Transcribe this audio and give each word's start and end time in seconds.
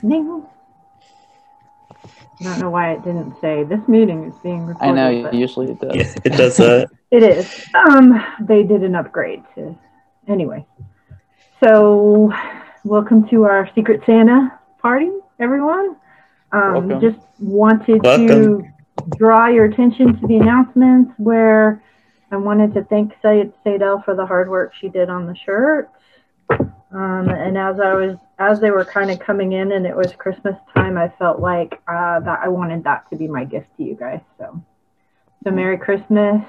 Ding. 0.00 0.46
I 2.40 2.44
don't 2.44 2.60
know 2.60 2.70
why 2.70 2.92
it 2.92 3.04
didn't 3.04 3.38
say 3.40 3.64
this 3.64 3.86
meeting 3.86 4.24
is 4.24 4.34
being 4.42 4.66
recorded. 4.66 4.98
I 4.98 5.12
know 5.12 5.22
but 5.24 5.34
usually 5.34 5.72
it 5.72 5.80
does. 5.80 5.94
Yeah, 5.94 6.14
it 6.24 6.36
does 6.36 6.56
that. 6.56 6.90
It 7.10 7.24
is. 7.24 7.66
Um, 7.74 8.24
they 8.40 8.62
did 8.62 8.84
an 8.84 8.94
upgrade 8.94 9.42
to 9.56 9.76
anyway. 10.28 10.64
So, 11.60 12.32
welcome 12.84 13.28
to 13.30 13.42
our 13.46 13.68
Secret 13.74 14.02
Santa 14.06 14.56
party, 14.78 15.10
everyone. 15.40 15.96
Um, 16.52 16.88
Welcome. 16.88 17.00
just 17.00 17.18
wanted 17.40 18.00
to 18.04 18.64
draw 19.16 19.48
your 19.48 19.64
attention 19.64 20.20
to 20.20 20.26
the 20.28 20.36
announcements 20.36 21.12
where 21.16 21.82
I 22.30 22.36
wanted 22.36 22.74
to 22.74 22.84
thank 22.84 23.12
Sayed 23.22 23.52
Sadel 23.66 24.04
for 24.04 24.14
the 24.14 24.24
hard 24.24 24.48
work 24.48 24.72
she 24.80 24.88
did 24.88 25.10
on 25.10 25.26
the 25.26 25.34
shirts. 25.34 25.90
Um, 26.92 27.28
and 27.28 27.56
as 27.56 27.78
I 27.78 27.94
was, 27.94 28.16
as 28.38 28.60
they 28.60 28.70
were 28.70 28.84
kind 28.84 29.10
of 29.10 29.20
coming 29.20 29.52
in 29.52 29.72
and 29.72 29.86
it 29.86 29.96
was 29.96 30.12
Christmas 30.12 30.56
time, 30.74 30.98
I 30.98 31.08
felt 31.18 31.38
like 31.40 31.74
uh, 31.86 32.20
that 32.20 32.40
I 32.42 32.48
wanted 32.48 32.82
that 32.84 33.08
to 33.10 33.16
be 33.16 33.28
my 33.28 33.44
gift 33.44 33.68
to 33.76 33.84
you 33.84 33.94
guys. 33.94 34.20
So, 34.38 34.60
so 35.44 35.50
Merry 35.50 35.78
Christmas. 35.78 36.42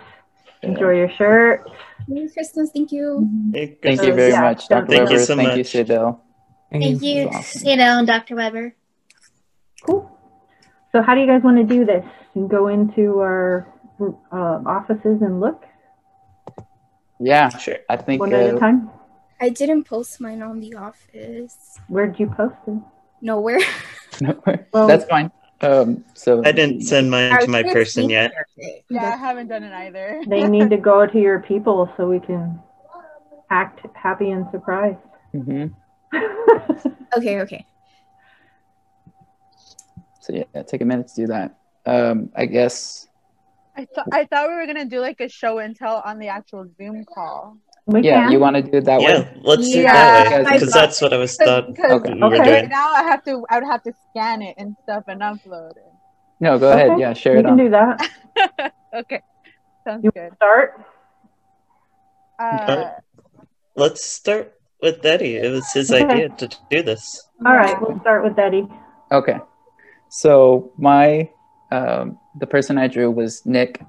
Enjoy 0.64 0.92
your 0.92 1.10
shirt. 1.12 1.70
Merry 2.08 2.30
Christmas. 2.30 2.70
Thank 2.72 2.92
you. 2.92 3.28
Hey, 3.54 3.78
Thank 3.82 4.00
So, 4.00 4.08
you 4.08 4.14
very 4.14 4.32
yeah, 4.32 4.42
much, 4.42 4.68
Dr. 4.68 4.86
Thank 4.88 5.10
you 5.10 5.16
Weber. 5.16 5.26
so 5.26 5.36
Thank 5.36 5.58
you, 5.58 5.64
much. 5.64 5.68
Sidel. 5.68 6.24
Thank 6.72 7.02
you, 7.02 7.24
That's 7.26 7.36
awesome. 7.36 7.62
Sada 7.62 7.84
and 7.84 8.08
Dr. 8.08 8.36
Weber. 8.36 8.76
Cool. 9.84 10.12
So 10.92 11.02
how 11.02 11.16
do 11.16 11.22
you 11.22 11.28
guys 11.28 11.42
want 11.44 11.58
to 11.58 11.64
do 11.64 11.86
this? 11.86 12.06
And 12.36 12.50
go 12.50 12.68
into 12.68 13.20
our 13.20 13.68
uh, 14.00 14.62
offices 14.66 15.22
and 15.22 15.40
look 15.40 15.64
Yeah, 17.20 17.50
Sure. 17.50 17.78
I 17.90 17.98
think 17.98 18.20
one 18.22 18.34
at 18.34 18.54
a 18.54 18.56
uh, 18.56 18.60
time? 18.60 18.90
I 19.42 19.50
didn't 19.50 19.84
post 19.86 20.22
mine 20.22 20.42
on 20.44 20.60
the 20.60 20.76
office. 20.76 21.80
Where'd 21.88 22.20
you 22.20 22.28
post 22.28 22.56
it? 22.68 22.80
Nowhere. 23.22 23.60
Nowhere. 24.22 24.68
Well- 24.72 24.88
that's 24.88 25.06
fine. 25.06 25.32
Um, 25.64 26.04
so 26.16 26.42
I 26.44 26.52
didn't 26.52 26.82
send 26.82 27.12
mine 27.12 27.40
to 27.40 27.48
my 27.48 27.62
person 27.62 28.10
yet. 28.10 28.32
see 28.56 28.66
it. 28.66 28.86
Yeah, 28.90 29.14
I 29.14 29.16
haven't 29.16 29.48
done 29.48 29.62
it 29.64 29.72
either. 29.74 30.24
They 30.28 30.48
need 30.48 30.72
to 30.72 30.78
go 30.78 31.06
to 31.06 31.20
your 31.20 31.40
people 31.40 31.88
so 31.96 32.10
we 32.10 32.20
can 32.20 32.60
act 33.52 33.86
happy 33.96 34.32
and 34.32 34.48
surprised. 34.52 34.98
Mhm. 35.36 35.74
Okay, 37.18 37.42
okay. 37.42 37.66
So 40.22 40.34
yeah, 40.34 40.64
take 40.64 40.82
a 40.82 40.86
minute 40.86 41.10
to 41.10 41.16
do 41.16 41.28
that. 41.28 41.58
Um, 41.86 42.30
I 42.36 42.46
guess 42.46 43.08
I 43.76 43.86
thought 43.94 44.08
I 44.14 44.26
thought 44.26 44.48
we 44.50 44.56
were 44.56 44.66
gonna 44.66 44.86
do 44.86 45.00
like 45.00 45.20
a 45.20 45.28
show 45.30 45.60
and 45.60 45.76
tell 45.76 46.02
on 46.06 46.20
the 46.20 46.30
actual 46.30 46.66
Zoom 46.78 47.04
call. 47.06 47.58
We 47.86 48.04
yeah, 48.04 48.20
can. 48.20 48.32
you 48.32 48.40
want 48.40 48.56
to 48.56 48.62
do 48.62 48.78
it 48.78 48.86
that 48.86 49.02
way? 49.02 49.12
Yeah, 49.12 49.30
let's 49.44 49.70
do 49.72 49.80
it 49.80 49.84
Yeah, 49.84 50.04
that 50.06 50.44
way 50.44 50.54
because 50.54 50.74
that's 50.74 51.02
what 51.02 51.14
I 51.14 51.18
was 51.18 51.38
thought 51.38 51.68
Because 51.68 52.04
Okay. 52.04 52.14
we 52.14 52.22
were 52.22 52.40
Okay. 52.40 52.60
doing. 52.60 52.70
now 52.70 52.92
I 52.92 53.04
have 53.04 53.24
to 53.26 53.46
I 53.50 53.60
would 53.60 53.68
have 53.68 53.84
to 53.84 53.94
scan 54.10 54.42
it 54.42 54.56
and 54.58 54.76
stuff 54.84 55.04
and 55.08 55.22
upload 55.22 55.72
it. 55.78 55.94
No, 56.40 56.58
go 56.58 56.72
ahead. 56.72 57.00
Yeah, 57.00 57.14
share 57.14 57.36
we 57.36 57.40
it 57.40 57.46
can 57.46 57.52
on. 57.54 57.58
do 57.58 57.70
that. 57.70 58.74
okay, 58.96 59.22
sounds 59.86 60.04
You 60.04 60.12
good. 60.14 60.34
start. 60.36 60.82
Uh, 62.40 62.86
Let's 63.76 64.04
start 64.06 64.54
with 64.82 65.06
Eddie. 65.06 65.36
It 65.38 65.52
was 65.52 65.72
his 65.72 65.94
Okay. 65.94 66.04
idea 66.04 66.30
to 66.30 66.48
do 66.70 66.84
this. 66.84 67.28
All 67.46 67.56
right, 67.56 67.80
we'll 67.82 68.00
start 68.02 68.24
with 68.24 68.38
Eddie. 68.38 68.68
Okay. 69.12 69.40
So 70.10 70.72
my 70.78 71.30
um, 71.72 72.18
the 72.36 72.48
person 72.48 72.78
I 72.78 72.88
drew 72.88 73.10
was 73.10 73.46
Nick, 73.46 73.82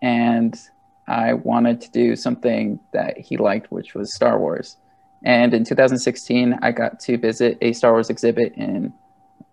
and 0.00 0.58
I 1.08 1.32
wanted 1.32 1.80
to 1.80 1.90
do 1.90 2.14
something 2.16 2.78
that 2.92 3.18
he 3.18 3.38
liked, 3.38 3.72
which 3.72 3.94
was 3.94 4.14
Star 4.14 4.38
Wars. 4.38 4.76
And 5.24 5.54
in 5.54 5.64
2016, 5.64 6.58
I 6.60 6.70
got 6.70 7.00
to 7.00 7.16
visit 7.16 7.58
a 7.62 7.72
Star 7.72 7.92
Wars 7.92 8.10
exhibit 8.10 8.52
in 8.54 8.92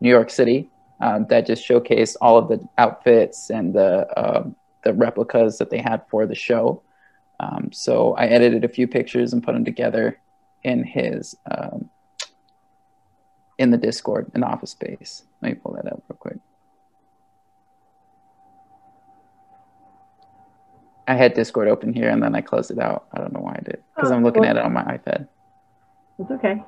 New 0.01 0.09
York 0.09 0.29
City 0.29 0.69
um, 0.99 1.25
that 1.29 1.47
just 1.47 1.67
showcased 1.67 2.17
all 2.21 2.37
of 2.37 2.49
the 2.49 2.67
outfits 2.77 3.49
and 3.49 3.73
the 3.73 4.05
um, 4.17 4.55
the 4.83 4.93
replicas 4.93 5.57
that 5.57 5.69
they 5.69 5.79
had 5.79 6.03
for 6.09 6.27
the 6.27 6.35
show. 6.35 6.81
Um, 7.39 7.71
so 7.71 8.13
I 8.13 8.27
edited 8.27 8.63
a 8.63 8.69
few 8.69 8.87
pictures 8.87 9.33
and 9.33 9.43
put 9.43 9.53
them 9.53 9.65
together 9.65 10.19
in 10.63 10.83
his 10.83 11.35
um, 11.49 11.89
in 13.57 13.71
the 13.71 13.77
Discord 13.77 14.29
in 14.35 14.41
the 14.41 14.47
office 14.47 14.71
space. 14.71 15.23
Let 15.41 15.53
me 15.53 15.55
pull 15.55 15.73
that 15.73 15.87
up 15.87 16.03
real 16.09 16.17
quick. 16.17 16.37
I 21.07 21.15
had 21.15 21.33
Discord 21.33 21.67
open 21.67 21.93
here 21.93 22.09
and 22.09 22.21
then 22.21 22.35
I 22.35 22.41
closed 22.41 22.71
it 22.71 22.79
out. 22.79 23.07
I 23.13 23.19
don't 23.19 23.33
know 23.33 23.41
why 23.41 23.53
I 23.53 23.63
did 23.63 23.83
because 23.95 24.11
Oh, 24.11 24.15
I'm 24.15 24.23
looking 24.23 24.45
at 24.45 24.57
it 24.57 24.63
on 24.63 24.73
my 24.73 24.83
iPad. 24.83 25.27
It's 26.17 26.31
okay. 26.31 26.63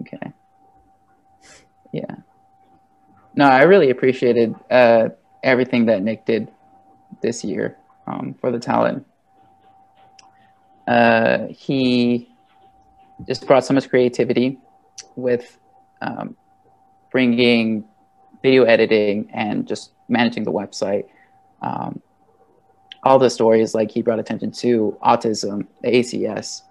Okay. 0.00 0.32
Yeah. 1.92 2.16
No, 3.34 3.46
I 3.46 3.62
really 3.62 3.90
appreciated 3.90 4.54
uh, 4.70 5.10
everything 5.42 5.86
that 5.86 6.02
Nick 6.02 6.26
did 6.26 6.50
this 7.22 7.44
year 7.44 7.76
um, 8.06 8.34
for 8.40 8.50
the 8.50 8.58
Talon. 8.58 9.04
Uh, 10.86 11.46
he 11.48 12.28
just 13.26 13.46
brought 13.46 13.64
so 13.64 13.74
much 13.74 13.88
creativity 13.88 14.58
with 15.16 15.58
um, 16.00 16.36
bringing 17.10 17.84
video 18.42 18.64
editing 18.64 19.28
and 19.32 19.66
just 19.66 19.92
managing 20.08 20.44
the 20.44 20.52
website. 20.52 21.04
Um, 21.62 22.02
all 23.02 23.18
the 23.18 23.30
stories, 23.30 23.74
like 23.74 23.90
he 23.90 24.02
brought 24.02 24.18
attention 24.18 24.50
to 24.50 24.96
autism, 25.02 25.66
the 25.82 25.88
ACS, 25.88 26.62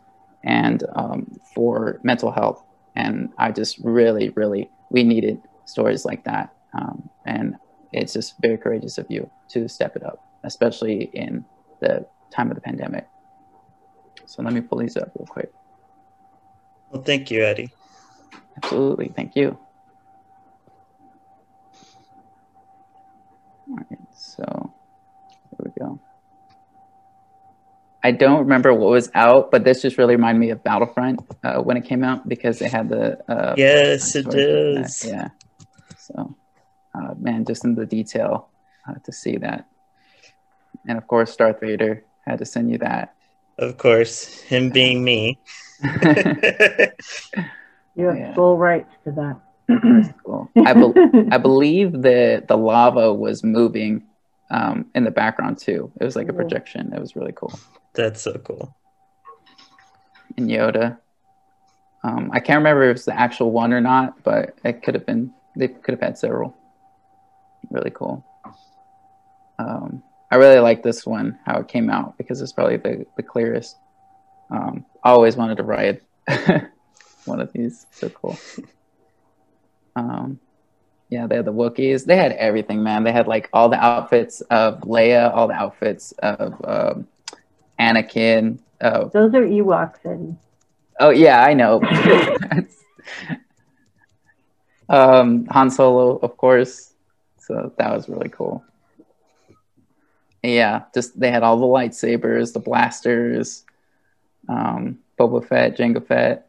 and 0.43 0.83
um, 0.95 1.39
for 1.53 1.99
mental 2.03 2.31
health. 2.31 2.63
And 2.95 3.29
I 3.37 3.51
just 3.51 3.79
really, 3.79 4.29
really, 4.29 4.69
we 4.89 5.03
needed 5.03 5.41
stories 5.65 6.05
like 6.05 6.23
that. 6.25 6.53
Um, 6.73 7.09
and 7.25 7.55
it's 7.93 8.13
just 8.13 8.35
very 8.41 8.57
courageous 8.57 8.97
of 8.97 9.05
you 9.09 9.29
to 9.49 9.67
step 9.67 9.95
it 9.95 10.03
up, 10.03 10.23
especially 10.43 11.09
in 11.13 11.45
the 11.79 12.05
time 12.31 12.49
of 12.49 12.55
the 12.55 12.61
pandemic. 12.61 13.07
So 14.25 14.43
let 14.43 14.53
me 14.53 14.61
pull 14.61 14.79
these 14.79 14.97
up 14.97 15.11
real 15.17 15.25
quick. 15.25 15.51
Well, 16.91 17.01
thank 17.01 17.31
you, 17.31 17.43
Eddie. 17.43 17.71
Absolutely. 18.57 19.09
Thank 19.15 19.35
you. 19.35 19.57
All 23.69 23.75
right. 23.89 23.99
So 24.15 24.66
here 25.77 25.87
go. 25.87 25.99
I 28.03 28.11
don't 28.11 28.39
remember 28.39 28.73
what 28.73 28.91
was 28.91 29.09
out, 29.15 29.51
but 29.51 29.63
this 29.63 29.81
just 29.81 29.97
really 29.97 30.15
reminded 30.15 30.39
me 30.39 30.49
of 30.51 30.63
Battlefront 30.63 31.19
uh, 31.43 31.61
when 31.61 31.77
it 31.77 31.85
came 31.85 32.03
out 32.03 32.27
because 32.27 32.59
they 32.59 32.69
had 32.69 32.89
the. 32.89 33.17
Uh, 33.29 33.55
Yes, 33.57 34.15
it 34.15 34.21
stories 34.23 34.25
like 34.25 34.45
that. 34.45 34.83
does. 34.83 35.05
Yeah. 35.05 35.27
So, 35.97 36.35
uh, 36.95 37.13
man, 37.19 37.43
just 37.45 37.65
in 37.65 37.75
the 37.75 37.85
detail 37.85 38.49
uh, 38.87 38.93
to 39.03 39.11
see 39.11 39.37
that. 39.37 39.65
And 40.87 40.97
of 40.97 41.07
course, 41.07 41.35
Darth 41.35 41.59
Vader 41.59 42.05
had 42.25 42.39
to 42.39 42.45
send 42.45 42.71
you 42.71 42.77
that. 42.77 43.13
Of 43.57 43.77
course, 43.77 44.39
him 44.41 44.69
being 44.69 45.03
me. 45.03 45.39
You 47.95 48.05
have 48.09 48.17
Yeah. 48.17 48.35
full 48.35 48.57
rights 48.57 48.93
to 49.05 49.11
that. 49.11 50.13
cool. 50.23 50.49
I, 50.55 50.73
bel 50.73 50.93
I 51.31 51.37
believe 51.39 51.91
the 51.91 52.43
the 52.47 52.55
lava 52.55 53.11
was 53.13 53.43
moving 53.43 54.03
um, 54.49 54.85
in 54.95 55.03
the 55.03 55.11
background 55.11 55.57
too. 55.57 55.91
It 55.99 56.05
was 56.05 56.15
like 56.15 56.29
a 56.29 56.33
projection. 56.33 56.93
It 56.93 56.99
was 56.99 57.15
really 57.15 57.33
cool. 57.33 57.59
That's 57.93 58.21
so 58.21 58.33
cool. 58.33 58.75
And 60.37 60.49
Yoda, 60.49 60.97
um, 62.03 62.29
I 62.33 62.39
can't 62.39 62.59
remember 62.59 62.83
if 62.83 62.97
it's 62.97 63.05
the 63.05 63.19
actual 63.19 63.51
one 63.51 63.73
or 63.73 63.81
not, 63.81 64.23
but 64.23 64.57
it 64.63 64.83
could 64.83 64.93
have 64.93 65.05
been. 65.05 65.33
They 65.55 65.67
could 65.67 65.93
have 65.93 66.01
had 66.01 66.17
several. 66.17 66.55
Really 67.69 67.91
cool. 67.91 68.23
Um, 69.59 70.03
I 70.29 70.35
really 70.35 70.59
like 70.59 70.83
this 70.83 71.05
one 71.05 71.39
how 71.45 71.59
it 71.59 71.67
came 71.67 71.89
out 71.89 72.17
because 72.17 72.41
it's 72.41 72.53
probably 72.53 72.77
the 72.77 73.05
the 73.15 73.23
clearest. 73.23 73.75
Um, 74.51 74.85
I 75.03 75.09
always 75.09 75.35
wanted 75.35 75.57
to 75.57 75.63
ride 75.63 76.01
one 77.25 77.41
of 77.41 77.51
these. 77.53 77.85
So 77.91 78.09
cool. 78.09 78.37
Um, 79.95 80.39
yeah, 81.09 81.27
they 81.27 81.37
had 81.37 81.45
the 81.45 81.53
Wookiees. 81.53 82.05
They 82.05 82.17
had 82.17 82.33
everything, 82.33 82.83
man. 82.83 83.03
They 83.03 83.11
had 83.11 83.27
like 83.27 83.49
all 83.53 83.69
the 83.69 83.83
outfits 83.83 84.41
of 84.41 84.81
Leia, 84.81 85.33
all 85.33 85.47
the 85.47 85.53
outfits 85.53 86.11
of 86.19 86.53
um, 86.65 87.07
Anakin. 87.79 88.59
Uh, 88.81 89.05
Those 89.05 89.33
are 89.33 89.45
Ewoks, 89.45 90.05
Eddie. 90.05 90.35
oh 90.99 91.09
yeah, 91.09 91.43
I 91.43 91.53
know. 91.53 91.81
um, 94.89 95.45
Han 95.47 95.69
Solo, 95.69 96.17
of 96.17 96.37
course. 96.37 96.93
So 97.39 97.71
that 97.77 97.93
was 97.93 98.09
really 98.09 98.29
cool. 98.29 98.63
Yeah, 100.43 100.83
just 100.93 101.19
they 101.19 101.31
had 101.31 101.43
all 101.43 101.57
the 101.57 101.65
lightsabers, 101.65 102.53
the 102.53 102.59
blasters, 102.59 103.65
um, 104.47 104.99
Boba 105.17 105.45
Fett, 105.45 105.77
Jango 105.77 106.05
Fett. 106.05 106.47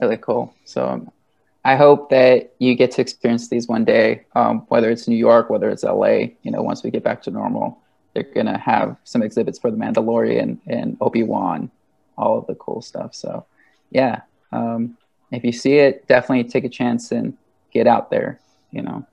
Really 0.00 0.18
cool. 0.18 0.54
So 0.64 1.10
I 1.68 1.76
hope 1.76 2.08
that 2.08 2.54
you 2.58 2.74
get 2.74 2.92
to 2.92 3.02
experience 3.02 3.48
these 3.48 3.68
one 3.68 3.84
day, 3.84 4.24
um, 4.34 4.60
whether 4.68 4.90
it's 4.90 5.06
New 5.06 5.16
York, 5.16 5.50
whether 5.50 5.68
it's 5.68 5.84
LA. 5.84 6.30
You 6.42 6.50
know, 6.50 6.62
once 6.62 6.82
we 6.82 6.90
get 6.90 7.04
back 7.04 7.20
to 7.24 7.30
normal, 7.30 7.78
they're 8.14 8.22
gonna 8.22 8.56
have 8.56 8.96
some 9.04 9.22
exhibits 9.22 9.58
for 9.58 9.70
the 9.70 9.76
Mandalorian 9.76 10.56
and 10.66 10.96
Obi 11.02 11.24
Wan, 11.24 11.70
all 12.16 12.38
of 12.38 12.46
the 12.46 12.54
cool 12.54 12.80
stuff. 12.80 13.14
So, 13.14 13.44
yeah, 13.90 14.22
um, 14.50 14.96
if 15.30 15.44
you 15.44 15.52
see 15.52 15.74
it, 15.74 16.08
definitely 16.08 16.44
take 16.44 16.64
a 16.64 16.70
chance 16.70 17.12
and 17.12 17.36
get 17.70 17.86
out 17.86 18.08
there, 18.08 18.40
you 18.70 18.80
know. 18.80 19.06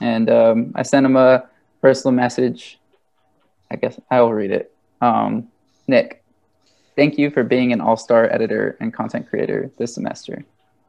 And 0.00 0.28
um, 0.28 0.72
I 0.74 0.82
sent 0.82 1.06
him 1.06 1.14
a 1.14 1.44
personal 1.80 2.16
message. 2.16 2.80
I 3.70 3.76
guess 3.76 4.00
I 4.10 4.22
will 4.22 4.34
read 4.34 4.50
it. 4.50 4.74
Um, 5.00 5.46
Nick, 5.86 6.24
thank 6.96 7.16
you 7.16 7.30
for 7.30 7.44
being 7.44 7.72
an 7.72 7.80
all 7.80 7.96
star 7.96 8.24
editor 8.24 8.76
and 8.80 8.92
content 8.92 9.28
creator 9.30 9.70
this 9.78 9.94
semester. 9.94 10.44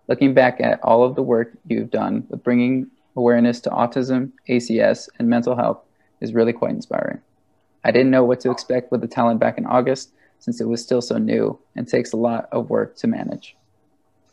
Looking 0.08 0.34
back 0.34 0.60
at 0.60 0.84
all 0.84 1.04
of 1.04 1.16
the 1.16 1.24
work 1.24 1.54
you've 1.68 1.92
done 1.92 2.26
with 2.30 2.44
bringing 2.44 2.88
awareness 3.16 3.62
to 3.62 3.70
autism, 3.70 4.32
ACS, 4.50 5.08
and 5.18 5.30
mental 5.30 5.56
health 5.56 5.80
is 6.20 6.34
really 6.34 6.54
quite 6.54 6.72
inspiring. 6.72 7.22
I 7.84 7.92
didn't 7.92 8.12
know 8.12 8.24
what 8.24 8.40
to 8.42 8.52
expect 8.52 8.92
with 8.92 9.02
the 9.02 9.08
Talon 9.08 9.38
back 9.38 9.58
in 9.58 9.66
August 9.66 10.12
since 10.40 10.60
it 10.60 10.68
was 10.68 10.82
still 10.82 11.02
so 11.02 11.18
new 11.18 11.58
and 11.76 11.88
takes 11.88 12.12
a 12.12 12.18
lot 12.18 12.50
of 12.52 12.70
work 12.70 12.96
to 12.98 13.08
manage. 13.08 13.56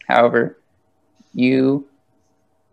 However, 0.09 0.59
you 1.35 1.87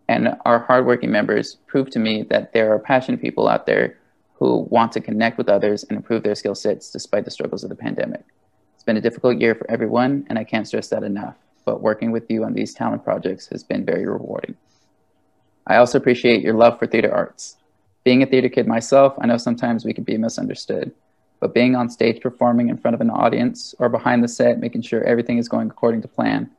and 0.08 0.36
our 0.44 0.60
hardworking 0.60 1.10
members 1.10 1.56
proved 1.66 1.92
to 1.92 1.98
me 1.98 2.22
that 2.24 2.52
there 2.52 2.72
are 2.72 2.78
passionate 2.78 3.20
people 3.20 3.48
out 3.48 3.66
there 3.66 3.98
who 4.34 4.66
want 4.70 4.92
to 4.92 5.00
connect 5.00 5.36
with 5.38 5.48
others 5.48 5.84
and 5.84 5.96
improve 5.96 6.22
their 6.22 6.34
skill 6.34 6.54
sets 6.54 6.90
despite 6.90 7.24
the 7.24 7.30
struggles 7.30 7.62
of 7.62 7.70
the 7.70 7.76
pandemic. 7.76 8.24
It's 8.74 8.84
been 8.84 8.96
a 8.96 9.00
difficult 9.00 9.38
year 9.38 9.54
for 9.54 9.70
everyone, 9.70 10.26
and 10.28 10.38
I 10.38 10.44
can't 10.44 10.66
stress 10.66 10.88
that 10.88 11.02
enough, 11.02 11.36
but 11.64 11.82
working 11.82 12.10
with 12.10 12.30
you 12.30 12.44
on 12.44 12.54
these 12.54 12.74
Talon 12.74 13.00
projects 13.00 13.46
has 13.48 13.62
been 13.62 13.84
very 13.84 14.06
rewarding. 14.06 14.56
I 15.66 15.76
also 15.76 15.98
appreciate 15.98 16.42
your 16.42 16.54
love 16.54 16.78
for 16.78 16.86
theater 16.86 17.12
arts. 17.12 17.56
Being 18.04 18.22
a 18.22 18.26
theater 18.26 18.48
kid 18.48 18.66
myself, 18.66 19.14
I 19.20 19.26
know 19.26 19.36
sometimes 19.36 19.84
we 19.84 19.92
can 19.92 20.04
be 20.04 20.16
misunderstood, 20.16 20.92
but 21.40 21.54
being 21.54 21.76
on 21.76 21.90
stage 21.90 22.22
performing 22.22 22.68
in 22.68 22.78
front 22.78 22.94
of 22.94 23.00
an 23.00 23.10
audience 23.10 23.74
or 23.78 23.88
behind 23.88 24.24
the 24.24 24.28
set, 24.28 24.60
making 24.60 24.82
sure 24.82 25.04
everything 25.04 25.38
is 25.38 25.48
going 25.48 25.68
according 25.68 26.02
to 26.02 26.08
plan, 26.08 26.50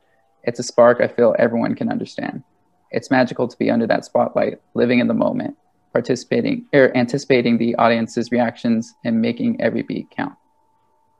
it's 0.44 0.60
a 0.60 0.62
spark 0.62 1.00
I 1.00 1.08
feel 1.08 1.34
everyone 1.38 1.74
can 1.74 1.90
understand. 1.90 2.42
It's 2.90 3.10
magical 3.10 3.46
to 3.46 3.58
be 3.58 3.70
under 3.70 3.86
that 3.88 4.04
spotlight, 4.04 4.60
living 4.74 5.00
in 5.00 5.08
the 5.08 5.14
moment, 5.14 5.56
participating 5.92 6.66
or 6.72 6.96
anticipating 6.96 7.58
the 7.58 7.74
audience's 7.76 8.30
reactions 8.30 8.94
and 9.04 9.20
making 9.20 9.60
every 9.60 9.82
beat 9.82 10.10
count. 10.10 10.34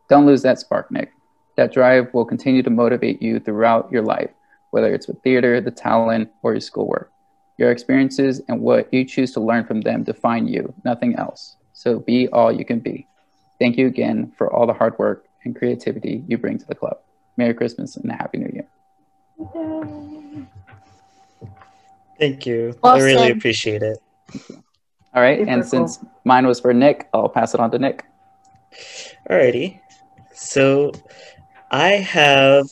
Don't 0.08 0.26
lose 0.26 0.42
that 0.42 0.58
spark, 0.58 0.90
Nick. 0.90 1.12
That 1.60 1.74
drive 1.74 2.14
will 2.14 2.24
continue 2.24 2.62
to 2.62 2.70
motivate 2.70 3.20
you 3.20 3.38
throughout 3.38 3.92
your 3.92 4.00
life, 4.00 4.30
whether 4.70 4.94
it's 4.94 5.06
with 5.06 5.20
theater, 5.20 5.60
the 5.60 5.70
Talon, 5.70 6.30
or 6.42 6.54
your 6.54 6.60
schoolwork. 6.62 7.12
Your 7.58 7.70
experiences 7.70 8.40
and 8.48 8.62
what 8.62 8.90
you 8.94 9.04
choose 9.04 9.32
to 9.32 9.40
learn 9.40 9.66
from 9.66 9.82
them 9.82 10.02
define 10.02 10.48
you, 10.48 10.72
nothing 10.86 11.16
else. 11.16 11.58
So 11.74 11.98
be 11.98 12.28
all 12.28 12.50
you 12.50 12.64
can 12.64 12.80
be. 12.80 13.06
Thank 13.58 13.76
you 13.76 13.88
again 13.88 14.32
for 14.38 14.50
all 14.50 14.66
the 14.66 14.72
hard 14.72 14.98
work 14.98 15.26
and 15.44 15.54
creativity 15.54 16.24
you 16.26 16.38
bring 16.38 16.56
to 16.56 16.64
the 16.64 16.74
club. 16.74 16.96
Merry 17.36 17.52
Christmas 17.52 17.94
and 17.98 18.10
a 18.10 18.14
Happy 18.14 18.38
New 18.38 18.50
Year. 18.54 18.66
Thank 22.18 22.46
you. 22.46 22.74
Well 22.82 22.96
I 22.96 23.00
really 23.00 23.32
appreciate 23.32 23.82
it. 23.82 23.98
All 25.14 25.20
right, 25.20 25.40
Super 25.40 25.50
and 25.50 25.66
since 25.66 25.98
mine 26.24 26.46
was 26.46 26.58
for 26.58 26.72
Nick, 26.72 27.10
I'll 27.12 27.28
pass 27.28 27.52
it 27.52 27.60
on 27.60 27.70
to 27.72 27.78
Nick. 27.78 28.06
Alrighty. 29.28 29.78
So 30.32 30.92
I 31.70 31.90
have 31.90 32.66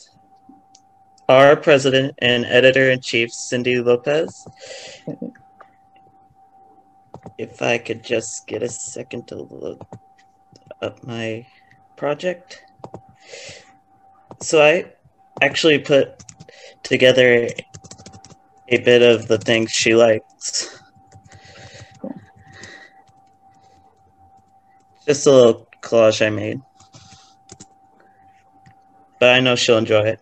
our 1.29 1.55
president 1.55 2.15
and 2.17 2.43
editor 2.45 2.91
in 2.91 2.99
chief, 2.99 3.31
Cindy 3.31 3.79
Lopez. 3.79 4.45
If 7.37 7.61
I 7.61 7.77
could 7.77 8.03
just 8.03 8.45
get 8.45 8.61
a 8.61 8.67
second 8.67 9.27
to 9.29 9.35
look 9.43 9.87
up 10.81 11.01
my 11.03 11.47
project. 11.95 12.61
So 14.41 14.61
I 14.61 14.91
actually 15.41 15.79
put 15.79 16.21
together 16.83 17.47
a 18.67 18.77
bit 18.79 19.01
of 19.01 19.27
the 19.29 19.37
things 19.37 19.71
she 19.71 19.95
likes. 19.95 20.77
Just 25.05 25.25
a 25.25 25.31
little 25.31 25.67
collage 25.81 26.25
I 26.25 26.29
made. 26.29 26.59
But 29.19 29.29
I 29.35 29.39
know 29.41 29.55
she'll 29.55 29.77
enjoy 29.77 30.03
it. 30.03 30.21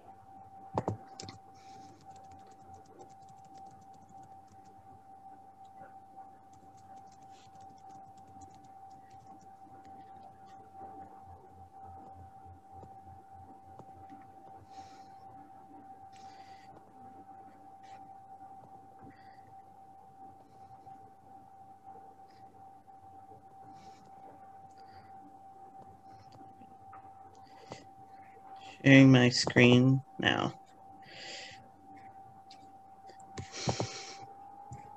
Sharing 28.88 29.12
my 29.12 29.28
screen 29.28 30.02
now. 30.18 30.54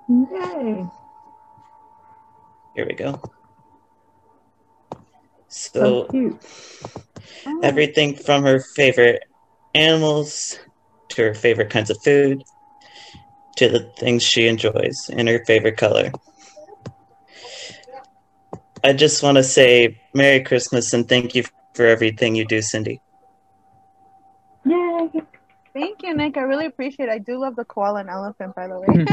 Yay. 0.09 0.87
Here 2.77 2.87
we 2.87 2.95
go. 2.95 3.21
So 5.49 6.07
So. 6.13 6.39
Oh, 7.47 7.61
everything 7.65 8.15
from 8.15 8.45
her 8.45 8.61
favorite 8.61 9.25
animals 9.75 10.61
to 11.09 11.23
her 11.23 11.35
favorite 11.35 11.71
kinds 11.71 11.91
of 11.91 12.01
food 12.05 12.45
to 13.57 13.69
the 13.69 13.91
things 13.99 14.23
she 14.23 14.47
enjoys 14.47 15.11
and 15.13 15.29
her 15.29 15.45
favorite 15.47 15.79
color. 15.79 16.13
I 18.85 18.93
just 18.93 19.25
want 19.25 19.37
to 19.37 19.43
say 19.43 20.01
Merry 20.15 20.45
Christmas 20.45 20.93
and 20.93 21.09
thank 21.09 21.35
you 21.35 21.43
for 21.75 21.87
everything 21.87 22.37
you 22.37 22.45
do, 22.45 22.63
Cindy. 22.63 23.01
Yay. 25.81 25.87
Thank 25.87 26.03
you, 26.03 26.15
Nick. 26.17 26.37
I 26.37 26.43
really 26.43 26.67
appreciate 26.67 27.09
it. 27.09 27.13
I 27.13 27.19
do 27.19 27.39
love 27.39 27.57
the 27.57 27.65
koala 27.65 28.01
and 28.01 28.11
elephant, 28.11 28.55
by 28.55 28.69
the 28.69 28.81
way. 28.81 29.05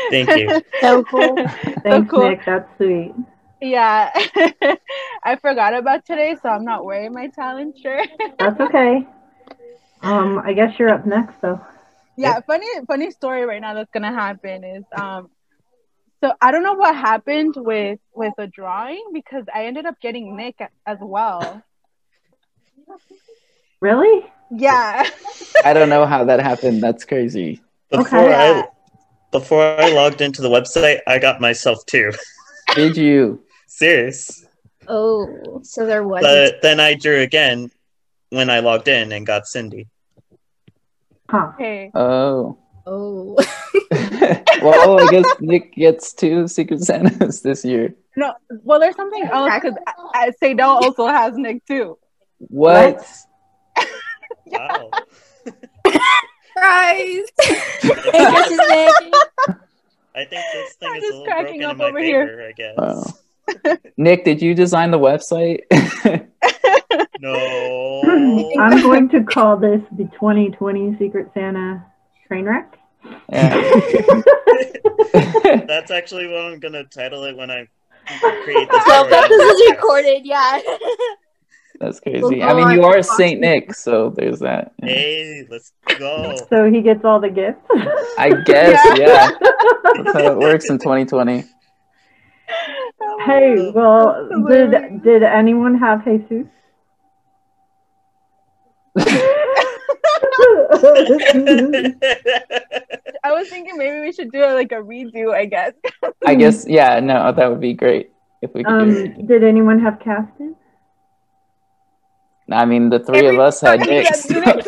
Thank 0.10 0.36
you. 0.36 0.62
So 0.80 1.04
cool. 1.04 1.36
Thanks, 1.82 2.10
cool. 2.10 2.28
Nick. 2.28 2.40
That's 2.44 2.68
sweet. 2.76 3.14
yeah. 3.60 4.10
I 5.24 5.36
forgot 5.36 5.74
about 5.74 6.04
today, 6.04 6.36
so 6.42 6.48
I'm 6.48 6.64
not 6.64 6.84
wearing 6.84 7.12
my 7.12 7.28
Talon 7.28 7.72
shirt. 7.80 8.08
That's 8.38 8.60
okay. 8.60 9.06
Um, 10.02 10.38
I 10.44 10.52
guess 10.52 10.78
you're 10.78 10.90
up 10.90 11.06
next, 11.06 11.40
though. 11.40 11.60
yeah, 12.16 12.40
funny 12.46 12.66
funny 12.86 13.10
story 13.10 13.44
right 13.46 13.60
now 13.60 13.74
that's 13.74 13.90
gonna 13.90 14.12
happen 14.12 14.62
is 14.62 14.84
um 14.94 15.30
so 16.22 16.32
I 16.40 16.52
don't 16.52 16.62
know 16.62 16.74
what 16.74 16.94
happened 16.94 17.54
with 17.56 17.98
with 18.14 18.34
the 18.36 18.46
drawing 18.46 19.10
because 19.12 19.44
I 19.52 19.66
ended 19.66 19.86
up 19.86 20.00
getting 20.00 20.36
Nick 20.36 20.58
as 20.86 20.98
well. 21.00 21.62
Really? 23.80 24.24
Yeah. 24.56 25.08
I 25.64 25.72
don't 25.72 25.88
know 25.88 26.06
how 26.06 26.24
that 26.24 26.40
happened. 26.40 26.82
That's 26.82 27.04
crazy. 27.04 27.60
Before 27.90 28.18
Okay. 28.18 28.34
I 28.34 28.68
before 29.30 29.64
I 29.80 29.90
logged 29.90 30.20
into 30.20 30.42
the 30.42 30.48
website, 30.48 31.00
I 31.08 31.18
got 31.18 31.40
myself 31.40 31.84
too. 31.86 32.12
Did 32.74 32.96
you? 32.96 33.42
Serious. 33.66 34.46
Oh, 34.86 35.60
so 35.64 35.86
there 35.86 36.04
was. 36.04 36.22
But 36.22 36.62
then 36.62 36.78
I 36.78 36.94
drew 36.94 37.20
again 37.20 37.70
when 38.30 38.48
I 38.48 38.60
logged 38.60 38.86
in 38.86 39.10
and 39.10 39.26
got 39.26 39.46
Cindy. 39.46 39.88
Huh. 41.28 41.50
Okay. 41.54 41.90
Oh. 41.94 42.58
oh. 42.86 43.36
well, 44.62 45.00
I 45.00 45.08
guess 45.10 45.26
Nick 45.40 45.74
gets 45.74 46.12
two 46.12 46.46
Secret 46.46 46.82
Santas 46.82 47.40
this 47.40 47.64
year. 47.64 47.94
No, 48.16 48.34
well, 48.62 48.78
there's 48.78 48.94
something 48.94 49.24
else 49.24 49.52
because 49.54 49.76
Sadell 50.40 50.82
also 50.82 51.06
has 51.08 51.34
Nick 51.36 51.66
too. 51.66 51.98
What? 52.38 53.04
Wow. 54.46 54.90
Surprise! 55.46 57.26
hey, 57.40 57.56
Christmas 57.80 58.50
Nick. 58.68 58.94
I 60.16 60.24
think 60.24 60.44
this 60.52 60.74
thing 60.74 60.88
I'm 60.90 60.96
is 60.96 61.04
a 61.04 61.06
little 61.06 61.24
cracking 61.24 61.60
broken 61.60 61.64
up 61.64 61.72
in 61.72 61.78
my 61.78 61.84
over 61.88 61.98
here. 62.00 62.26
favor, 62.28 62.46
I 62.46 62.52
guess. 62.52 62.76
Wow. 62.78 63.02
Nick, 63.96 64.24
did 64.24 64.40
you 64.40 64.54
design 64.54 64.90
the 64.90 64.98
website? 64.98 65.60
No. 67.20 67.34
I'm 68.60 68.82
going 68.82 69.08
to 69.10 69.22
call 69.24 69.56
this 69.56 69.80
the 69.96 70.04
2020 70.04 70.96
Secret 70.98 71.30
Santa 71.32 71.82
train 72.28 72.44
wreck. 72.44 72.76
yeah. 73.32 73.54
That's 75.66 75.90
actually 75.90 76.26
what 76.26 76.40
I'm 76.42 76.58
gonna 76.60 76.84
title 76.84 77.24
it 77.24 77.34
when 77.36 77.50
I 77.50 77.66
create 78.44 78.68
this. 78.70 78.82
Well, 78.86 79.04
for 79.04 79.10
but 79.10 79.28
this 79.28 79.60
is 79.60 79.70
recorded, 79.70 80.24
yeah. 80.26 80.60
That's 81.80 82.00
crazy. 82.00 82.42
I 82.42 82.54
mean, 82.54 82.70
you 82.70 82.84
are 82.84 83.02
Saint 83.02 83.40
Nick, 83.40 83.74
so 83.74 84.10
there's 84.16 84.38
that. 84.40 84.72
Yeah. 84.82 84.88
Hey, 84.88 85.46
let's 85.50 85.72
go. 85.98 86.36
So 86.48 86.70
he 86.70 86.80
gets 86.82 87.04
all 87.04 87.20
the 87.20 87.30
gifts. 87.30 87.60
I 88.18 88.30
guess, 88.44 88.80
yeah. 88.98 89.30
That's 89.94 90.12
how 90.12 90.32
it 90.32 90.38
works 90.38 90.70
in 90.70 90.78
2020. 90.78 91.44
hey, 93.26 93.70
well, 93.74 94.28
did 94.48 95.02
did 95.02 95.22
anyone 95.22 95.76
have 95.78 96.04
Jesus? 96.04 96.46
I 103.24 103.32
was 103.32 103.48
thinking 103.48 103.76
maybe 103.76 104.00
we 104.00 104.12
should 104.12 104.30
do 104.30 104.46
like 104.46 104.70
a 104.70 104.76
redo. 104.76 105.34
I 105.34 105.46
guess. 105.46 105.72
I 106.24 106.36
guess 106.36 106.66
yeah. 106.68 107.00
No, 107.00 107.32
that 107.32 107.50
would 107.50 107.60
be 107.60 107.72
great 107.72 108.12
if 108.42 108.54
we 108.54 108.62
could. 108.62 108.70
do 108.70 109.12
um, 109.18 109.26
did 109.26 109.42
anyone 109.42 109.80
have 109.80 109.98
Caston? 109.98 110.54
I 112.52 112.64
mean, 112.66 112.90
the 112.90 112.98
three 112.98 113.26
of 113.26 113.38
us 113.38 113.60
had 113.60 113.80
Everybody 113.80 114.02
Nick's. 114.02 114.28
had 114.28 114.56
Nick. 114.56 114.64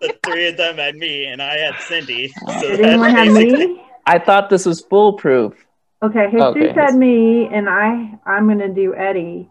the 0.00 0.14
three 0.24 0.48
of 0.48 0.56
them 0.56 0.76
had 0.76 0.94
me, 0.96 1.26
and 1.26 1.42
I 1.42 1.56
had 1.56 1.74
Cindy. 1.80 2.28
So 2.28 2.60
Did 2.60 2.80
anyone 2.80 3.10
have 3.10 3.26
basically- 3.34 3.66
me? 3.66 3.82
I 4.06 4.18
thought 4.20 4.48
this 4.50 4.64
was 4.64 4.80
foolproof. 4.82 5.54
Okay, 6.02 6.26
Jesus 6.30 6.42
Okay. 6.42 6.72
had 6.72 6.94
me, 6.94 7.46
and 7.52 7.68
I 7.68 8.18
I'm 8.26 8.46
gonna 8.46 8.68
do 8.72 8.94
Eddie, 8.94 9.48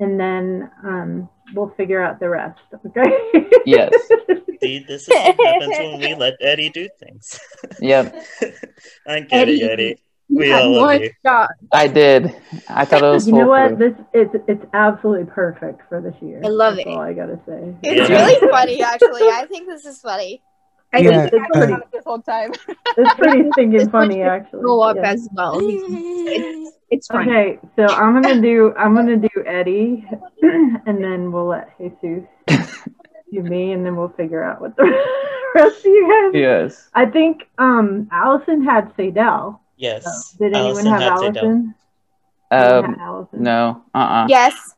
and 0.00 0.18
then 0.18 0.70
um 0.84 1.28
we'll 1.54 1.68
figure 1.76 2.00
out 2.02 2.18
the 2.20 2.28
rest. 2.30 2.58
Okay. 2.86 3.02
Yes. 3.66 3.92
See, 4.62 4.84
this 4.88 5.02
is 5.02 5.08
what 5.08 5.36
happens 5.46 5.78
when 5.78 6.00
we 6.00 6.14
let 6.14 6.34
Eddie 6.40 6.70
do 6.70 6.88
things. 6.98 7.38
Yep, 7.80 8.14
I 9.06 9.20
get 9.20 9.48
it, 9.48 9.62
Eddie. 9.62 9.96
Eddie. 10.30 10.34
You 10.34 10.38
We 10.38 10.48
had 10.50 10.64
all 10.64 10.72
love 10.72 11.00
you. 11.02 11.10
shot. 11.24 11.50
I 11.72 11.88
did. 11.88 12.34
I 12.68 12.84
thought 12.84 13.02
it 13.02 13.08
was 13.10 13.26
you 13.26 13.34
know 13.34 13.48
what? 13.48 13.70
foolproof. 13.70 13.96
This 13.96 14.06
it's 14.34 14.44
it's 14.48 14.64
absolutely 14.74 15.26
perfect 15.26 15.80
for 15.88 16.00
this 16.00 16.14
year. 16.20 16.40
I 16.44 16.48
love 16.48 16.76
That's 16.76 16.86
it. 16.86 16.90
all 16.90 17.00
I 17.00 17.12
gotta 17.12 17.38
say. 17.46 17.74
It's 17.82 18.08
Yeah. 18.10 18.16
really 18.26 18.50
funny, 18.50 18.82
actually. 18.82 19.22
I 19.22 19.46
think 19.46 19.68
this 19.68 19.84
is 19.86 20.00
funny. 20.00 20.42
I 20.92 20.98
Yeah. 21.00 21.28
think 21.28 21.34
It's 21.34 21.56
pretty, 21.56 21.74
this 21.92 22.04
whole 22.04 22.20
time. 22.22 22.52
it's 22.96 23.14
pretty 23.18 23.50
stinking 23.52 23.72
This 23.78 23.88
funny, 23.88 24.22
actually. 24.22 24.62
Go 24.62 24.80
up 24.80 24.96
Yeah. 24.96 25.10
as 25.12 25.28
well. 25.32 25.60
It's, 26.30 26.76
it's 26.90 27.06
funny. 27.08 27.30
Okay, 27.30 27.58
so 27.76 27.86
I'm 27.86 28.12
gonna 28.20 28.40
do 28.40 28.74
I'm 28.76 28.94
gonna 28.94 29.16
do 29.16 29.28
Eddie, 29.46 30.06
and 30.42 31.02
then 31.02 31.32
we'll 31.32 31.46
let 31.46 31.70
Jesus 31.78 32.18
do 33.32 33.42
me, 33.42 33.72
and 33.72 33.84
then 33.84 33.96
we'll 33.96 34.10
figure 34.10 34.42
out 34.42 34.60
what 34.60 34.76
the 34.76 34.84
rest 35.54 35.78
of 35.78 35.84
you 35.86 36.30
guys. 36.32 36.38
Yes. 36.38 36.90
I 36.94 37.06
think 37.06 37.48
um 37.56 38.08
Allison 38.12 38.62
had 38.62 38.94
Sadell. 38.96 39.58
Yes. 39.78 40.32
Did 40.38 40.54
anyone 40.54 40.86
Allison 40.86 40.86
have 40.86 41.00
had 41.00 41.12
Allison? 41.36 41.74
Um. 42.50 42.96
Allison? 43.00 43.42
No. 43.42 43.82
Uh. 43.94 43.98
uh 43.98 44.26
Yes, 44.28 44.74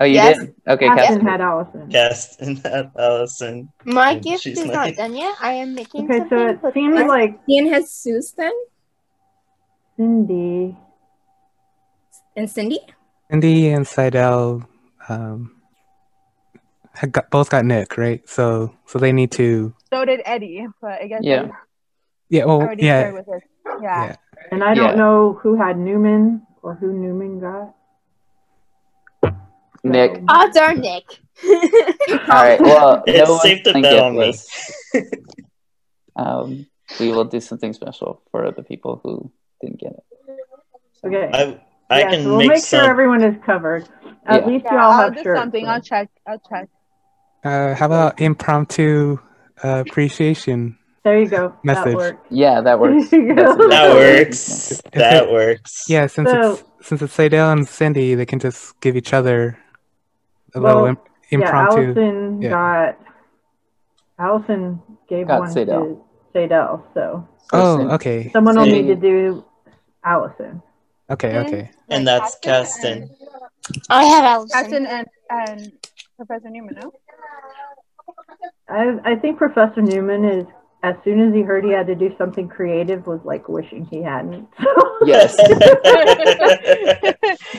Oh, 0.00 0.04
you 0.04 0.14
Yes. 0.14 0.38
did. 0.38 0.54
Okay, 0.68 0.86
Allison 0.86 1.14
Cassie. 1.18 1.24
had 1.30 1.40
Allison. 1.40 1.88
Caston 1.90 2.56
had 2.56 2.90
Allison. 2.96 3.68
my 3.84 4.12
And 4.12 4.22
gift 4.22 4.46
is 4.46 4.64
like- 4.64 4.72
not 4.72 4.94
done 4.94 5.16
yet. 5.16 5.34
I 5.40 5.52
am 5.54 5.74
making 5.74 6.04
it. 6.04 6.10
Okay, 6.10 6.18
something. 6.20 6.38
so 6.38 6.46
it 6.48 6.62
but- 6.62 6.74
seems 6.74 6.94
like 7.08 7.40
Ian 7.48 7.66
has 7.72 7.90
Suze 7.90 8.30
then? 8.32 8.52
Cindy. 9.96 10.76
And 12.36 12.48
Cindy? 12.48 12.78
Cindy 13.30 13.70
and 13.70 13.86
Seidel 13.86 14.62
um, 15.08 15.56
had 16.94 17.10
got, 17.12 17.30
both 17.30 17.50
got 17.50 17.64
Nick, 17.64 17.98
right? 17.98 18.26
So 18.28 18.72
so 18.86 18.98
they 19.00 19.10
need 19.12 19.32
to 19.32 19.74
So 19.92 20.04
did 20.04 20.20
Eddie, 20.24 20.66
but 20.80 21.02
I 21.02 21.06
guess 21.08 21.20
Yeah. 21.24 21.48
Eddie 22.30 22.36
yeah, 22.38 22.44
well 22.44 22.74
yeah, 22.78 23.10
with 23.12 23.28
us. 23.28 23.42
Yeah. 23.80 24.04
yeah. 24.06 24.16
And 24.50 24.62
I 24.64 24.74
don't 24.74 24.90
Yeah. 24.90 24.94
know 24.96 25.38
who 25.42 25.56
had 25.56 25.78
Newman 25.78 26.42
or 26.62 26.74
who 26.74 26.92
Newman 26.92 27.40
got. 27.40 27.74
Nick. 29.84 30.16
So- 30.16 30.24
Odds 30.28 30.56
are 30.56 30.74
Nick. 30.74 31.04
All 32.28 32.42
right. 32.42 32.60
Well, 32.60 33.02
It's 33.06 33.18
no 33.28 33.32
one's 33.32 33.42
safe 33.42 33.62
to 33.64 33.72
bet 33.74 33.98
on 33.98 34.16
me. 34.16 34.32
gift-less. 34.32 34.72
um, 36.16 36.66
we 36.98 37.10
will 37.12 37.24
do 37.24 37.40
something 37.40 37.72
special 37.72 38.22
for 38.30 38.50
the 38.50 38.62
people 38.62 39.00
who 39.02 39.30
didn't 39.60 39.80
get 39.80 39.92
it. 39.92 40.04
Okay. 41.04 41.30
I 41.32 41.60
I 41.90 42.00
Yeah, 42.00 42.10
can 42.10 42.22
so 42.22 42.28
we'll 42.30 42.38
make, 42.38 42.48
make 42.48 42.58
some. 42.58 42.80
sure 42.80 42.90
everyone 42.90 43.22
is 43.24 43.36
covered. 43.44 43.88
At 44.26 44.42
Yeah. 44.42 44.46
least 44.48 44.64
Yeah, 44.66 44.72
y'all 44.74 44.80
I'll 44.92 44.98
have 45.00 45.16
do 45.16 45.22
shirts. 45.22 45.40
something. 45.40 45.64
so- 45.64 45.70
I'll 45.70 45.80
check. 45.80 46.08
I'll 46.26 46.40
check. 46.48 46.68
Uh, 47.44 47.74
how 47.74 47.86
about 47.86 48.20
impromptu 48.20 49.18
uh, 49.62 49.84
appreciation? 49.86 50.77
There 51.04 51.20
you 51.20 51.28
go. 51.28 51.54
Message. 51.62 51.84
That 51.84 51.94
works. 51.96 52.18
Yeah, 52.30 52.60
that 52.60 52.78
works. 52.80 53.08
There 53.10 53.20
you 53.20 53.34
That's 53.34 53.56
go. 53.56 53.64
a- 53.64 53.68
that 53.68 53.94
works. 53.94 54.82
That 54.92 55.30
works. 55.30 55.84
Yeah, 55.88 56.06
since 56.06 56.30
So- 56.30 56.52
it's 56.52 56.64
since 56.88 57.02
it's 57.02 57.12
Seidel 57.12 57.50
and 57.52 57.66
Cindy, 57.68 58.14
they 58.14 58.26
can 58.26 58.38
just 58.38 58.78
give 58.80 58.96
each 58.96 59.12
other 59.12 59.58
a 60.54 60.60
Well, 60.60 60.74
little 60.74 60.88
im- 60.88 60.98
Yeah, 61.30 61.38
impromptu. 61.38 61.80
Allison 61.86 62.42
Yeah. 62.42 62.50
got. 62.50 62.98
Allison 64.18 64.82
gave 65.08 65.26
Got 65.28 65.40
one 65.40 65.48
Sadell. 65.50 66.00
to 66.34 66.38
Sadell, 66.38 66.82
so 66.94 67.26
oh, 67.52 67.76
Cindy- 67.78 67.94
okay, 67.94 68.30
someone 68.32 68.56
will 68.56 68.64
Cindy- 68.64 68.82
need 68.82 68.88
to 68.88 68.96
do 69.00 69.44
Allison. 70.04 70.62
okay, 71.10 71.38
okay. 71.38 71.70
And 71.88 72.06
that's 72.06 72.38
Caston. 72.40 73.10
I 73.90 74.04
have 74.04 74.24
Allison. 74.24 74.58
Jackson 74.60 74.86
and 74.86 75.06
and 75.30 75.72
Professor 76.16 76.50
Newman. 76.50 76.78
No. 76.82 76.92
I 78.68 78.98
I 79.12 79.14
think 79.16 79.38
Professor 79.38 79.82
Newman 79.82 80.24
is 80.24 80.46
as 80.82 80.94
soon 81.04 81.20
as 81.28 81.34
he 81.34 81.42
heard 81.42 81.64
he 81.64 81.70
had 81.72 81.86
to 81.88 81.94
do 81.94 82.14
something 82.18 82.48
creative 82.48 83.06
was 83.06 83.20
like 83.24 83.48
wishing 83.48 83.84
he 83.86 84.02
hadn't. 84.02 84.48
Yes. 85.06 85.36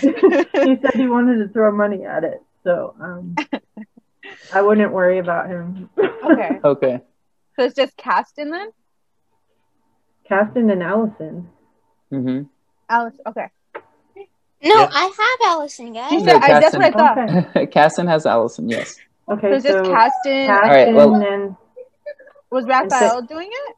he 0.01 0.75
said 0.75 0.93
he 0.93 1.07
wanted 1.07 1.37
to 1.37 1.47
throw 1.53 1.71
money 1.71 2.03
at 2.03 2.25
it, 2.25 2.43
so 2.65 2.93
um, 2.99 3.33
I 4.53 4.61
wouldn't 4.61 4.91
worry 4.91 5.19
about 5.19 5.47
him. 5.47 5.89
Okay. 5.97 6.59
Okay. 6.63 6.99
So 7.55 7.63
it's 7.63 7.75
just 7.75 7.95
Caston 7.95 8.51
then. 8.51 8.71
Caston 10.27 10.69
and 10.69 10.83
Allison. 10.83 11.49
Mm-hmm. 12.11 12.41
Alice. 12.89 13.15
Okay. 13.25 13.47
no, 13.75 13.81
Yeah. 14.61 14.89
I 14.91 15.03
have 15.05 15.49
Allison, 15.53 15.93
guys. 15.93 16.11
You 16.11 16.19
No, 16.19 16.33
said, 16.33 16.41
I, 16.43 16.59
that's 16.59 16.75
what 16.75 16.83
I 16.83 16.91
thought. 16.91 17.17
Okay. 17.55 17.67
Caston 17.67 18.07
has 18.07 18.25
Allison. 18.25 18.67
Yes. 18.69 18.97
Okay, 19.29 19.49
So 19.49 19.55
it's 19.55 19.65
so 19.65 19.71
just 19.79 19.91
Caston. 19.91 20.47
Caston 20.47 20.69
right, 20.69 20.93
well- 20.93 21.15
and 21.15 21.55
was 22.51 22.65
Raphael 22.65 23.21
doing 23.21 23.49
it? 23.51 23.75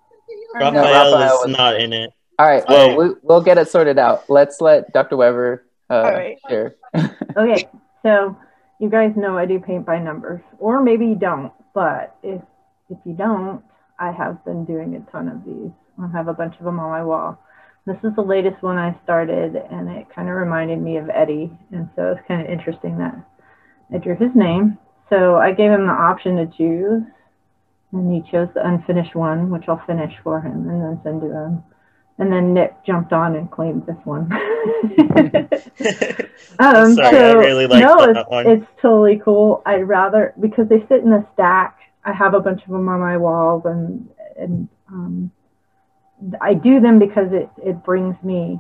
Or 0.54 0.60
no? 0.62 0.72
No, 0.72 0.82
Raphael 0.82 1.12
Raphael 1.14 1.24
is 1.24 1.48
was- 1.48 1.58
not 1.58 1.80
in 1.80 1.94
it. 1.94 2.12
All 2.40 2.48
right. 2.48 2.64
Well, 2.68 2.88
right. 2.88 2.98
we, 2.98 3.16
we'll 3.22 3.42
get 3.42 3.58
it 3.60 3.68
sorted 3.68 4.00
out. 4.00 4.28
Let's 4.30 4.62
let 4.62 4.92
Dr. 4.94 5.16
Weber 5.16 5.64
uh, 5.90 5.94
All 5.94 6.12
right. 6.12 6.38
share. 6.50 6.76
Okay, 7.38 7.66
so 8.04 8.36
you 8.80 8.90
guys 8.90 9.14
know 9.16 9.38
I 9.38 9.46
do 9.46 9.58
paint 9.60 9.86
by 9.86 10.00
numbers, 10.00 10.42
or 10.60 10.82
maybe 10.82 11.06
you 11.06 11.16
don't. 11.16 11.54
But 11.74 12.16
if 12.24 12.42
if 12.90 12.98
you 13.06 13.14
don't, 13.14 13.64
I 14.00 14.12
have 14.12 14.44
been 14.44 14.66
doing 14.66 14.96
a 14.96 15.12
ton 15.12 15.30
of 15.30 15.46
these. 15.46 15.72
I 16.02 16.10
have 16.12 16.28
a 16.28 16.34
bunch 16.34 16.56
of 16.60 16.66
them 16.66 16.80
on 16.80 16.90
my 16.90 17.04
wall. 17.04 17.40
This 17.86 17.96
is 18.04 18.14
the 18.16 18.22
latest 18.22 18.62
one 18.62 18.78
I 18.78 19.00
started, 19.04 19.56
and 19.56 19.88
it 19.90 20.08
kind 20.14 20.28
of 20.28 20.36
reminded 20.36 20.82
me 20.82 20.98
of 20.98 21.10
Eddie, 21.10 21.52
and 21.72 21.90
so 21.96 22.12
it's 22.12 22.28
kind 22.28 22.42
of 22.42 22.48
interesting 22.52 22.98
that 22.98 23.16
I 23.94 23.98
drew 23.98 24.18
his 24.18 24.36
name. 24.36 24.78
So 25.10 25.38
I 25.38 25.52
gave 25.54 25.72
him 25.72 25.88
the 25.88 25.94
option 25.94 26.36
to 26.36 26.48
choose, 26.58 27.04
and 27.92 28.14
he 28.14 28.32
chose 28.32 28.48
the 28.54 28.66
unfinished 28.66 29.16
one, 29.16 29.50
which 29.50 29.68
I'll 29.68 29.84
finish 29.86 30.14
for 30.24 30.42
him 30.42 30.70
and 30.70 30.82
then 30.82 31.00
send 31.04 31.22
to 31.22 31.28
him. 31.28 31.64
And 32.18 32.32
then 32.32 32.54
Nick 32.54 32.76
jumped 32.86 33.14
on 33.14 33.36
and 33.36 33.50
claimed 33.50 33.86
this 33.86 33.98
one. 34.04 34.32
Um, 36.60 36.96
Sorry, 36.96 37.18
I 37.18 37.32
really 37.34 37.68
like 37.68 37.84
no, 37.84 38.06
that 38.06 38.18
it's, 38.18 38.30
one. 38.30 38.48
it's 38.48 38.66
totally 38.82 39.22
cool. 39.24 39.62
I'd 39.66 39.88
rather 39.88 40.34
because 40.40 40.68
they 40.68 40.80
sit 40.88 41.04
in 41.04 41.14
a 41.14 41.28
stack. 41.34 41.80
I 42.04 42.14
have 42.14 42.34
a 42.34 42.40
bunch 42.40 42.64
of 42.64 42.70
them 42.70 42.88
on 42.90 43.00
my 43.00 43.18
walls, 43.18 43.64
and 43.66 44.10
and 44.38 44.68
um, 44.90 45.32
I 46.40 46.54
do 46.54 46.80
them 46.80 47.00
because 47.00 47.32
it 47.32 47.50
it 47.64 47.84
brings 47.84 48.16
me 48.24 48.60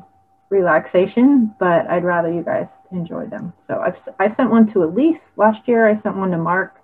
relaxation. 0.49 1.53
But 1.59 1.89
I'd 1.89 2.03
rather 2.03 2.31
you 2.31 2.43
guys 2.43 2.67
enjoy 2.91 3.27
them. 3.27 3.53
So 3.67 3.79
I've 3.79 3.97
I 4.19 4.35
sent 4.35 4.49
one 4.49 4.71
to 4.73 4.83
Elise 4.83 5.19
last 5.35 5.67
year. 5.67 5.87
I 5.87 6.01
sent 6.01 6.15
one 6.15 6.31
to 6.31 6.37
Mark. 6.37 6.75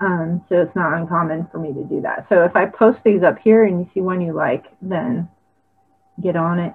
Um, 0.00 0.44
so 0.48 0.60
it's 0.60 0.76
not 0.76 0.92
uncommon 0.92 1.48
for 1.50 1.58
me 1.58 1.72
to 1.72 1.84
do 1.84 2.02
that. 2.02 2.26
So 2.28 2.44
if 2.44 2.54
I 2.54 2.66
post 2.66 2.98
these 3.04 3.22
up 3.22 3.38
here 3.38 3.64
and 3.64 3.80
you 3.80 3.90
see 3.94 4.00
one 4.00 4.20
you 4.20 4.32
like, 4.34 4.64
then 4.82 5.28
get 6.22 6.36
on 6.36 6.58
it. 6.58 6.74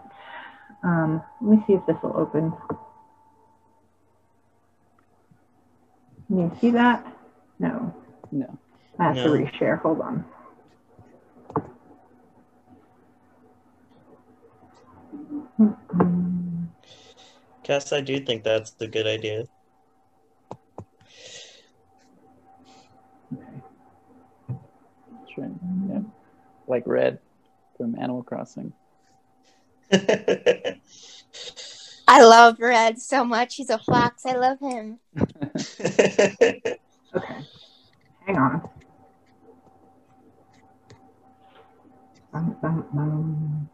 Um, 0.84 1.22
let 1.42 1.58
me 1.58 1.64
see 1.68 1.74
if 1.74 1.86
this 1.86 1.98
will 2.02 2.18
open. 2.18 2.52
Can 6.28 6.40
you 6.40 6.58
see 6.62 6.72
that? 6.72 7.06
No. 7.60 7.94
No. 8.32 8.58
I 9.00 9.04
have 9.04 9.16
to 9.18 9.30
No. 9.30 9.32
reshare. 9.32 9.80
Hold 9.82 10.02
on. 10.02 10.26
Cass, 17.64 17.94
I 17.94 18.02
do 18.02 18.20
think 18.20 18.44
that's 18.44 18.76
a 18.80 18.88
good 18.88 19.06
idea. 19.06 19.46
Like 26.72 26.84
Red 26.88 27.20
from 27.78 27.96
Animal 28.00 28.24
Crossing. 28.24 28.72
I 32.08 32.24
love 32.24 32.60
Red 32.60 33.00
so 33.00 33.26
much. 33.26 33.56
He's 33.56 33.70
a 33.70 33.78
fox. 33.78 34.26
I 34.26 34.38
love 34.38 34.60
him. 34.60 35.00
Okay. 37.14 37.36
Hang 38.26 38.38
on. 38.38 38.70
Um, 42.34 42.56
um, 42.64 42.88
um. 42.98 43.70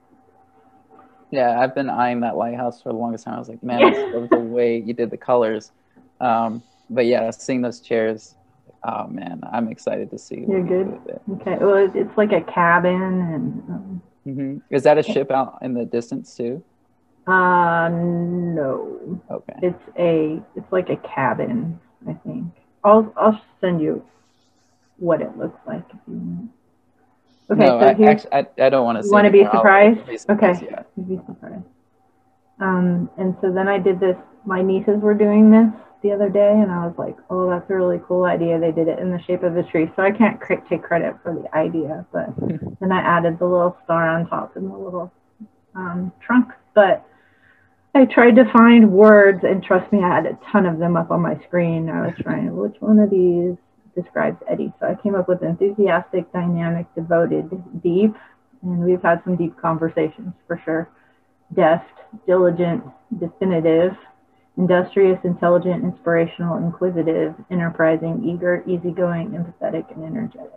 Yeah, 1.30 1.60
I've 1.60 1.76
been 1.76 1.88
eyeing 1.88 2.22
that 2.22 2.36
lighthouse 2.36 2.82
for 2.82 2.90
the 2.92 2.98
longest 2.98 3.26
time. 3.26 3.36
I 3.36 3.38
was 3.38 3.48
like, 3.48 3.62
man, 3.62 3.84
I 3.84 4.12
love 4.12 4.30
the 4.32 4.40
way 4.40 4.80
you 4.80 4.96
did 4.96 5.12
the 5.12 5.18
colors. 5.18 5.72
Um, 6.20 6.64
but 6.90 7.06
yeah, 7.06 7.30
seeing 7.30 7.62
those 7.62 7.80
chairs, 7.80 8.34
Oh 8.90 9.06
man, 9.08 9.42
I'm 9.52 9.68
excited 9.68 10.10
to 10.12 10.18
see. 10.18 10.46
You're 10.48 10.62
what 10.62 10.64
we 10.64 10.70
do 10.70 11.02
good? 11.06 11.42
Okay. 11.42 11.58
Well, 11.60 11.76
it's- 11.76 11.96
it's 11.96 12.18
like 12.18 12.32
a 12.32 12.42
cabin 12.42 13.02
and. 13.02 13.64
Um, 13.70 14.02
hmm 14.24 14.58
Is 14.70 14.84
that 14.84 14.98
a 14.98 15.04
ship 15.04 15.30
out 15.30 15.58
in 15.62 15.74
the 15.74 15.86
distance 15.86 16.36
too? 16.36 16.64
uh, 17.28 17.90
no. 17.90 19.20
Okay. 19.30 19.54
It's 19.62 19.84
a. 20.00 20.42
It's 20.56 20.72
like 20.72 20.90
a 20.90 20.96
cabin. 20.98 21.78
I 22.08 22.14
think. 22.14 22.46
I'll 22.86 23.12
I'll 23.18 23.42
send 23.60 23.82
you 23.82 24.02
what 24.98 25.22
it 25.22 25.38
looks 25.38 25.60
like 25.68 25.84
if 25.90 26.00
you 26.08 26.14
want. 26.16 26.50
Okay. 27.50 27.66
no, 27.66 27.80
so 27.80 27.88
I, 27.88 27.94
here's. 27.94 28.26
I, 28.32 28.46
I 28.60 28.70
don't 28.70 28.86
want 28.86 28.98
to. 29.00 29.04
See. 29.04 29.08
You 29.10 29.14
wanna 29.14 29.32
be 29.32 29.44
surprised? 29.44 30.06
be 30.08 30.18
surprised, 30.18 30.62
Yeah. 30.64 30.84
Be 31.06 31.20
surprised. 31.26 31.66
Um, 32.60 33.10
and 33.18 33.36
so 33.42 33.52
then 33.52 33.68
I 33.68 33.80
did 33.80 34.00
this. 34.00 34.16
My 34.46 34.62
nieces 34.62 35.02
were 35.02 35.14
doing 35.14 35.52
this 35.52 35.70
the 36.02 36.12
other 36.12 36.30
day, 36.30 36.52
and 36.52 36.72
I 36.72 36.86
was 36.86 36.96
like, 36.98 37.16
"Oh, 37.30 37.50
that's 37.50 37.70
a 37.70 37.76
really 37.76 38.00
cool 38.08 38.26
idea." 38.26 38.60
They 38.60 38.72
did 38.72 38.88
it 38.88 39.00
in 39.00 39.12
the 39.12 39.22
shape 39.24 39.44
of 39.44 39.58
a 39.58 39.64
tree, 39.64 39.92
so 39.96 40.04
I 40.04 40.12
can't 40.12 40.40
cr- 40.40 40.66
take 40.70 40.84
credit 40.84 41.16
for 41.24 41.34
the 41.34 41.56
idea, 41.56 42.06
but 42.12 42.30
then 42.80 42.92
I 42.92 43.00
added 43.00 43.40
the 43.40 43.46
little 43.46 43.78
star 43.84 44.10
on 44.10 44.28
top 44.28 44.56
and 44.56 44.70
the 44.70 44.78
little 44.78 45.12
um, 45.76 46.12
trunk. 46.26 46.52
But 46.74 47.06
I 47.96 48.06
tried 48.06 48.36
to 48.36 48.52
find 48.52 48.92
words, 48.92 49.40
and 49.44 49.64
trust 49.64 49.92
me, 49.92 50.04
I 50.04 50.16
had 50.16 50.26
a 50.26 50.38
ton 50.52 50.66
of 50.66 50.78
them 50.78 50.96
up 50.96 51.10
on 51.12 51.22
my 51.22 51.40
screen. 51.48 51.90
I 51.90 52.08
was 52.08 52.16
trying, 52.22 52.56
which 52.56 52.76
one 52.80 53.00
of 53.00 53.10
these 53.10 53.56
describes 53.96 54.38
Eddie? 54.48 54.72
So 54.80 54.88
I 54.88 55.02
came 55.02 55.16
up 55.16 55.28
with 55.28 55.42
enthusiastic, 55.42 56.32
dynamic, 56.32 56.86
devoted, 56.96 57.50
deep, 57.82 58.14
and 58.62 58.80
we've 58.80 59.02
had 59.02 59.24
some 59.24 59.36
deep 59.36 59.58
conversations 59.60 60.34
for 60.46 60.62
sure. 60.64 60.90
Deft, 61.56 61.90
diligent, 62.28 62.84
definitive, 63.20 63.94
industrious, 64.58 65.20
intelligent, 65.24 65.84
inspirational, 65.84 66.58
inquisitive, 66.58 67.36
enterprising, 67.52 68.24
eager, 68.26 68.64
easygoing, 68.68 69.30
empathetic, 69.30 69.94
and 69.96 70.04
energetic. 70.04 70.52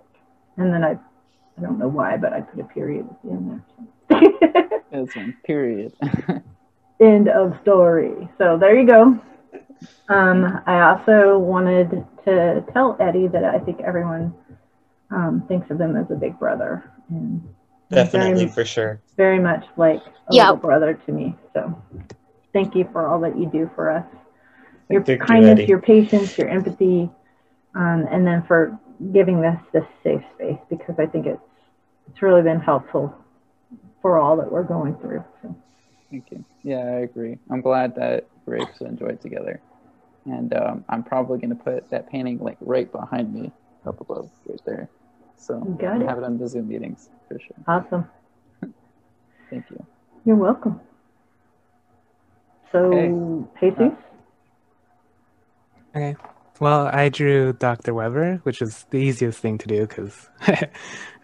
And 0.56 0.72
then 0.72 0.82
I, 0.84 0.92
I 0.92 1.60
don't 1.62 1.78
know 1.78 1.88
why, 1.88 2.16
but 2.16 2.32
I 2.32 2.40
put 2.40 2.60
a 2.60 2.64
period 2.64 3.06
at 3.08 3.22
the 3.22 3.30
end 3.30 3.62
there. 4.08 4.80
That's 4.90 5.14
one. 5.16 5.34
Period. 5.44 5.92
End 7.00 7.28
of 7.28 7.56
story. 7.62 8.28
So 8.38 8.58
there 8.58 8.78
you 8.78 8.86
go. 8.86 9.18
Um, 10.08 10.60
I 10.66 10.80
also 10.90 11.38
wanted 11.38 11.90
to 12.24 12.64
tell 12.72 12.96
Eddie 13.00 13.28
that 13.28 13.44
I 13.44 13.58
think 13.58 13.80
everyone 13.80 14.34
um, 15.10 15.44
thinks 15.48 15.70
of 15.70 15.80
him 15.80 15.96
as 15.96 16.10
a 16.10 16.14
big 16.14 16.38
brother, 16.38 16.84
and 17.08 17.42
Definitely 17.90 18.44
very, 18.44 18.48
for 18.48 18.64
sure. 18.64 19.00
very 19.16 19.38
much 19.40 19.64
like 19.76 20.00
a 20.28 20.34
Yeah. 20.34 20.44
little 20.50 20.56
brother 20.56 20.94
to 21.06 21.12
me. 21.12 21.36
So 21.54 21.80
thank 22.52 22.74
you 22.74 22.88
for 22.92 23.06
all 23.06 23.20
that 23.20 23.38
you 23.38 23.46
do 23.46 23.70
for 23.74 23.90
us. 23.90 24.04
Your 24.90 25.02
Thank 25.04 25.20
kindness, 25.20 25.60
Eddie. 25.60 25.66
your 25.66 25.80
patience, 25.80 26.36
your 26.36 26.48
empathy, 26.48 27.10
um, 27.74 28.06
and 28.10 28.26
then 28.26 28.42
for 28.46 28.78
giving 29.12 29.44
us 29.44 29.60
this 29.72 29.84
safe 30.02 30.22
space 30.34 30.58
because 30.68 30.96
I 30.98 31.06
think 31.06 31.26
it's 31.26 31.40
it's 32.08 32.22
really 32.22 32.42
been 32.42 32.60
helpful 32.60 33.14
for 34.02 34.18
all 34.18 34.36
that 34.38 34.50
we're 34.50 34.64
going 34.64 34.96
through. 34.96 35.24
So. 35.42 35.54
Thank 36.10 36.30
you. 36.32 36.44
Yeah, 36.64 36.78
I 36.78 37.00
agree. 37.00 37.38
I'm 37.50 37.60
glad 37.60 37.94
that 37.96 38.26
we're 38.46 38.56
able 38.56 38.72
to 38.78 38.86
enjoy 38.86 39.08
it 39.08 39.20
together. 39.20 39.60
And 40.26 40.52
um, 40.54 40.84
I'm 40.88 41.02
probably 41.02 41.38
going 41.38 41.56
to 41.56 41.62
put 41.62 41.88
that 41.90 42.10
painting 42.10 42.38
like 42.40 42.56
right 42.60 42.90
behind 42.90 43.32
me, 43.32 43.52
up 43.86 44.00
above, 44.00 44.30
right 44.46 44.60
there. 44.66 44.88
So 45.36 45.62
You 45.64 45.78
got 45.80 45.94
I'll 45.96 46.00
it. 46.02 46.08
have 46.08 46.18
it 46.18 46.24
on 46.24 46.36
the 46.38 46.48
Zoom 46.48 46.68
meetings 46.68 47.08
for 47.28 47.38
sure. 47.38 47.56
Awesome. 47.66 48.08
Thank 49.50 49.70
you. 49.70 49.86
You're 50.24 50.36
welcome. 50.36 50.80
So, 52.72 52.80
Okay. 52.92 53.14
Jesus, 53.60 53.92
Okay. 55.96 56.16
Well, 56.60 56.88
I 56.92 57.08
drew 57.08 57.52
Dr. 57.54 57.94
Weber, 57.94 58.40
which 58.44 58.62
is 58.62 58.86
the 58.90 58.98
easiest 58.98 59.40
thing 59.40 59.58
to 59.58 59.66
do 59.68 59.86
because 59.86 60.28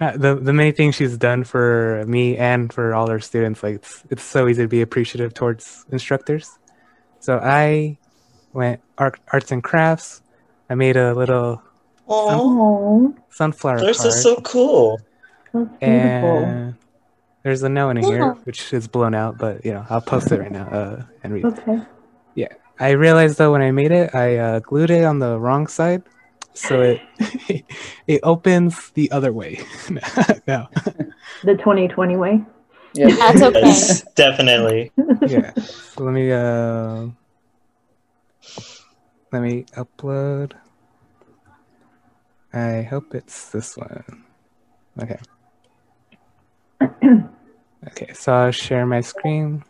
uh, 0.01 0.17
the 0.17 0.35
the 0.37 0.53
many 0.53 0.73
things 0.73 0.97
she's 0.97 1.19
done 1.19 1.45
for 1.45 2.05
me 2.09 2.37
and 2.39 2.73
for 2.73 2.95
all 2.95 3.11
our 3.11 3.21
students, 3.21 3.63
like 3.63 3.77
it's 3.77 4.03
it's 4.11 4.25
so 4.25 4.49
easy 4.49 4.63
to 4.63 4.69
be 4.69 4.83
appreciative 4.83 5.35
towards 5.35 5.85
instructors. 5.93 6.49
So 7.21 7.39
I 7.39 7.99
went 8.53 8.81
art, 8.99 9.21
arts 9.33 9.53
and 9.53 9.63
crafts. 9.63 10.23
I 10.71 10.75
made 10.75 10.97
a 10.97 11.15
little 11.15 11.63
Oh, 12.09 12.27
oh, 12.31 13.15
sunflower 13.31 13.79
those 13.83 13.99
card, 13.99 14.07
are 14.07 14.23
so 14.23 14.37
cool. 14.43 15.01
that's 15.53 15.71
beautiful. 15.85 16.45
and 16.45 16.77
there's 17.47 17.63
a 17.63 17.69
no 17.69 17.91
in 17.91 17.97
Yeah. 17.99 18.03
here 18.09 18.35
which 18.43 18.73
is 18.73 18.89
blown 18.89 19.15
out, 19.15 19.39
but 19.39 19.65
you 19.65 19.73
know 19.73 19.87
I'll 19.89 20.01
post 20.01 20.33
it 20.33 20.41
right 20.41 20.51
now 20.51 20.67
uh, 20.69 21.03
and 21.23 21.33
read. 21.33 21.45
Okay. 21.45 21.79
Yeah, 22.35 22.49
I 22.81 22.91
realized 22.91 23.39
though 23.39 23.53
when 23.53 23.63
I 23.63 23.71
made 23.71 23.93
it, 23.93 24.13
I 24.17 24.37
uh, 24.37 24.59
glued 24.59 24.91
it 24.91 25.05
on 25.05 25.21
the 25.21 25.39
wrong 25.39 25.69
side, 25.69 26.03
so 26.55 26.81
it 26.83 27.01
it 28.09 28.21
opens 28.25 28.91
the 28.95 29.13
other 29.13 29.33
way. 29.33 29.61
no, 30.49 30.67
The 31.45 31.55
2020 31.55 32.17
way. 32.17 32.45
Yeah. 32.95 33.15
That's 33.15 33.43
okay. 33.43 33.61
Yes, 33.61 34.03
definitely. 34.17 34.91
yeah. 35.29 35.53
So 35.55 36.03
let 36.03 36.15
me 36.15 36.33
uh, 36.33 37.07
let 39.31 39.41
me 39.41 39.67
upload. 39.77 40.55
I 42.53 42.83
hope 42.83 43.15
it's 43.15 43.51
this 43.51 43.77
one. 43.77 44.25
Okay. 45.01 45.21
Okay, 47.89 48.13
so 48.13 48.33
I'll 48.33 48.51
share 48.51 48.87
my 48.87 49.01
screen. 49.01 49.65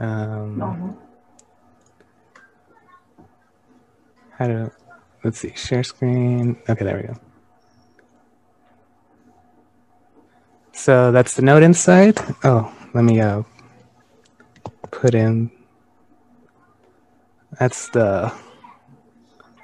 Um, 0.00 0.96
How 4.38 4.46
to 4.48 4.72
let's 5.22 5.38
see, 5.38 5.52
share 5.54 5.84
screen. 5.84 6.56
Okay, 6.68 6.84
there 6.84 6.96
we 6.96 7.02
go. 7.02 7.14
So 10.72 11.12
that's 11.12 11.34
the 11.34 11.42
note 11.42 11.62
inside. 11.62 12.18
Oh, 12.42 12.72
let 12.94 13.04
me 13.04 13.20
uh 13.20 13.42
put 14.90 15.14
in 15.14 15.50
that's 17.58 17.88
the 17.90 18.32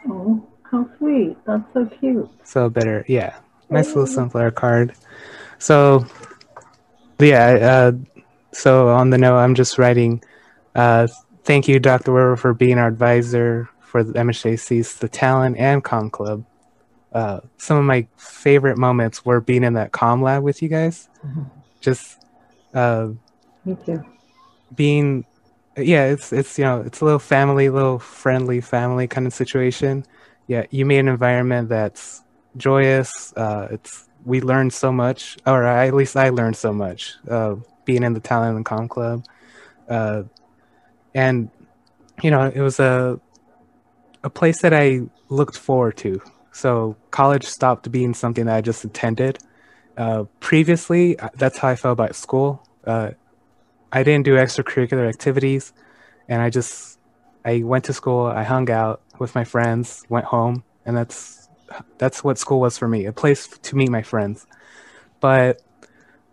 oh, 0.09 0.47
how 0.71 0.89
sweet. 0.99 1.37
That's 1.47 1.73
so 1.73 1.87
cute. 1.87 2.31
so 2.45 2.69
better 2.69 3.05
yeah. 3.09 3.41
Nice 3.71 3.89
little 3.89 4.07
sunflower 4.07 4.53
card. 4.53 4.95
So 5.59 6.07
yeah, 7.19 7.47
uh 7.61 7.93
so 8.53 8.89
on 8.89 9.11
the 9.11 9.19
note 9.19 9.37
I'm 9.39 9.55
just 9.55 9.79
writing 9.79 10.23
uh 10.75 11.07
thank 11.45 11.69
you 11.69 11.79
Dr. 11.79 12.13
Weber 12.13 12.37
for 12.37 12.55
being 12.55 12.79
our 12.79 12.89
advisor 12.89 13.69
for 13.81 14.03
the 14.05 14.13
MHJC's 14.13 14.97
the 14.97 15.09
Talon 15.09 15.57
and 15.57 15.83
com 15.83 16.11
club. 16.11 16.45
Uh, 17.13 17.41
some 17.57 17.79
of 17.79 17.85
my 17.85 18.07
favorite 18.19 18.77
moments 18.77 19.25
were 19.25 19.41
being 19.41 19.65
in 19.65 19.73
that 19.75 19.93
com 19.93 20.23
lab 20.23 20.43
with 20.43 20.61
you 20.63 20.69
guys. 20.69 21.09
Just 21.81 22.19
uh, 22.75 23.09
Me 23.65 23.77
too. 23.87 24.05
being, 24.75 25.25
yeah, 25.77 26.05
it's 26.05 26.33
it's 26.35 26.59
you 26.59 26.65
know 26.65 26.83
it's 26.83 27.01
a 27.01 27.05
little 27.05 27.19
family, 27.19 27.71
little 27.71 27.99
friendly 27.99 28.61
family 28.61 29.09
kind 29.09 29.27
of 29.27 29.33
situation. 29.33 30.05
Yeah, 30.49 30.67
you 30.71 30.85
made 30.85 30.99
an 31.01 31.09
environment 31.09 31.71
that's 31.71 32.23
joyous. 32.59 33.33
Uh, 33.37 33.69
it's 33.71 34.09
we 34.25 34.41
learned 34.41 34.73
so 34.73 34.93
much, 34.93 35.39
or 35.47 35.65
at 35.65 35.95
least 35.95 36.17
I 36.17 36.29
learned 36.31 36.57
so 36.57 36.73
much 36.73 37.15
uh, 37.31 37.57
being 37.85 38.03
in 38.03 38.13
the 38.13 38.21
Talon 38.21 38.57
and 38.57 38.65
com 38.65 38.89
club, 38.89 39.25
uh, 39.89 40.25
and 41.15 41.51
you 42.23 42.31
know 42.31 42.43
it 42.43 42.61
was 42.61 42.81
a 42.81 43.21
a 44.25 44.31
place 44.31 44.63
that 44.63 44.75
I 44.75 45.03
looked 45.29 45.57
forward 45.57 45.97
to. 45.99 46.21
So 46.53 46.97
college 47.11 47.45
stopped 47.45 47.91
being 47.91 48.15
something 48.15 48.47
that 48.47 48.57
I 48.57 48.61
just 48.61 48.85
attended. 48.85 49.39
Uh, 49.97 50.25
previously, 50.41 51.19
uh, 51.19 51.29
that's 51.35 51.59
how 51.59 51.69
I 51.69 51.77
felt 51.77 51.93
about 51.93 52.17
school. 52.17 52.67
Uh, 52.85 53.11
I 53.93 54.03
didn't 54.03 54.25
do 54.25 54.35
extracurricular 54.35 55.09
activities, 55.09 55.73
and 56.29 56.43
I 56.43 56.51
just 56.51 56.99
I 57.45 57.63
went 57.63 57.85
to 57.85 57.93
school. 57.93 58.27
I 58.27 58.43
hung 58.43 58.71
out 58.71 59.01
with 59.19 59.35
my 59.35 59.45
friends, 59.45 60.05
went 60.09 60.27
home, 60.27 60.65
and 60.85 60.97
that's 60.97 61.38
that's 61.99 62.25
what 62.25 62.39
school 62.39 62.61
was 62.61 62.79
for 62.79 62.89
me—a 62.89 63.13
place 63.13 63.47
to 63.49 63.77
meet 63.77 63.91
my 63.91 64.03
friends. 64.03 64.47
But 65.21 65.63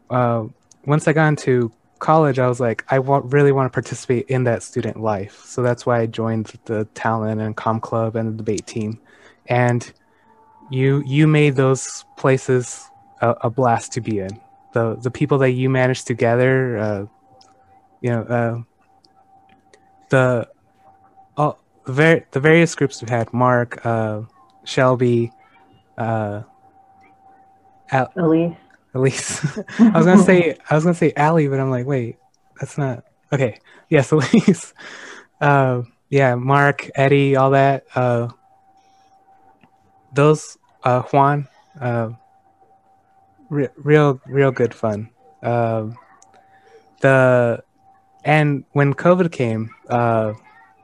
uh, 0.09 0.45
once 0.85 1.07
I 1.07 1.13
got 1.13 1.27
into 1.27 1.71
college, 1.99 2.39
I 2.39 2.47
was 2.47 2.59
like, 2.59 2.85
I 2.89 2.99
want, 2.99 3.33
really 3.33 3.51
want 3.51 3.71
to 3.71 3.75
participate 3.75 4.27
in 4.27 4.43
that 4.43 4.63
student 4.63 5.01
life. 5.01 5.41
So 5.45 5.63
that's 5.63 5.85
why 5.85 6.01
I 6.01 6.05
joined 6.05 6.53
the 6.65 6.85
Talon 6.93 7.39
and 7.39 7.55
com 7.55 7.79
club 7.79 8.15
and 8.15 8.33
the 8.33 8.37
debate 8.37 8.67
team. 8.67 8.99
And 9.47 9.91
you 10.69 11.03
you 11.05 11.27
made 11.27 11.55
those 11.55 12.05
places 12.17 12.89
a, 13.21 13.35
a 13.41 13.49
blast 13.49 13.93
to 13.93 14.01
be 14.01 14.19
in. 14.19 14.39
The 14.73 14.95
the 14.95 15.11
people 15.11 15.37
that 15.39 15.51
you 15.51 15.69
managed 15.69 16.07
to 16.07 16.13
gather, 16.13 16.77
uh, 16.77 17.05
you 18.01 18.09
know, 18.09 18.21
uh, 18.23 18.61
the 20.09 20.49
all 21.37 21.59
the, 21.85 21.93
var- 21.93 22.25
the 22.31 22.39
various 22.39 22.75
groups 22.75 23.01
we 23.01 23.09
had, 23.09 23.31
Mark, 23.33 23.85
uh, 23.85 24.21
Shelby, 24.65 25.31
uh, 25.97 26.41
Al- 27.91 28.11
Elise. 28.17 28.57
Elise. 28.93 29.57
I 29.79 29.97
was 29.97 30.05
gonna 30.05 30.23
say 30.23 30.57
I 30.69 30.75
was 30.75 30.83
gonna 30.83 30.95
say 30.95 31.13
Allie, 31.15 31.47
but 31.47 31.59
I'm 31.59 31.69
like, 31.69 31.85
wait, 31.85 32.17
that's 32.59 32.77
not 32.77 33.03
okay. 33.31 33.59
Yes, 33.89 34.11
Elise. 34.15 34.73
Uh, 35.39 35.83
yeah, 36.09 36.35
Mark, 36.35 36.89
Eddie, 36.95 37.35
all 37.35 37.51
that. 37.51 37.85
Uh, 37.95 38.29
those 40.13 40.57
uh, 40.83 41.01
Juan, 41.03 41.47
uh, 41.79 42.09
re- 43.49 43.69
real 43.77 44.19
real 44.25 44.51
good 44.51 44.73
fun. 44.73 45.09
Um 45.43 45.97
the 47.01 47.63
and 48.23 48.63
when 48.71 48.93
COVID 48.93 49.31
came, 49.31 49.69
uh, 49.89 50.33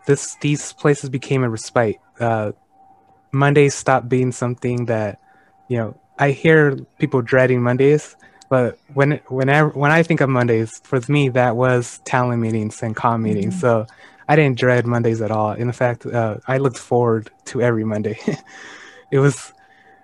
this 0.05 0.35
these 0.41 0.73
places 0.73 1.09
became 1.09 1.43
a 1.43 1.49
respite. 1.49 1.97
Uh, 2.19 2.51
Mondays 3.31 3.75
stop 3.75 4.07
being 4.07 4.31
something 4.31 4.85
that 4.85 5.19
you 5.67 5.77
know. 5.77 5.97
I 6.19 6.31
hear 6.31 6.75
people 6.99 7.23
dreading 7.23 7.63
Mondays, 7.63 8.15
but 8.47 8.77
when 8.93 9.19
whenever 9.27 9.69
when 9.69 9.91
I 9.91 10.03
think 10.03 10.21
of 10.21 10.29
Mondays, 10.29 10.79
for 10.83 10.99
me 11.07 11.29
that 11.29 11.55
was 11.55 11.99
Talon 12.05 12.39
meetings 12.39 12.83
and 12.83 12.95
com 12.95 13.23
meetings. 13.23 13.59
So 13.59 13.87
I 14.27 14.35
didn't 14.35 14.59
dread 14.59 14.85
Mondays 14.85 15.21
at 15.21 15.31
all. 15.31 15.53
In 15.53 15.71
fact, 15.71 16.05
uh, 16.05 16.37
I 16.47 16.57
looked 16.57 16.77
forward 16.77 17.31
to 17.45 17.61
every 17.61 17.83
Monday. 17.83 18.19
it 19.11 19.19
was 19.19 19.51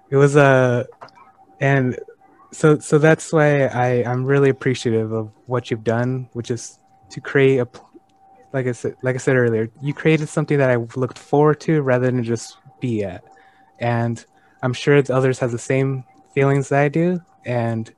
it 0.09 0.15
was 0.15 0.35
a 0.35 0.41
uh, 0.41 0.83
and 1.59 1.99
so 2.51 2.79
so 2.79 2.97
that's 2.97 3.31
why 3.31 3.65
I 3.65 4.03
I'm 4.03 4.25
really 4.25 4.49
appreciative 4.49 5.11
of 5.11 5.31
what 5.45 5.69
you've 5.69 5.83
done, 5.83 6.29
which 6.33 6.49
is 6.49 6.79
to 7.11 7.21
create 7.21 7.59
a 7.59 7.67
like 8.53 8.67
I 8.67 8.71
said 8.71 8.95
like 9.01 9.15
I 9.15 9.19
said 9.19 9.35
earlier, 9.35 9.69
you 9.81 9.93
created 9.93 10.29
something 10.29 10.57
that 10.57 10.69
I 10.69 10.75
looked 10.75 11.19
forward 11.19 11.59
to 11.61 11.81
rather 11.81 12.07
than 12.07 12.23
just 12.23 12.57
be 12.79 13.03
at, 13.03 13.23
and 13.79 14.23
I'm 14.61 14.73
sure 14.73 15.01
the 15.01 15.15
others 15.15 15.39
have 15.39 15.51
the 15.51 15.59
same 15.59 16.03
feelings 16.33 16.69
that 16.69 16.81
I 16.81 16.89
do, 16.89 17.21
and 17.45 17.93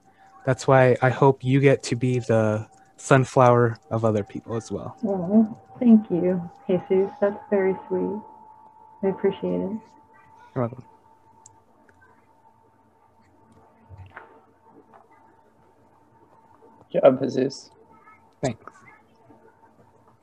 that's 0.46 0.68
why 0.68 0.96
I 1.02 1.10
hope 1.10 1.44
you 1.44 1.60
get 1.60 1.84
to 1.84 1.96
be 1.96 2.20
the 2.20 2.68
sunflower 2.98 3.78
of 3.92 4.04
other 4.04 4.24
people 4.24 4.56
as 4.56 4.72
well. 4.72 4.98
Oh, 5.06 5.58
thank 5.80 6.10
you, 6.10 6.50
Jesus. 6.68 7.12
That's 7.22 7.40
very 7.50 7.76
sweet. 7.88 8.22
I 9.04 9.08
appreciate 9.08 9.62
it. 9.62 9.80
You're 10.56 10.64
welcome. 10.68 10.84
job, 16.92 17.22
Jesus. 17.22 17.72
Thanks. 18.42 18.69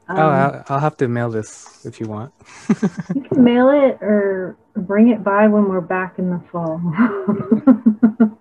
Um, 0.08 0.18
oh, 0.18 0.30
I'll, 0.30 0.64
I'll 0.68 0.80
have 0.80 0.96
to 0.98 1.08
mail 1.08 1.30
this 1.30 1.84
if 1.84 2.00
you 2.00 2.06
want. 2.06 2.32
you 3.14 3.22
can 3.22 3.42
mail 3.42 3.70
it 3.70 3.98
or 4.00 4.56
bring 4.76 5.08
it 5.08 5.24
by 5.24 5.48
when 5.48 5.68
we're 5.68 5.80
back 5.80 6.18
in 6.18 6.30
the 6.30 6.40
fall. 6.52 6.80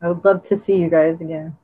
I 0.00 0.08
would 0.08 0.24
love 0.24 0.46
to 0.48 0.62
see 0.66 0.74
you 0.74 0.88
guys 0.88 1.16
again. 1.20 1.56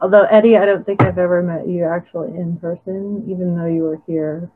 Although 0.00 0.24
Eddie, 0.24 0.56
I 0.56 0.64
don't 0.64 0.84
think 0.84 1.02
I've 1.02 1.18
ever 1.18 1.42
met 1.42 1.68
you 1.68 1.84
actually 1.84 2.30
in 2.36 2.56
person, 2.56 3.24
even 3.28 3.54
though 3.56 3.66
you 3.66 3.82
were 3.82 4.00
here 4.06 4.50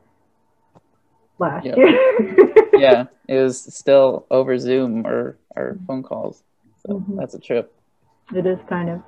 last 1.39 1.65
Yep. 1.65 1.77
year. 1.77 2.51
Yeah, 2.77 3.05
it 3.29 3.41
was 3.41 3.73
still 3.73 4.27
over 4.29 4.59
Zoom 4.59 5.07
or, 5.07 5.37
or 5.55 5.79
phone 5.87 6.03
calls. 6.03 6.43
So 6.85 6.95
Mhm. 6.99 7.17
that's 7.17 7.33
a 7.33 7.39
trip. 7.39 7.73
It 8.35 8.45
is 8.45 8.59
kind 8.67 8.89
of. 8.89 9.01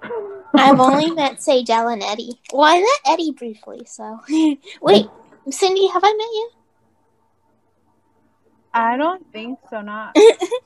I've 0.53 0.79
only 0.79 1.11
met 1.11 1.37
Sadell 1.37 1.91
and 1.91 2.01
Eddie. 2.03 2.39
Well, 2.51 2.63
I 2.63 2.79
met 2.79 3.13
Eddie 3.13 3.31
briefly, 3.31 3.83
so. 3.85 4.19
Wait, 4.81 5.07
Cindy, 5.49 5.87
have 5.87 6.03
I 6.03 6.13
met 6.13 6.33
you? 6.33 6.49
I 8.73 8.97
don't 8.97 9.31
think 9.31 9.59
so. 9.69 9.81
Not 9.81 10.15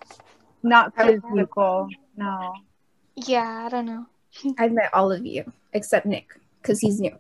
not 0.63 0.95
physical. 0.95 1.87
No. 2.17 2.53
Yeah, 3.15 3.65
I 3.65 3.69
don't 3.69 3.85
know. 3.85 4.05
I've 4.57 4.71
met 4.71 4.89
all 4.93 5.11
of 5.11 5.25
you 5.25 5.51
except 5.73 6.05
Nick 6.05 6.27
because 6.61 6.79
he's 6.79 6.99
new. 6.99 7.17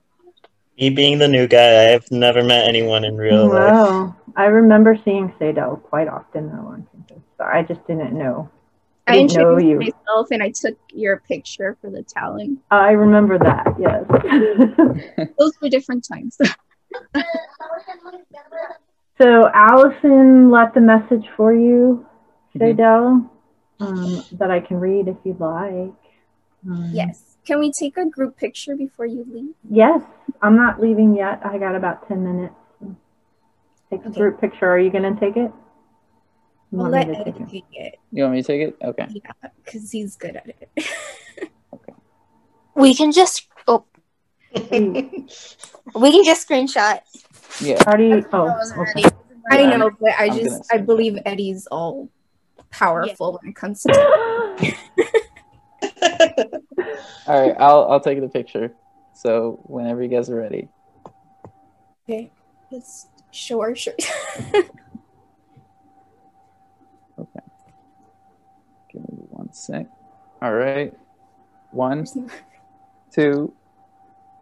Me 0.79 0.89
being 0.89 1.17
the 1.17 1.27
new 1.27 1.47
guy, 1.47 1.93
I've 1.93 2.09
never 2.11 2.43
met 2.43 2.67
anyone 2.67 3.03
in 3.03 3.15
real 3.15 3.47
life. 3.47 3.71
Wow. 3.71 4.15
I 4.35 4.45
remember 4.45 4.97
seeing 5.03 5.29
Sadell 5.39 5.81
quite 5.81 6.07
often 6.07 6.47
though 6.47 6.67
on 6.67 6.87
campus. 6.91 7.23
So 7.37 7.43
I 7.43 7.63
just 7.63 7.85
didn't 7.87 8.17
know. 8.17 8.49
I 9.07 9.15
didn't 9.15 9.33
know 9.33 9.57
introduced 9.57 9.69
you. 9.69 9.79
myself 10.05 10.27
and 10.31 10.43
I 10.43 10.51
took 10.51 10.77
your 10.93 11.21
picture 11.27 11.75
for 11.81 11.89
the 11.89 12.03
Talon. 12.03 12.59
I 12.69 12.91
remember 12.91 13.39
that, 13.39 13.75
yes. 13.79 14.05
Those 15.39 15.53
were 15.61 15.69
different 15.69 16.05
times. 16.07 16.37
so 19.21 19.49
Allison 19.53 20.51
left 20.51 20.77
a 20.77 20.81
message 20.81 21.25
for 21.35 21.53
you, 21.53 22.05
Mhm. 22.55 23.29
Um, 23.79 24.23
that 24.33 24.51
I 24.51 24.59
can 24.59 24.79
read 24.79 25.07
if 25.07 25.17
you'd 25.23 25.39
like. 25.39 25.91
Um, 26.69 26.89
yes. 26.93 27.37
Can 27.45 27.59
we 27.59 27.71
take 27.71 27.97
a 27.97 28.05
group 28.05 28.37
picture 28.37 28.75
before 28.75 29.07
you 29.07 29.25
leave? 29.27 29.55
Yes, 29.69 30.03
I'm 30.43 30.55
not 30.55 30.79
leaving 30.79 31.15
yet. 31.15 31.41
I 31.43 31.57
got 31.57 31.75
about 31.75 32.07
10 32.07 32.23
minutes. 32.23 32.53
Take 33.89 34.05
a 34.05 34.09
Okay. 34.09 34.19
group 34.19 34.39
picture. 34.39 34.69
Are 34.69 34.77
you 34.77 34.91
going 34.91 35.11
to 35.15 35.19
take 35.19 35.37
it? 35.37 35.51
You 36.71 36.79
I'll 36.79 36.89
want 36.89 37.07
me 37.07 37.13
let 37.13 37.13
to 37.13 37.21
Eddie 37.21 37.31
take 37.31 37.41
it? 37.41 37.49
take 37.49 37.65
it. 37.73 37.99
You 38.11 38.23
want 38.23 38.35
me 38.35 38.41
to 38.41 38.47
take 38.47 38.61
it? 38.61 38.77
Okay. 38.81 39.07
Yeah, 39.09 39.49
because 39.63 39.91
he's 39.91 40.15
good 40.15 40.37
at 40.37 40.47
it. 40.47 40.69
okay. 41.73 41.93
We 42.75 42.95
can 42.95 43.11
just. 43.11 43.47
Oh, 43.67 43.85
we 44.55 44.61
can 44.71 46.23
just 46.23 46.47
screenshot. 46.47 47.01
Yeah. 47.59 47.83
How 47.85 47.97
do 47.97 48.03
you? 48.03 48.17
I 48.31 48.37
Oh, 48.37 48.57
okay. 48.77 49.03
ready. 49.49 49.65
I 49.65 49.75
know, 49.75 49.89
but 49.99 50.11
I 50.17 50.27
I'm 50.27 50.37
just 50.37 50.71
I 50.71 50.77
send 50.77 50.87
believe 50.87 51.17
Eddie's 51.25 51.67
all 51.67 52.09
powerful 52.69 53.37
when 53.41 53.49
it 53.49 53.55
comes 53.55 53.83
to 53.83 53.91
All 57.27 57.39
right. 57.47 57.55
I'll 57.59 57.91
I'll 57.91 57.99
take 57.99 58.21
the 58.21 58.29
picture. 58.29 58.73
So 59.13 59.59
whenever 59.63 60.01
you 60.01 60.07
guys 60.09 60.29
are 60.29 60.35
ready. 60.35 60.69
Okay. 62.09 62.31
Just 62.71 63.09
show 63.31 63.59
our 63.59 63.73
Give 63.73 64.69
me 69.51 69.57
one 69.77 69.85
sec. 69.85 69.87
All 70.41 70.53
right. 70.53 70.93
One, 71.71 72.05
two, 73.13 73.53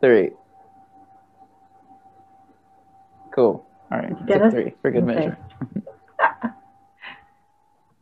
three. 0.02 0.32
Cool. 3.34 3.66
All 3.92 3.98
right. 4.00 4.26
Did 4.26 4.40
get 4.42 4.52
three 4.52 4.74
for 4.82 4.92
good 4.92 5.04
Okay. 5.04 5.14
measure. 5.16 5.38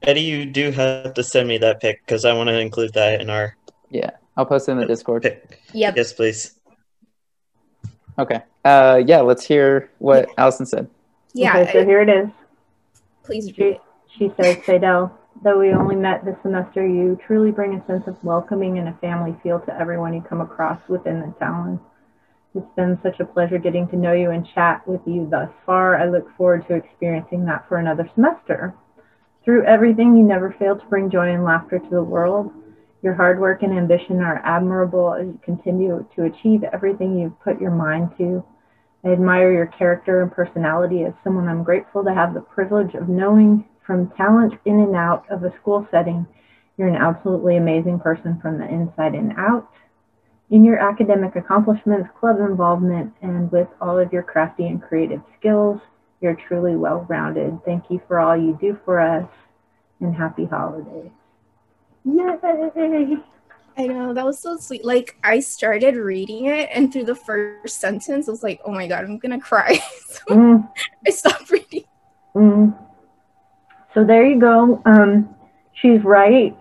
Eddie, 0.04 0.22
you 0.22 0.46
do 0.46 0.72
have 0.72 1.14
to 1.16 1.24
send 1.24 1.48
me 1.50 1.58
that 1.58 1.82
pic 1.82 2.06
because 2.06 2.24
I 2.24 2.32
want 2.34 2.48
to 2.50 2.60
include 2.60 2.94
that 2.94 3.20
in 3.22 3.30
our 3.30 3.56
Yeah. 3.90 4.12
I'll 4.38 4.46
post 4.46 4.70
it 4.70 4.74
in 4.74 4.78
the 4.78 4.86
Discord. 4.86 5.24
pic. 5.24 5.60
yep. 5.74 5.96
Yes, 5.98 6.14
please. 6.14 6.58
Okay. 8.20 8.42
Uh, 8.64 9.02
yeah. 9.06 9.20
Let's 9.22 9.46
hear 9.46 9.90
what 10.00 10.30
Allison 10.38 10.66
said. 10.66 10.88
Yeah. 11.34 11.58
Okay, 11.58 11.72
so 11.74 11.80
I- 11.82 11.86
here 11.86 12.02
it 12.02 12.10
is. 12.10 12.30
please 13.24 13.46
read 13.48 13.56
She, 13.56 13.64
it. 13.64 13.82
she 14.18 14.32
says, 14.42 14.58
Sadell, 14.58 15.12
though 15.44 15.60
we 15.60 15.72
only 15.72 15.96
met 15.96 16.26
this 16.26 16.36
semester, 16.42 16.86
you 16.86 17.18
truly 17.26 17.52
bring 17.52 17.76
a 17.76 17.86
sense 17.86 18.04
of 18.08 18.24
welcoming 18.24 18.78
and 18.78 18.88
a 18.88 18.98
family 19.00 19.36
feel 19.44 19.60
to 19.62 19.80
everyone 19.80 20.14
you 20.14 20.22
come 20.22 20.42
across 20.42 20.80
within 20.88 21.20
the 21.22 21.34
town. 21.40 21.80
It's 22.56 22.76
been 22.76 23.00
such 23.04 23.20
a 23.20 23.26
pleasure 23.26 23.58
getting 23.58 23.88
to 23.90 23.96
know 23.96 24.14
you 24.14 24.32
and 24.32 24.48
chat 24.56 24.88
with 24.88 25.02
you 25.06 25.28
thus 25.30 25.50
far. 25.66 25.98
I 25.98 26.10
look 26.10 26.36
forward 26.36 26.68
to 26.68 26.76
experiencing 26.76 27.46
that 27.46 27.68
for 27.68 27.78
another 27.78 28.10
semester. 28.16 28.74
Through 29.46 29.66
everything, 29.66 30.18
you 30.18 30.24
never 30.24 30.56
fail 30.58 30.76
to 30.76 30.86
bring 30.88 31.12
joy 31.12 31.34
and 31.34 31.44
laughter 31.44 31.80
to 31.80 31.90
the 31.90 32.04
world. 32.04 32.52
Your 33.04 33.14
hard 33.14 33.40
work 33.40 33.62
and 33.62 33.78
ambition 33.78 34.22
are 34.22 34.42
admirable 34.44 35.14
as 35.14 35.28
you 35.28 35.40
continue 35.44 36.06
to 36.16 36.24
achieve 36.24 36.64
everything 36.64 37.18
you've 37.18 37.40
put 37.42 37.62
your 37.62 37.72
mind 37.72 38.10
to. 38.18 38.44
I 39.06 39.10
admire 39.10 39.54
your 39.54 39.68
character 39.68 40.22
and 40.22 40.32
personality 40.32 41.04
as 41.04 41.14
someone 41.24 41.48
I'm 41.48 41.64
grateful 41.64 42.04
to 42.04 42.14
have 42.14 42.34
the 42.34 42.42
privilege 42.42 42.96
of 42.96 43.08
knowing 43.08 43.64
from 43.88 44.12
Talon 44.12 44.60
in 44.66 44.82
and 44.82 44.96
out 44.96 45.26
of 45.32 45.44
a 45.44 45.56
school 45.62 45.88
setting. 45.90 46.28
You're 46.78 46.90
an 46.90 46.98
absolutely 46.98 47.56
amazing 47.56 48.00
person 48.00 48.40
from 48.42 48.60
the 48.60 48.68
inside 48.68 49.16
and 49.16 49.32
out. 49.38 49.72
In 50.52 50.64
your 50.64 50.78
academic 50.78 51.36
accomplishments, 51.36 52.10
club 52.20 52.40
involvement, 52.40 53.14
and 53.22 53.52
with 53.52 53.68
all 53.82 53.98
of 53.98 54.14
your 54.14 54.24
crafty 54.24 54.68
and 54.68 54.82
creative 54.82 55.22
skills, 55.40 55.80
you're 56.22 56.36
truly 56.36 56.76
well 56.76 57.06
rounded. 57.10 57.60
Thank 57.66 57.86
you 57.90 58.02
for 58.08 58.20
all 58.20 58.38
you 58.38 58.58
do 58.62 58.78
for 58.86 59.00
us, 59.00 59.28
and 60.02 60.14
happy 60.14 60.46
holidays. 60.46 61.12
Yay! 62.06 63.18
I 63.78 63.88
know 63.88 64.14
that 64.14 64.26
was 64.26 64.40
so 64.40 64.58
sweet. 64.58 64.86
Like 64.86 65.18
I 65.24 65.40
started 65.40 65.96
reading 65.96 66.46
it, 66.46 66.70
and 66.74 66.92
through 66.92 67.06
the 67.06 67.16
first 67.16 67.80
sentence, 67.80 68.28
I 68.28 68.32
was 68.32 68.44
like, 68.44 68.62
"Oh 68.66 68.72
my 68.72 68.88
god, 68.88 69.04
I'm 69.04 69.20
gonna 69.20 69.40
cry." 69.40 69.80
so 70.08 70.20
Mm. 70.30 70.70
I 71.06 71.10
stopped 71.10 71.52
reading. 71.52 71.84
Mm. 72.36 72.87
So 73.98 74.04
there 74.04 74.24
you 74.28 74.40
go. 74.40 74.80
Um, 74.86 75.36
she's 75.74 76.04
right. 76.04 76.56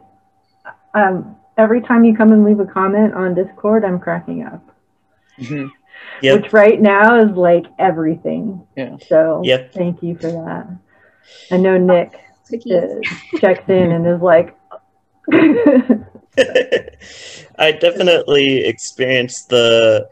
Um, 0.95 1.37
every 1.59 1.83
time 1.83 2.03
you 2.03 2.17
come 2.17 2.33
and 2.33 2.47
leave 2.47 2.61
a 2.61 2.65
comment 2.65 3.13
on 3.13 3.35
Discord, 3.35 3.85
I'm 3.85 4.01
cracking 4.01 4.43
up. 4.45 4.63
Mhm. 5.39 5.71
Yep. 6.23 6.43
Which 6.45 6.53
right 6.55 6.81
now 6.81 7.19
is 7.23 7.37
like 7.37 7.67
everything. 7.79 8.67
Yeah. 8.75 8.97
So 9.07 9.43
Yep. 9.45 9.75
thank 9.75 10.03
you 10.03 10.17
for 10.17 10.29
that. 10.33 10.67
I 11.53 11.59
know 11.59 11.77
Nick 11.77 12.19
Cookies. 12.49 12.73
uh, 12.73 13.01
checks 13.39 13.69
in 13.69 13.93
and 13.93 14.07
is 14.07 14.23
like, 14.23 14.57
I 17.59 17.73
definitely 17.73 18.65
experienced 18.65 19.51
the 19.51 20.09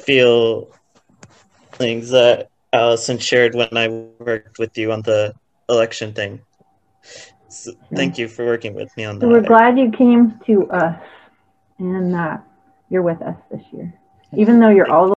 feel 0.00 0.66
things 1.74 2.10
that 2.10 2.48
Allison 2.72 3.18
shared 3.18 3.54
when 3.54 3.68
I 3.76 3.86
worked 4.18 4.58
with 4.58 4.76
you 4.76 4.90
on 4.90 5.02
the 5.02 5.32
election 5.68 6.12
thing. 6.12 6.40
So 7.48 7.72
thank 7.94 8.18
you 8.18 8.28
for 8.28 8.44
working 8.44 8.74
with 8.74 8.94
me 8.96 9.04
on 9.04 9.20
So 9.20 9.28
we're 9.28 9.40
glad 9.40 9.78
you 9.78 9.90
came 9.90 10.38
to 10.46 10.68
us 10.70 11.00
and 11.78 12.12
that 12.14 12.44
you're 12.90 13.02
with 13.02 13.22
us 13.22 13.36
this 13.50 13.62
year. 13.72 13.94
Even 14.36 14.60
though 14.60 14.68
you're 14.68 14.90
all 14.90 15.14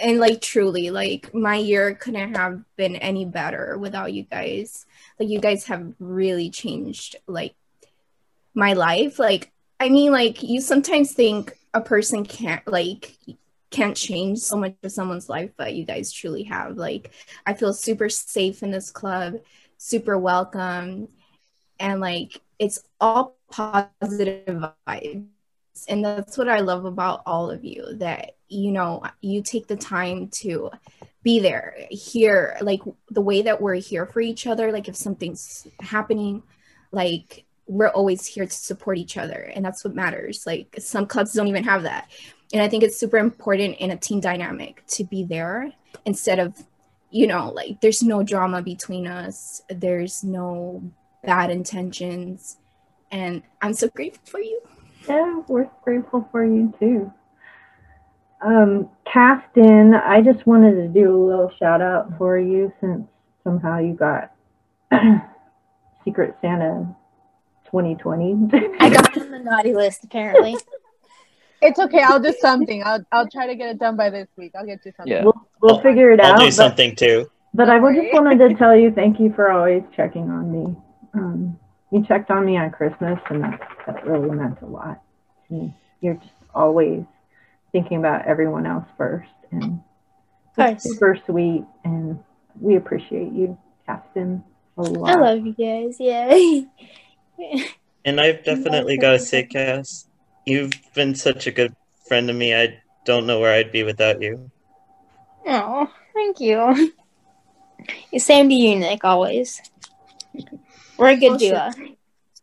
and 0.00 0.20
like 0.20 0.40
truly 0.40 0.90
like 0.90 1.34
my 1.34 1.56
year 1.56 1.94
couldn't 1.94 2.34
have 2.34 2.62
been 2.76 2.96
any 2.96 3.24
better 3.24 3.76
without 3.78 4.12
you 4.12 4.22
guys. 4.22 4.86
Like 5.18 5.28
you 5.28 5.40
guys 5.40 5.64
have 5.66 5.92
really 5.98 6.50
changed 6.50 7.16
like 7.26 7.54
my 8.54 8.74
life. 8.74 9.18
Like 9.18 9.52
i 9.82 9.88
mean 9.88 10.12
like 10.12 10.42
you 10.44 10.60
sometimes 10.60 11.12
think 11.12 11.58
a 11.74 11.80
person 11.80 12.24
can't 12.24 12.66
like 12.68 13.16
can't 13.72 13.96
change 13.96 14.38
so 14.38 14.56
much 14.56 14.74
of 14.82 14.92
someone's 14.92 15.28
life 15.28 15.50
but 15.56 15.74
you 15.74 15.84
guys 15.84 16.12
truly 16.12 16.44
have. 16.44 16.76
Like 16.76 17.10
i 17.46 17.54
feel 17.54 17.72
super 17.72 18.08
safe 18.08 18.62
in 18.62 18.70
this 18.70 18.90
club 18.90 19.36
super 19.78 20.16
welcome 20.16 21.08
and 21.80 22.00
like 22.00 22.40
it's 22.60 22.84
all 23.00 23.36
positive 23.50 24.46
vibes. 24.86 25.26
And 25.88 26.04
that's 26.04 26.38
what 26.38 26.48
i 26.48 26.60
love 26.60 26.84
about 26.84 27.22
all 27.26 27.50
of 27.50 27.64
you 27.64 27.96
that 27.96 28.36
you 28.48 28.70
know 28.70 29.02
you 29.20 29.42
take 29.42 29.66
the 29.66 29.76
time 29.76 30.28
to 30.28 30.70
be 31.22 31.40
there 31.40 31.74
here 31.90 32.56
like 32.60 32.80
the 33.10 33.20
way 33.20 33.42
that 33.42 33.60
we're 33.60 33.74
here 33.74 34.06
for 34.06 34.20
each 34.20 34.46
other. 34.46 34.70
Like 34.70 34.88
if 34.88 34.96
something's 34.96 35.66
happening 35.80 36.42
like 36.92 37.44
we're 37.66 37.88
always 37.88 38.26
here 38.26 38.44
to 38.44 38.52
support 38.52 38.98
each 38.98 39.16
other 39.16 39.50
and 39.54 39.64
that's 39.64 39.84
what 39.84 39.94
matters. 39.94 40.46
Like 40.46 40.76
some 40.78 41.06
clubs 41.06 41.32
don't 41.32 41.48
even 41.48 41.64
have 41.64 41.84
that 41.84 42.10
and 42.52 42.62
i 42.62 42.68
think 42.68 42.82
it's 42.82 42.98
super 42.98 43.18
important 43.18 43.76
in 43.78 43.90
a 43.90 43.96
team 43.96 44.20
dynamic 44.20 44.82
to 44.86 45.04
be 45.04 45.24
there 45.24 45.72
instead 46.04 46.38
of 46.38 46.64
you 47.10 47.26
know 47.26 47.50
like 47.50 47.80
there's 47.80 48.02
no 48.02 48.22
drama 48.22 48.62
between 48.62 49.06
us 49.06 49.62
there's 49.68 50.22
no 50.24 50.82
bad 51.24 51.50
intentions 51.50 52.56
and 53.10 53.42
i'm 53.60 53.74
so 53.74 53.88
grateful 53.88 54.22
for 54.24 54.40
you 54.40 54.60
Yeah, 55.08 55.42
we're 55.48 55.68
grateful 55.82 56.28
for 56.30 56.44
you 56.44 56.72
too. 56.78 57.12
Um, 58.44 58.88
Caston, 59.04 59.94
I 59.94 60.20
just 60.20 60.46
wanted 60.46 60.74
to 60.76 60.88
do 60.88 61.14
a 61.14 61.24
little 61.26 61.50
shout 61.58 61.80
out 61.80 62.16
for 62.18 62.38
you 62.38 62.72
since 62.80 63.06
somehow 63.44 63.78
you 63.78 63.94
got 63.94 64.32
Secret 66.04 66.36
Santa 66.40 66.94
2020. 67.66 68.50
I 68.80 68.90
got 68.90 69.16
on 69.16 69.30
the 69.30 69.38
naughty 69.38 69.74
list 69.74 70.04
apparently. 70.04 70.56
It's 71.62 71.78
okay. 71.78 72.02
I'll 72.02 72.20
do 72.20 72.34
something. 72.40 72.82
I'll 72.84 73.04
I'll 73.12 73.28
try 73.28 73.46
to 73.46 73.54
get 73.54 73.70
it 73.70 73.78
done 73.78 73.96
by 73.96 74.10
this 74.10 74.28
week. 74.36 74.52
I'll 74.54 74.66
get 74.66 74.84
you 74.84 74.92
something. 74.96 75.12
Yeah. 75.12 75.24
we'll 75.24 75.48
we'll 75.60 75.80
figure 75.80 76.10
it 76.10 76.20
out. 76.20 76.26
I'll 76.26 76.32
out. 76.34 76.38
do 76.40 76.44
but- 76.46 76.52
something 76.52 76.96
too. 76.96 77.30
But 77.54 77.68
I 77.68 77.78
just 77.78 78.14
wanted 78.14 78.38
to 78.48 78.54
tell 78.54 78.74
you 78.74 78.90
thank 78.90 79.20
you 79.20 79.30
for 79.34 79.50
always 79.50 79.82
checking 79.94 80.30
on 80.30 80.50
me. 80.50 80.76
Um, 81.12 81.58
you 81.92 82.02
checked 82.06 82.30
on 82.30 82.46
me 82.46 82.56
on 82.56 82.70
Christmas, 82.70 83.18
and 83.28 83.42
that, 83.42 83.60
that 83.86 84.06
really 84.06 84.30
meant 84.30 84.62
a 84.62 84.66
lot. 84.66 85.02
to 85.48 85.54
me. 85.54 85.74
You're 86.00 86.14
just 86.14 86.30
always 86.54 87.04
thinking 87.70 87.98
about 87.98 88.26
everyone 88.26 88.64
else 88.64 88.86
first, 88.96 89.28
and 89.50 89.82
course. 90.56 90.82
super 90.82 91.18
sweet. 91.26 91.64
And 91.84 92.18
we 92.58 92.76
appreciate 92.76 93.32
you, 93.32 93.58
Captain, 93.84 94.42
a 94.78 94.82
lot. 94.82 95.10
I 95.10 95.16
love 95.16 95.44
you 95.46 95.52
guys. 95.52 95.96
Yeah. 96.00 96.62
And 98.04 98.20
I've 98.20 98.42
definitely 98.44 98.98
got 98.98 99.12
to 99.12 99.18
say, 99.20 99.44
Cass, 99.44 100.08
you've 100.44 100.72
been 100.94 101.14
such 101.14 101.46
a 101.46 101.50
good 101.50 101.74
friend 102.06 102.28
to 102.28 102.34
me. 102.34 102.54
I 102.54 102.80
don't 103.04 103.26
know 103.26 103.40
where 103.40 103.52
I'd 103.54 103.72
be 103.72 103.82
without 103.82 104.20
you. 104.20 104.50
Oh, 105.46 105.90
thank 106.14 106.40
you. 106.40 106.92
Same 108.16 108.48
to 108.48 108.54
you, 108.54 108.78
Nick. 108.78 109.04
Always. 109.04 109.60
We're 110.96 111.10
a 111.10 111.16
good 111.16 111.38
duo. 111.38 111.70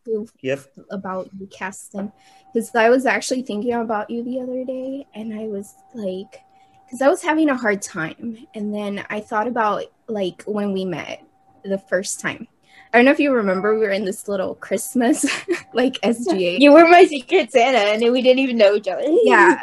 too 0.05 0.27
Yep. 0.41 0.65
about 0.91 1.29
you, 1.39 1.47
Caston, 1.47 2.11
because 2.53 2.73
I 2.75 2.89
was 2.89 3.05
actually 3.05 3.43
thinking 3.43 3.73
about 3.73 4.09
you 4.09 4.23
the 4.23 4.39
other 4.41 4.65
day, 4.65 5.05
and 5.13 5.33
I 5.33 5.47
was 5.47 5.75
like, 5.93 6.41
because 6.85 7.01
I 7.01 7.07
was 7.07 7.21
having 7.21 7.49
a 7.49 7.55
hard 7.55 7.81
time, 7.81 8.47
and 8.53 8.73
then 8.73 9.05
I 9.09 9.19
thought 9.21 9.47
about 9.47 9.83
like 10.07 10.43
when 10.43 10.73
we 10.73 10.85
met 10.85 11.23
the 11.63 11.77
first 11.77 12.19
time. 12.19 12.47
I 12.93 12.97
don't 12.97 13.05
know 13.05 13.11
if 13.11 13.19
you 13.19 13.31
remember, 13.31 13.77
we 13.77 13.85
were 13.85 13.91
in 13.91 14.05
this 14.05 14.27
little 14.27 14.55
Christmas 14.55 15.25
like 15.73 15.93
SGA. 16.01 16.59
You 16.59 16.73
were 16.73 16.87
my 16.87 17.05
secret 17.05 17.51
Santa, 17.51 17.77
and 17.77 18.11
we 18.11 18.21
didn't 18.21 18.39
even 18.39 18.57
know 18.57 18.75
each 18.75 18.87
other. 18.87 19.03
yeah. 19.23 19.61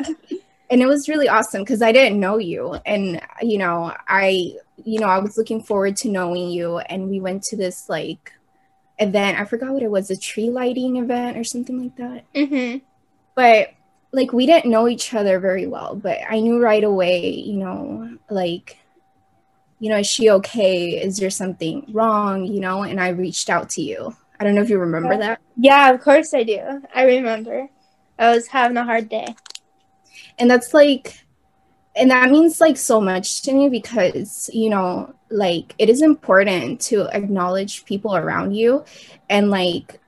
And 0.71 0.83
it 0.83 0.87
was 0.87 1.09
really 1.09 1.29
awesome 1.29 1.62
because 1.62 1.81
i 1.81 1.93
didn't 1.93 2.19
know 2.19 2.39
you. 2.39 2.75
And 2.87 3.21
you 3.41 3.59
know 3.59 3.95
i 4.09 4.53
you 4.85 4.99
know 4.99 5.07
i 5.07 5.19
was 5.19 5.37
looking 5.37 5.62
forward 5.62 5.97
to 5.99 6.09
knowing 6.09 6.51
you. 6.51 6.79
And 6.79 7.09
we 7.09 7.21
went 7.21 7.43
to 7.45 7.57
this 7.57 7.89
like 7.89 8.33
event. 8.99 9.39
I 9.39 9.45
forgot 9.45 9.73
what 9.73 9.83
it 9.83 9.91
was 9.91 10.11
a 10.11 10.17
tree 10.17 10.51
lighting 10.51 10.97
event 10.97 11.37
or 11.37 11.45
something 11.45 11.83
like 11.83 11.97
that. 11.97 12.25
Hmm 12.35 12.79
but 13.37 13.69
like 14.11 14.33
we 14.33 14.47
didn't 14.47 14.71
know 14.71 14.89
each 14.89 15.15
other 15.15 15.39
very 15.39 15.69
well. 15.69 15.95
But 15.95 16.19
i 16.29 16.41
knew 16.41 16.61
right 16.61 16.83
away 16.83 17.31
you 17.31 17.59
know 17.59 18.19
like 18.29 18.79
you 19.79 19.91
know 19.91 19.99
is 19.99 20.07
she 20.07 20.31
okay 20.31 20.91
is 20.91 21.19
there 21.19 21.31
something 21.31 21.85
wrong 21.93 22.45
you 22.47 22.61
know 22.61 22.83
and 22.83 23.01
i 23.01 23.09
reached 23.09 23.51
out 23.51 23.69
to 23.69 23.83
you 23.83 24.15
i 24.41 24.45
don't 24.45 24.55
know 24.55 24.62
if 24.62 24.71
you 24.71 24.79
remember 24.79 25.17
that 25.17 25.41
Yeah, 25.57 25.91
of 25.91 26.01
course 26.03 26.35
I 26.35 26.43
do. 26.45 26.61
I 26.95 27.05
remember. 27.05 27.69
I 28.19 28.35
was 28.35 28.47
having 28.47 28.77
a 28.77 28.85
hard 28.85 29.09
day. 29.09 29.35
and 30.39 30.51
that's 30.51 30.73
like 30.75 31.23
and 31.95 32.11
that 32.11 32.31
means 32.31 32.61
like 32.61 32.77
so 32.77 33.01
much 33.01 33.43
to 33.43 33.53
me 33.53 33.69
because 33.69 34.51
you 34.53 34.69
know 34.71 35.15
like 35.31 35.75
it 35.79 35.89
is 35.89 36.03
important 36.03 36.81
to 36.81 37.09
acknowledge 37.17 37.85
people 37.85 38.15
around 38.15 38.55
you 38.55 38.85
and 39.31 39.51
like 39.51 39.99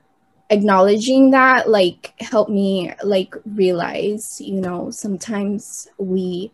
acknowledging 0.51 1.31
that 1.31 1.69
like 1.69 2.13
helped 2.19 2.51
me 2.51 2.93
like 3.03 3.35
realize 3.45 4.39
you 4.41 4.61
know 4.61 4.89
sometimes 4.91 5.87
we 5.97 6.51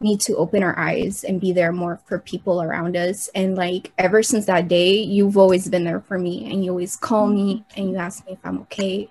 need 0.00 0.20
to 0.20 0.36
open 0.36 0.62
our 0.62 0.78
eyes 0.78 1.24
and 1.24 1.40
be 1.40 1.52
there 1.52 1.72
more 1.72 2.00
for 2.06 2.18
people 2.18 2.62
around 2.62 2.96
us 2.96 3.28
and 3.34 3.56
like 3.56 3.92
ever 3.98 4.22
since 4.22 4.46
that 4.46 4.68
day 4.68 4.94
you've 4.94 5.36
always 5.36 5.68
been 5.68 5.84
there 5.84 6.00
for 6.00 6.18
me 6.18 6.50
and 6.50 6.64
you 6.64 6.70
always 6.70 6.96
call 6.96 7.26
me 7.26 7.64
and 7.76 7.90
you 7.90 7.96
ask 7.96 8.24
me 8.26 8.32
if 8.32 8.38
i'm 8.44 8.60
okay 8.60 9.10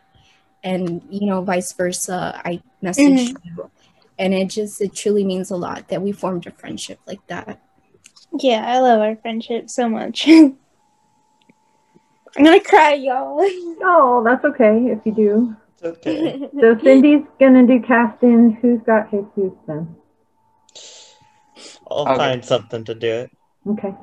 and 0.63 1.03
you 1.09 1.27
know 1.27 1.41
vice 1.41 1.73
versa 1.73 2.41
i 2.45 2.61
message 2.81 3.31
mm-hmm. 3.33 3.57
you 3.57 3.69
and 4.17 4.33
it 4.33 4.49
just 4.49 4.81
it 4.81 4.93
truly 4.93 5.25
means 5.25 5.51
a 5.51 5.55
lot 5.57 5.87
that 5.89 6.01
we 6.01 6.11
formed 6.11 6.47
a 6.47 6.51
friendship 6.51 6.99
like 7.05 7.25
that 7.27 7.59
Yeah, 8.39 8.63
I 8.65 8.79
love 8.79 8.99
our 8.99 9.15
friendship 9.15 9.69
so 9.69 9.87
much. 9.89 10.27
I'm 10.27 10.57
gonna 12.35 12.59
cry, 12.59 12.93
y'all. 12.93 13.39
Oh, 13.81 14.21
that's 14.23 14.43
okay 14.45 14.87
if 14.91 14.99
you 15.05 15.11
do. 15.11 15.55
It's 15.73 15.83
okay. 15.83 16.49
So 16.59 16.77
Cindy's 16.83 17.23
gonna 17.39 17.65
do 17.65 17.81
Caston. 17.81 18.57
Who's 18.61 18.81
got 18.81 19.09
Jesus 19.11 19.53
then? 19.65 19.95
I'll 21.89 22.05
Okay. 22.05 22.17
find 22.17 22.45
something 22.45 22.83
to 22.85 22.95
do 22.95 23.07
it. 23.07 23.31
Okay. 23.67 23.93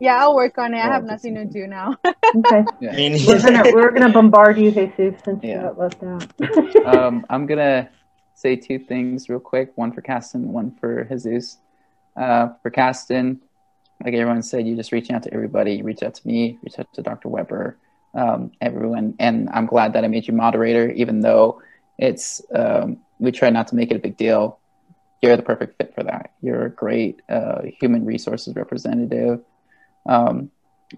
Yeah, 0.00 0.18
I'll 0.20 0.34
work 0.34 0.58
on 0.58 0.74
it. 0.74 0.78
I 0.78 0.88
have 0.88 1.04
nothing 1.04 1.34
to 1.36 1.44
do 1.44 1.66
now. 1.66 1.96
Okay. 2.04 2.58
I 2.58 2.66
Yeah. 2.80 2.96
mean, 2.96 3.26
We're 3.26 3.40
gonna 3.40 3.70
we're 3.72 3.92
gonna 3.92 4.12
bombard 4.12 4.58
you, 4.58 4.70
Jesus, 4.70 5.14
since 5.24 5.42
you 5.44 5.50
Yeah. 5.50 5.62
got 5.62 5.78
left 5.78 6.02
out. 6.02 6.26
um, 6.86 7.24
I'm 7.30 7.46
gonna 7.46 7.90
say 8.34 8.56
two 8.56 8.78
things 8.78 9.28
real 9.28 9.40
quick. 9.40 9.72
One 9.76 9.92
for 9.92 10.00
Caston, 10.00 10.52
one 10.52 10.72
for 10.80 11.04
Jesus. 11.04 11.58
Uh, 12.16 12.48
for 12.62 12.70
Caston, 12.70 13.40
like 14.04 14.14
everyone 14.14 14.42
said, 14.42 14.66
you 14.66 14.76
just 14.76 14.92
reaching 14.92 15.14
out 15.14 15.22
to 15.24 15.32
everybody. 15.32 15.74
You 15.74 15.84
reach 15.84 16.02
out 16.02 16.14
to 16.14 16.26
me, 16.26 16.58
reach 16.62 16.78
out 16.78 16.92
to 16.94 17.02
Dr. 17.02 17.28
Weber, 17.28 17.78
um, 18.14 18.50
everyone, 18.60 19.14
and 19.18 19.48
I'm 19.50 19.66
glad 19.66 19.92
that 19.94 20.04
I 20.04 20.08
made 20.08 20.26
you 20.26 20.34
moderator, 20.34 20.90
even 20.90 21.20
though 21.20 21.62
it's 21.98 22.42
um, 22.54 22.98
we 23.18 23.30
try 23.30 23.50
not 23.50 23.68
to 23.68 23.76
make 23.76 23.90
it 23.90 23.96
a 23.96 24.00
big 24.00 24.16
deal. 24.16 24.58
You're 25.22 25.36
the 25.36 25.42
perfect 25.42 25.78
fit 25.78 25.94
for 25.94 26.02
that. 26.02 26.32
You're 26.42 26.66
a 26.66 26.70
great 26.70 27.22
uh, 27.28 27.62
human 27.80 28.04
resources 28.04 28.56
representative. 28.56 29.40
Um, 30.04 30.50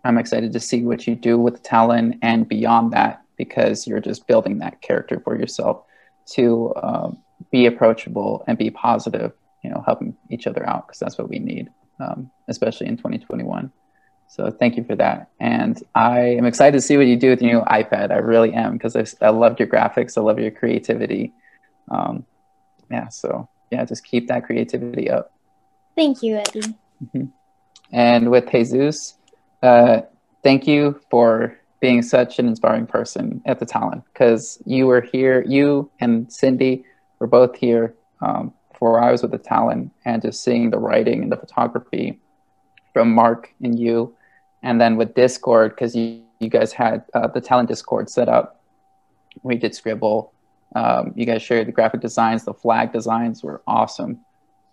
I'm 0.03 0.17
excited 0.19 0.53
to 0.55 0.61
see 0.61 0.83
what 0.83 1.07
you 1.07 1.15
do 1.15 1.39
with 1.39 1.63
Talon 1.63 2.19
and 2.23 2.49
beyond 2.49 2.93
that 2.95 3.23
because 3.37 3.87
you're 3.87 4.01
just 4.01 4.27
building 4.27 4.59
that 4.59 4.81
character 4.81 5.21
for 5.21 5.39
yourself 5.39 5.85
to 6.33 6.73
um, 6.83 7.19
be 7.53 7.67
approachable 7.67 8.45
and 8.47 8.57
be 8.57 8.71
positive, 8.71 9.33
you 9.63 9.71
know, 9.71 9.83
helping 9.85 10.17
each 10.31 10.47
other 10.47 10.67
out 10.67 10.87
because 10.87 10.99
that's 10.99 11.19
what 11.19 11.29
we 11.29 11.39
need, 11.39 11.69
um, 12.01 12.31
especially 12.49 12.87
in 12.87 12.97
2021. 12.97 13.71
So 14.27 14.51
thank 14.51 14.77
you 14.77 14.85
for 14.85 14.97
that. 14.97 15.29
And 15.39 15.81
I 15.95 16.21
am 16.21 16.47
excited 16.47 16.77
to 16.79 16.81
see 16.81 16.97
what 16.97 17.07
you 17.07 17.17
do 17.17 17.31
with 17.31 17.43
your 17.43 17.61
new 17.61 17.67
iPad. 17.67 18.11
I 18.11 18.17
really 18.17 18.55
am 18.55 18.73
because 18.73 18.97
I, 18.97 19.05
I 19.25 19.31
loved 19.31 19.61
your 19.61 19.69
graphics. 19.69 20.17
I 20.17 20.23
love 20.23 20.39
your 20.39 20.51
creativity. 20.51 21.35
Um, 21.91 22.25
yeah, 22.91 23.09
so 23.09 23.49
yeah, 23.70 23.85
just 23.85 24.05
keep 24.05 24.29
that 24.29 24.44
creativity 24.44 25.11
up. 25.11 25.33
Thank 25.96 26.22
you, 26.22 26.37
Eddie. 26.37 26.74
And 27.92 28.31
with 28.31 28.50
Jesus, 28.50 29.16
uh, 29.62 30.03
thank 30.42 30.66
you 30.66 31.00
for 31.11 31.59
being 31.81 32.03
such 32.03 32.38
an 32.38 32.48
inspiring 32.48 32.87
person 32.87 33.42
at 33.46 33.61
the 33.61 33.66
Talon 33.66 34.03
because 34.12 34.61
you 34.64 34.87
were 34.87 35.00
here, 35.00 35.44
you 35.46 35.90
and 36.00 36.33
Cindy 36.33 36.85
were 37.18 37.27
both 37.27 37.57
here 37.57 37.94
um, 38.20 38.53
I 38.92 39.11
was 39.11 39.22
with 39.22 39.31
the 39.31 39.38
Talon 39.38 39.90
and 40.05 40.20
just 40.20 40.44
seeing 40.44 40.68
the 40.68 40.79
writing 40.79 41.22
and 41.22 41.33
the 41.33 41.38
photography 41.38 42.20
from 42.92 43.14
Mark 43.14 43.50
and 43.62 43.79
you, 43.79 44.14
and 44.62 44.79
then 44.79 44.96
with 44.96 45.14
Discord 45.14 45.70
because 45.70 45.96
you 45.96 46.20
you 46.40 46.50
guys 46.50 46.72
had 46.72 47.05
uh, 47.14 47.29
the 47.29 47.40
Talon 47.40 47.64
Discord 47.64 48.11
set 48.11 48.29
up. 48.29 48.61
We 49.42 49.57
did 49.57 49.74
Scribble. 49.74 50.34
Um, 50.75 51.13
you 51.15 51.25
guys 51.25 51.43
shared 51.43 51.69
the 51.69 51.73
graphic 51.73 52.01
designs. 52.01 52.45
The 52.45 52.55
flag 52.55 52.93
designs 52.93 53.43
were 53.43 53.63
awesome. 53.67 54.21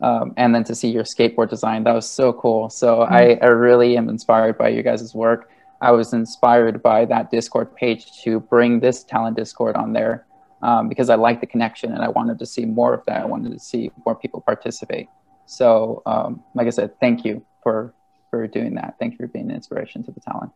Um, 0.02 0.34
and 0.36 0.54
then 0.54 0.64
to 0.64 0.74
see 0.74 0.90
your 0.90 1.04
skateboard 1.04 1.50
design, 1.50 1.84
that 1.84 1.94
was 1.94 2.10
so 2.10 2.34
cool. 2.34 2.70
So 2.70 3.00
mm-hmm. 3.00 3.14
I, 3.14 3.38
I 3.42 3.48
really 3.48 3.98
am 3.98 4.10
inspired 4.10 4.58
by 4.58 4.70
you 4.70 4.82
guys' 4.82 5.14
work. 5.14 5.52
I 5.80 5.92
was 5.92 6.14
inspired 6.14 6.82
by 6.82 7.06
that 7.06 7.32
Discord 7.32 7.76
page 7.76 8.22
to 8.24 8.40
bring 8.40 8.80
this 8.80 9.04
Talon 9.04 9.34
Discord 9.34 9.76
on 9.76 9.94
there 9.94 10.26
um, 10.62 10.90
because 10.90 11.10
I 11.10 11.16
like 11.16 11.40
the 11.40 11.48
connection 11.48 11.92
and 11.92 12.04
I 12.04 12.10
wanted 12.10 12.40
to 12.40 12.46
see 12.46 12.66
more 12.66 12.94
of 12.94 13.06
that. 13.06 13.22
I 13.22 13.26
wanted 13.26 13.52
to 13.52 13.60
see 13.60 13.92
more 14.06 14.16
people 14.16 14.42
participate. 14.42 15.08
So, 15.46 16.02
um, 16.06 16.44
like 16.54 16.68
I 16.68 16.70
said, 16.70 17.00
thank 17.00 17.26
you 17.26 17.44
for 17.64 17.94
for 18.30 18.48
doing 18.48 18.76
that. 18.76 18.96
Thank 19.00 19.14
you 19.14 19.18
for 19.18 19.28
being 19.28 19.50
an 19.50 19.56
inspiration 19.56 20.04
to 20.04 20.12
the 20.12 20.22
Talon. 20.22 20.52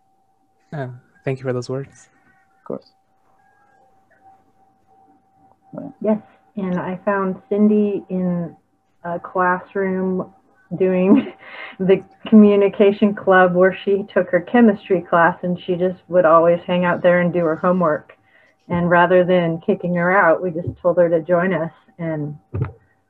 Yeah, 0.72 0.90
thank 1.26 1.40
you 1.40 1.44
for 1.44 1.54
those 1.54 1.70
words. 1.70 2.10
Of 2.60 2.64
course. 2.64 2.94
Yes, 6.02 6.22
and 6.56 6.80
I 6.80 7.00
found 7.06 7.42
Cindy 7.50 8.04
in 8.10 8.56
a 9.04 9.20
classroom 9.20 10.34
doing 10.78 11.34
the 11.80 12.04
communication 12.28 13.14
club 13.14 13.54
where 13.56 13.78
she 13.86 14.04
took 14.14 14.30
her 14.30 14.42
chemistry 14.42 15.02
class 15.02 15.38
and 15.44 15.60
she 15.66 15.76
just 15.76 16.00
would 16.08 16.26
always 16.26 16.60
hang 16.66 16.86
out 16.86 17.02
there 17.04 17.22
and 17.22 17.34
do 17.34 17.40
her 17.40 17.56
homework. 17.56 18.14
And 18.68 18.90
rather 18.90 19.24
than 19.24 19.62
kicking 19.62 19.94
her 19.96 20.12
out, 20.12 20.42
we 20.42 20.50
just 20.50 20.70
told 20.82 20.98
her 20.98 21.08
to 21.10 21.22
join 21.22 21.54
us 21.54 21.72
and 22.00 22.38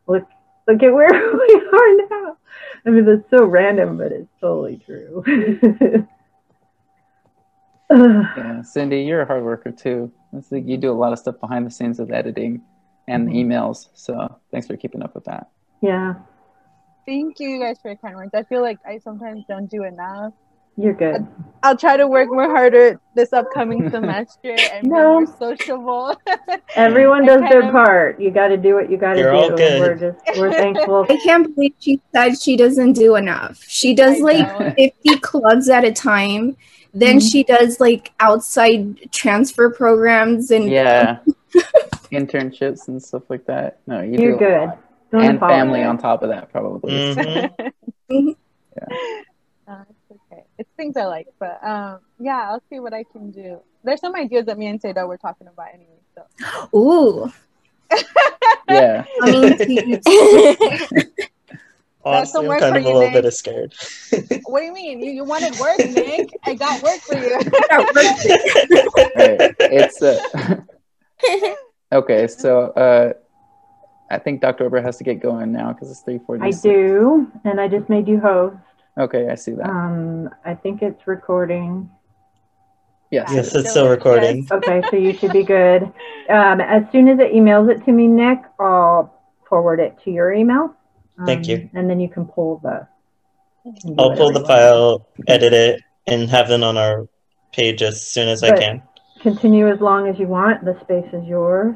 look 0.08 0.28
look 0.67 0.84
at 0.84 0.93
where 0.93 1.10
we 1.38 1.69
are 1.73 1.97
now. 2.10 2.38
I 2.86 2.89
mean 2.89 3.06
that's 3.06 3.30
so 3.30 3.45
random, 3.45 3.97
but 3.97 4.12
it's 4.12 4.30
totally 4.41 4.82
true. 4.86 5.23
yeah, 7.89 8.62
Cindy, 8.63 9.01
you're 9.04 9.21
a 9.21 9.25
hard 9.25 9.43
worker 9.43 9.71
too. 9.71 10.12
It's 10.38 10.52
like 10.52 10.65
you 10.67 10.78
do 10.78 10.91
a 10.91 10.93
lot 10.93 11.13
of 11.13 11.19
stuff 11.19 11.39
behind 11.39 11.65
the 11.65 11.71
scenes 11.71 12.00
with 12.00 12.12
editing 12.12 12.62
and 13.08 13.28
mm-hmm. 13.28 13.52
emails. 13.52 13.89
So 13.93 14.39
thanks 14.52 14.67
for 14.67 14.78
keeping 14.78 15.04
up 15.04 15.15
with 15.15 15.26
that. 15.26 15.50
Yeah. 15.82 16.15
Thank 17.06 17.39
you 17.39 17.60
guys 17.60 17.78
for 17.82 17.89
your 17.89 17.98
kind 17.98 18.15
words. 18.15 18.32
I 18.34 18.43
feel 18.43 18.62
like 18.62 18.80
I 18.86 18.98
sometimes 18.98 19.43
don't 19.48 19.69
do 19.69 19.84
enough. 19.84 20.34
You're 20.78 20.93
good. 20.93 21.26
I'll 21.63 21.78
try 21.78 21.95
to 21.95 22.06
work 22.06 22.30
more 22.30 22.50
harder 22.50 23.00
this 23.15 23.32
upcoming 23.32 23.89
semester 23.91 24.58
and 24.74 24.88
no. 24.88 25.19
be 25.19 25.26
more 25.26 25.38
sociable. 25.38 26.21
Everyone 26.76 27.26
does 27.26 27.41
their 27.50 27.65
of... 27.65 27.71
part. 27.71 28.19
You 28.19 28.30
got 28.30 28.50
to 28.50 28.58
do 28.58 28.76
what 28.76 28.91
you 28.91 28.98
got 28.98 29.13
to 29.13 29.24
do. 29.24 29.30
All 29.30 29.56
good. 29.56 29.80
We're 29.80 29.95
just 29.95 30.38
we're 30.38 30.52
thankful. 30.63 31.06
I 31.10 31.17
can't 31.24 31.56
believe 31.56 31.74
she 31.80 32.02
said 32.13 32.41
she 32.41 32.58
doesn't 32.58 32.93
do 32.93 33.15
enough. 33.15 33.63
She 33.65 33.95
does 33.95 34.19
I 34.19 34.24
like 34.24 34.60
know. 34.60 34.74
50 34.78 35.19
clubs 35.19 35.69
at 35.69 35.86
a 35.86 35.93
time. 35.93 36.58
Then 36.95 37.17
mm-hmm. 37.17 37.27
she 37.27 37.43
does 37.43 37.81
like 37.81 38.13
outside 38.21 39.12
transfer 39.12 39.69
programs 39.69 40.49
and 40.49 40.69
yeah, 40.69 41.19
internships 42.10 42.88
and 42.88 43.03
stuff 43.03 43.23
like 43.29 43.45
that. 43.47 43.79
No, 43.86 43.99
you 43.99 44.17
you're 44.17 44.38
good. 44.38 44.71
Don't 45.12 45.25
and 45.25 45.39
family 45.39 45.84
on 45.84 45.97
top 45.97 46.23
of 46.23 46.29
that, 46.29 46.51
probably. 46.53 46.93
Mm-hmm. 46.93 48.29
yeah. 48.77 49.21
Uh, 49.67 49.84
it's 49.89 50.21
okay. 50.31 50.43
It's 50.60 50.69
things 50.77 50.95
I 50.95 51.05
like, 51.05 51.25
but 51.39 51.60
um, 51.63 51.97
yeah, 52.19 52.49
I'll 52.51 52.62
see 52.69 52.79
what 52.79 52.93
I 52.93 53.03
can 53.03 53.31
do. 53.31 53.62
There's 53.84 53.99
some 53.99 54.13
ideas 54.13 54.45
that 54.45 54.60
me 54.60 54.67
and 54.67 54.79
Seda 54.79 55.08
were 55.08 55.17
talking 55.17 55.47
about 55.47 55.69
anyway. 55.73 55.97
So. 56.13 56.69
Ooh. 56.77 57.34
yeah. 58.69 59.05
I 59.23 59.31
mean, 59.31 59.99
Honestly, 62.05 62.47
I'm 62.47 62.60
kind 62.60 62.77
of 62.77 62.84
a 62.84 62.86
little 62.86 63.01
Nick. 63.10 63.23
bit 63.23 63.34
scared. 63.34 63.73
What 64.45 64.60
do 64.60 64.65
you 64.65 64.73
mean? 64.73 64.99
You, 65.01 65.12
you 65.12 65.23
wanted 65.23 65.58
work, 65.60 65.77
Nick? 65.77 66.29
I 66.43 66.53
got 66.53 66.81
work 66.84 66.99
for 67.01 67.17
you. 67.17 67.36
right. 69.15 69.55
It's 69.60 70.01
uh, 70.01 70.62
okay. 71.91 72.27
So 72.27 72.67
uh, 72.71 73.13
I 74.10 74.19
think 74.19 74.41
Dr. 74.41 74.65
Weber 74.65 74.81
has 74.81 74.97
to 74.97 75.03
get 75.03 75.19
going 75.19 75.51
now 75.51 75.73
because 75.73 75.89
it's 75.91 76.03
3:40. 76.03 76.41
I 76.41 76.51
do, 76.51 77.31
and 77.43 77.60
I 77.60 77.67
just 77.67 77.89
made 77.89 78.08
you 78.08 78.19
host. 78.19 78.58
Okay, 78.97 79.29
I 79.29 79.36
see 79.36 79.51
that. 79.53 79.69
Um, 79.69 80.29
I 80.45 80.53
think 80.53 80.81
it's 80.81 81.05
recording. 81.08 81.89
Yes, 83.12 83.29
yes, 83.31 83.53
it's 83.55 83.71
still 83.71 83.89
recording. 83.89 84.47
Okay, 84.51 84.81
so 84.89 84.95
you 84.95 85.13
should 85.13 85.31
be 85.31 85.43
good. 85.43 85.84
Um, 86.29 86.60
as 86.62 86.84
soon 86.91 87.08
as 87.08 87.19
it 87.19 87.34
emails 87.34 87.69
it 87.69 87.84
to 87.86 87.91
me, 87.91 88.08
Nick, 88.08 88.39
I'll 88.60 89.13
forward 89.47 89.79
it 89.79 89.97
to 90.03 90.12
your 90.12 90.34
email. 90.34 90.75
Um, 91.19 91.25
Thank 91.25 91.47
you. 91.47 91.69
And 91.73 91.89
then 91.89 91.99
you 91.99 92.10
can 92.10 92.25
pull 92.25 92.60
the. 92.63 92.88
I'll 93.97 94.15
pull 94.15 94.32
the 94.32 94.45
file, 94.45 95.08
edit 95.28 95.54
it, 95.54 95.82
and 96.08 96.30
have 96.30 96.47
them 96.47 96.63
on 96.63 96.78
our 96.78 97.08
page 97.51 97.82
as 97.82 98.06
soon 98.08 98.28
as 98.28 98.41
but 98.41 98.54
I 98.54 98.60
can. 98.60 98.84
Continue 99.21 99.67
as 99.67 99.80
long 99.80 100.08
as 100.08 100.19
you 100.19 100.28
want. 100.28 100.63
The 100.63 100.80
space 100.82 101.12
is 101.13 101.25
yours. 101.28 101.75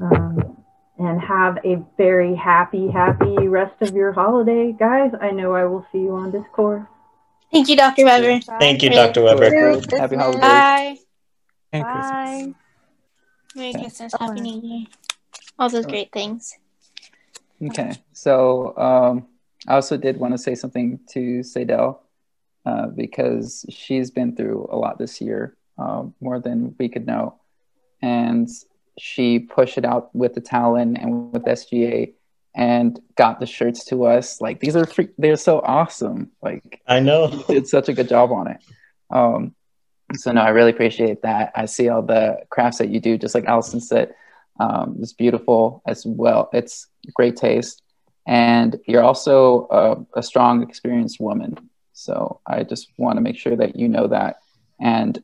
Um, 0.00 0.56
and 0.98 1.20
have 1.20 1.58
a 1.64 1.82
very 1.96 2.34
happy, 2.34 2.88
happy 2.88 3.48
rest 3.48 3.80
of 3.80 3.94
your 3.94 4.12
holiday, 4.12 4.72
guys. 4.72 5.10
I 5.20 5.30
know 5.30 5.52
I 5.54 5.64
will 5.64 5.84
see 5.90 5.98
you 5.98 6.14
on 6.14 6.30
Discord. 6.30 6.86
Thank 7.50 7.68
you, 7.68 7.76
Dr. 7.76 8.04
Weber. 8.04 8.40
Thank 8.60 8.82
you, 8.82 8.90
Dr. 8.90 9.22
Weber. 9.22 9.80
Happy 9.90 10.16
holidays. 10.16 10.40
Bye. 10.40 10.96
Merry 11.72 11.84
Bye. 11.84 12.54
Merry 13.54 13.72
Christmas. 13.74 14.14
Happy 14.18 14.40
New 14.40 14.60
Year. 14.60 14.86
All 15.58 15.68
those 15.68 15.86
great 15.86 16.12
things. 16.12 16.56
Okay, 17.62 17.92
so 18.12 18.76
um, 18.76 19.28
I 19.68 19.74
also 19.74 19.96
did 19.96 20.16
want 20.16 20.34
to 20.34 20.38
say 20.38 20.54
something 20.54 21.00
to 21.10 21.40
Sadell 21.40 21.98
uh, 22.66 22.86
because 22.88 23.64
she's 23.68 24.10
been 24.10 24.34
through 24.36 24.68
a 24.70 24.76
lot 24.76 24.98
this 24.98 25.20
year, 25.20 25.56
uh, 25.78 26.04
more 26.20 26.40
than 26.40 26.74
we 26.78 26.88
could 26.88 27.06
know, 27.06 27.40
and 28.00 28.48
she 28.98 29.38
pushed 29.38 29.78
it 29.78 29.84
out 29.84 30.14
with 30.14 30.34
the 30.34 30.40
Talon 30.40 30.96
and 30.96 31.32
with 31.32 31.44
SGA 31.44 32.14
and 32.54 33.00
got 33.16 33.40
the 33.40 33.46
shirts 33.46 33.84
to 33.86 34.04
us. 34.04 34.40
Like 34.40 34.60
these 34.60 34.76
are 34.76 34.86
free- 34.86 35.08
they're 35.16 35.36
so 35.36 35.60
awesome. 35.60 36.30
Like 36.42 36.82
I 36.86 37.00
know, 37.00 37.42
did 37.48 37.66
such 37.66 37.88
a 37.88 37.94
good 37.94 38.08
job 38.08 38.30
on 38.32 38.48
it. 38.48 38.58
Um, 39.10 39.54
so 40.14 40.32
no, 40.32 40.42
I 40.42 40.50
really 40.50 40.70
appreciate 40.70 41.22
that. 41.22 41.52
I 41.54 41.66
see 41.66 41.88
all 41.88 42.02
the 42.02 42.40
crafts 42.50 42.78
that 42.78 42.90
you 42.90 43.00
do, 43.00 43.16
just 43.16 43.34
like 43.34 43.46
Allison 43.46 43.80
said. 43.80 44.14
Um, 44.60 44.98
it's 45.00 45.14
beautiful 45.14 45.82
as 45.86 46.04
well. 46.04 46.50
It's 46.52 46.86
great 47.14 47.36
taste, 47.36 47.81
and 48.26 48.78
you're 48.86 49.02
also 49.02 49.66
a, 49.70 50.18
a 50.18 50.22
strong, 50.22 50.62
experienced 50.62 51.20
woman. 51.20 51.70
So 51.92 52.40
I 52.46 52.62
just 52.62 52.92
want 52.96 53.16
to 53.16 53.20
make 53.20 53.36
sure 53.36 53.56
that 53.56 53.76
you 53.76 53.88
know 53.88 54.06
that. 54.08 54.36
And 54.80 55.22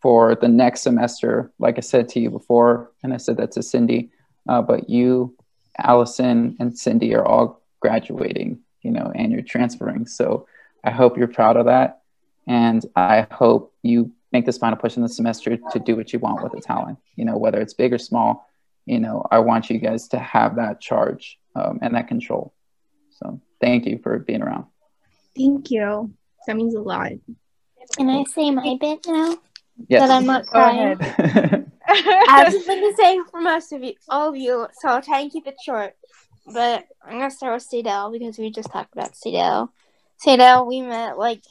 for 0.00 0.34
the 0.34 0.48
next 0.48 0.82
semester, 0.82 1.52
like 1.58 1.76
I 1.78 1.80
said 1.80 2.08
to 2.10 2.20
you 2.20 2.30
before, 2.30 2.90
and 3.02 3.12
I 3.12 3.18
said 3.18 3.36
that 3.36 3.52
to 3.52 3.62
Cindy, 3.62 4.10
uh, 4.48 4.62
but 4.62 4.88
you, 4.88 5.36
Allison, 5.78 6.56
and 6.58 6.76
Cindy 6.76 7.14
are 7.14 7.24
all 7.24 7.62
graduating, 7.80 8.60
you 8.82 8.90
know, 8.90 9.12
and 9.14 9.32
you're 9.32 9.42
transferring. 9.42 10.06
So 10.06 10.46
I 10.84 10.90
hope 10.90 11.16
you're 11.16 11.28
proud 11.28 11.56
of 11.56 11.66
that. 11.66 12.02
And 12.46 12.84
I 12.96 13.26
hope 13.30 13.74
you 13.82 14.12
make 14.32 14.46
this 14.46 14.58
final 14.58 14.78
push 14.78 14.96
in 14.96 15.02
the 15.02 15.08
semester 15.08 15.56
to 15.72 15.78
do 15.78 15.96
what 15.96 16.12
you 16.12 16.18
want 16.18 16.42
with 16.42 16.52
the 16.52 16.60
Talon, 16.60 16.96
you 17.16 17.24
know, 17.24 17.36
whether 17.36 17.60
it's 17.60 17.74
big 17.74 17.92
or 17.92 17.98
small, 17.98 18.48
you 18.86 18.98
know, 18.98 19.26
I 19.30 19.40
want 19.40 19.70
you 19.70 19.78
guys 19.78 20.08
to 20.08 20.18
have 20.18 20.56
that 20.56 20.80
charge 20.80 21.38
um, 21.54 21.78
and 21.82 21.94
that 21.94 22.08
control. 22.08 22.52
So 23.10 23.40
thank 23.60 23.86
you 23.86 23.98
for 24.02 24.18
being 24.18 24.42
around. 24.42 24.66
Thank 25.36 25.70
you. 25.70 26.12
That 26.46 26.56
means 26.56 26.74
a 26.74 26.80
lot. 26.80 27.12
Can 27.96 28.08
I 28.08 28.24
say 28.24 28.50
my 28.50 28.76
bit 28.80 29.06
now? 29.06 29.36
Yes. 29.88 30.00
That 30.00 30.10
I'm 30.10 30.26
not 30.26 30.46
crying. 30.46 30.98
I've 31.88 32.52
just 32.52 32.66
been 32.66 32.80
the 32.80 32.94
same 32.96 33.24
for 33.26 33.40
most 33.40 33.72
of 33.72 33.82
you, 33.82 33.94
all 34.08 34.28
of 34.28 34.36
you. 34.36 34.66
So 34.80 34.88
I'll 34.88 35.02
try 35.02 35.20
and 35.20 35.30
keep 35.30 35.46
it 35.46 35.56
short. 35.64 35.94
But 36.46 36.86
I'm 37.04 37.18
gonna 37.18 37.30
start 37.30 37.54
with 37.54 37.68
Sadell 37.68 38.12
because 38.12 38.38
we 38.38 38.50
just 38.50 38.70
talked 38.70 38.92
about 38.92 39.12
Sadell. 39.12 39.70
Sadell, 40.24 40.66
we 40.66 40.82
met 40.82 41.18
like 41.18 41.42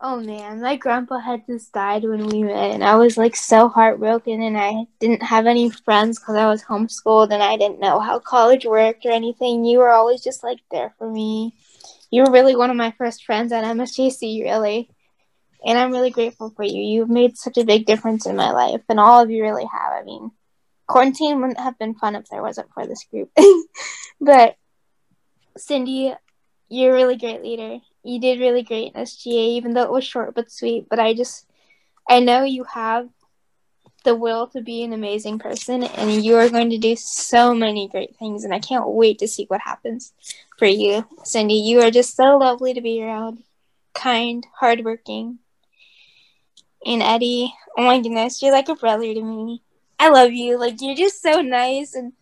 Oh 0.00 0.20
man, 0.20 0.60
my 0.60 0.76
grandpa 0.76 1.18
had 1.18 1.46
just 1.46 1.72
died 1.72 2.02
when 2.02 2.26
we 2.26 2.42
met, 2.42 2.72
and 2.72 2.82
I 2.82 2.96
was 2.96 3.16
like 3.16 3.36
so 3.36 3.68
heartbroken, 3.68 4.42
and 4.42 4.58
I 4.58 4.86
didn't 4.98 5.22
have 5.22 5.46
any 5.46 5.70
friends 5.70 6.18
because 6.18 6.34
I 6.36 6.48
was 6.48 6.64
homeschooled, 6.64 7.30
and 7.32 7.42
I 7.42 7.56
didn't 7.56 7.80
know 7.80 8.00
how 8.00 8.18
college 8.18 8.66
worked 8.66 9.06
or 9.06 9.12
anything. 9.12 9.64
You 9.64 9.78
were 9.78 9.92
always 9.92 10.22
just 10.22 10.42
like 10.42 10.58
there 10.70 10.94
for 10.98 11.08
me. 11.10 11.54
You 12.10 12.24
were 12.24 12.32
really 12.32 12.56
one 12.56 12.70
of 12.70 12.76
my 12.76 12.90
first 12.98 13.24
friends 13.24 13.52
at 13.52 13.64
MSJC, 13.64 14.42
really, 14.42 14.90
and 15.64 15.78
I'm 15.78 15.92
really 15.92 16.10
grateful 16.10 16.50
for 16.50 16.64
you. 16.64 16.82
You've 16.82 17.10
made 17.10 17.38
such 17.38 17.56
a 17.56 17.64
big 17.64 17.86
difference 17.86 18.26
in 18.26 18.36
my 18.36 18.50
life, 18.50 18.82
and 18.88 18.98
all 18.98 19.22
of 19.22 19.30
you 19.30 19.42
really 19.42 19.66
have. 19.66 19.92
I 19.92 20.02
mean, 20.02 20.32
quarantine 20.88 21.40
wouldn't 21.40 21.60
have 21.60 21.78
been 21.78 21.94
fun 21.94 22.16
if 22.16 22.28
there 22.28 22.42
wasn't 22.42 22.72
for 22.74 22.84
this 22.86 23.04
group, 23.04 23.30
but 24.20 24.56
Cindy, 25.56 26.12
you're 26.68 26.90
a 26.90 26.94
really 26.94 27.16
great 27.16 27.42
leader 27.42 27.78
you 28.04 28.20
did 28.20 28.40
really 28.40 28.62
great 28.62 28.92
in 28.94 29.00
SGA, 29.00 29.56
even 29.56 29.74
though 29.74 29.82
it 29.82 29.90
was 29.92 30.04
short 30.04 30.34
but 30.34 30.50
sweet. 30.50 30.88
But 30.88 31.00
I 31.00 31.14
just, 31.14 31.46
I 32.08 32.20
know 32.20 32.44
you 32.44 32.64
have 32.64 33.08
the 34.04 34.14
will 34.14 34.46
to 34.48 34.60
be 34.60 34.82
an 34.82 34.92
amazing 34.92 35.38
person, 35.38 35.82
and 35.82 36.22
you 36.22 36.36
are 36.36 36.50
going 36.50 36.70
to 36.70 36.78
do 36.78 36.94
so 36.94 37.54
many 37.54 37.88
great 37.88 38.14
things. 38.16 38.44
And 38.44 38.54
I 38.54 38.58
can't 38.58 38.88
wait 38.88 39.18
to 39.20 39.28
see 39.28 39.46
what 39.46 39.62
happens 39.62 40.12
for 40.58 40.66
you, 40.66 41.06
Cindy. 41.24 41.54
You 41.54 41.80
are 41.80 41.90
just 41.90 42.14
so 42.14 42.36
lovely 42.36 42.74
to 42.74 42.80
be 42.80 43.02
around, 43.02 43.42
kind, 43.94 44.46
hardworking. 44.60 45.38
And 46.84 47.02
Eddie, 47.02 47.54
oh 47.78 47.84
my 47.84 48.00
goodness, 48.00 48.42
you're 48.42 48.52
like 48.52 48.68
a 48.68 48.74
brother 48.74 49.12
to 49.12 49.22
me. 49.22 49.62
I 49.98 50.10
love 50.10 50.32
you. 50.32 50.58
Like 50.58 50.76
you're 50.80 50.94
just 50.94 51.22
so 51.22 51.40
nice 51.40 51.94
and 51.94 52.12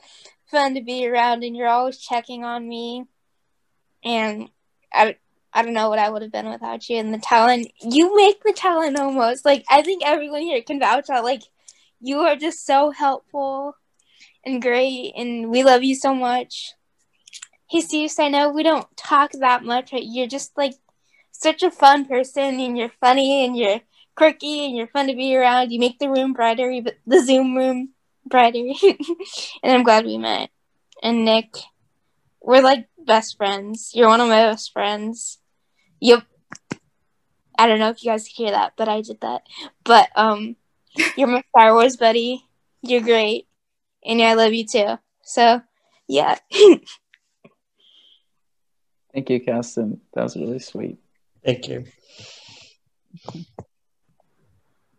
fun 0.47 0.75
to 0.75 0.81
be 0.81 1.07
around, 1.09 1.43
and 1.43 1.57
you're 1.57 1.69
always 1.69 1.99
checking 1.99 2.45
on 2.45 2.69
me. 2.69 3.07
And 4.05 4.49
I, 4.93 5.17
I 5.55 5.63
don't 5.63 5.75
know 5.75 5.91
what 5.91 5.99
I 5.99 6.09
would 6.09 6.23
have 6.23 6.33
been 6.33 6.49
without 6.49 6.89
you. 6.89 6.97
And 6.97 7.13
the 7.13 7.19
Talon, 7.19 7.67
you 7.81 8.17
make 8.17 8.43
the 8.43 8.53
Talon 8.53 8.97
almost 8.97 9.45
like 9.45 9.65
I 9.69 9.83
think 9.83 10.03
everyone 10.05 10.43
here 10.43 10.63
can 10.63 10.81
vouch 10.81 11.11
out. 11.11 11.25
Like 11.25 11.43
you 12.01 12.21
are 12.21 12.37
just 12.37 12.67
so 12.67 12.91
helpful 12.91 13.77
and 14.45 14.61
great, 14.61 15.13
and 15.17 15.51
we 15.51 15.63
love 15.63 15.85
you 15.85 15.95
so 15.95 16.15
much. 16.15 16.75
Jesus, 17.71 18.19
I 18.19 18.29
know 18.29 18.51
we 18.51 18.63
don't 18.63 18.87
talk 18.97 19.33
that 19.33 19.65
much, 19.65 19.93
but 19.93 20.05
you're 20.05 20.27
just 20.27 20.57
like 20.57 20.75
such 21.31 21.63
a 21.63 21.71
fun 21.71 22.07
person, 22.07 22.61
and 22.61 22.77
you're 22.77 22.93
funny, 23.01 23.45
and 23.45 23.57
you're 23.57 23.81
quirky, 24.17 24.67
and 24.67 24.77
you're 24.77 24.89
fun 24.89 25.07
to 25.07 25.15
be 25.15 25.37
around. 25.37 25.71
You 25.71 25.79
make 25.79 25.99
the 25.99 26.11
room 26.11 26.33
brighter, 26.33 26.73
the 27.07 27.25
Zoom 27.25 27.57
room 27.57 27.91
brighter, 28.27 28.59
and 29.63 29.73
I'm 29.73 29.85
glad 29.85 30.05
we 30.05 30.19
met. 30.19 30.51
And 31.03 31.25
Nick, 31.25 31.55
we're 32.41 32.63
like 32.63 32.87
best 32.99 33.37
friends. 33.37 33.93
You're 33.95 34.09
one 34.09 34.21
of 34.21 34.29
my 34.29 34.43
best 34.51 34.73
friends. 34.73 35.39
Yep. 36.03 36.25
I 37.57 37.69
don't 37.69 37.79
know 37.79 37.91
if 37.91 38.03
you 38.03 38.11
guys 38.11 38.27
hear 38.27 38.51
that, 38.51 38.73
but 38.77 38.89
I 38.89 39.03
did 39.03 39.21
that. 39.21 39.43
But 39.85 40.09
um, 40.17 40.57
you're 41.17 41.29
my 41.29 41.45
Star 41.51 41.73
Wars 41.75 41.97
buddy. 41.97 42.45
You're 42.83 43.03
great, 43.03 43.47
and 44.05 44.21
I 44.21 44.35
love 44.35 44.53
you 44.53 44.67
too. 44.67 44.99
So, 45.23 45.63
yeah. 46.09 46.39
Thank 49.15 49.31
you, 49.31 49.41
Caston. 49.41 50.01
That 50.15 50.25
was 50.25 50.35
really 50.37 50.59
sweet. 50.59 50.99
Thank 51.45 51.69
you. 51.69 51.85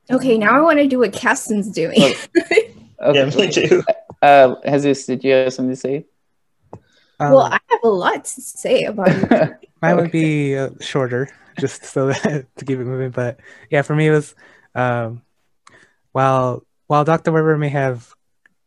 Okay, 0.10 0.38
now 0.38 0.56
I 0.58 0.62
want 0.62 0.80
to 0.80 0.88
do 0.88 1.00
what 1.00 1.12
Caston's 1.12 1.70
doing. 1.70 2.02
Okay. 2.02 2.76
Yeah, 3.06 3.26
me 3.26 3.52
too. 3.52 3.84
Uh, 4.22 4.56
Jesus, 4.64 5.06
did 5.06 5.26
you 5.26 5.34
have 5.34 5.54
something 5.54 5.72
to 5.72 5.76
say? 5.76 6.06
Um, 7.20 7.34
well, 7.34 7.42
I 7.42 7.60
have 7.68 7.80
a 7.84 7.90
lot 7.90 8.24
to 8.24 8.42
say 8.42 8.86
about 8.86 9.10
Mine 9.84 9.98
would 9.98 10.12
be 10.12 10.58
uh, 10.58 10.70
shorter, 10.80 11.28
just 11.60 11.84
so 11.84 12.08
that, 12.08 12.48
to 12.56 12.66
keep 12.66 12.80
it 12.80 12.86
moving. 12.86 13.12
But 13.12 13.42
yeah, 13.70 13.82
for 13.82 13.94
me, 13.94 14.08
it 14.08 14.12
was 14.12 14.34
um, 14.76 15.22
while 16.14 16.66
while 16.88 17.04
Dr. 17.04 17.34
Weber 17.34 17.58
may 17.58 17.68
have, 17.68 18.14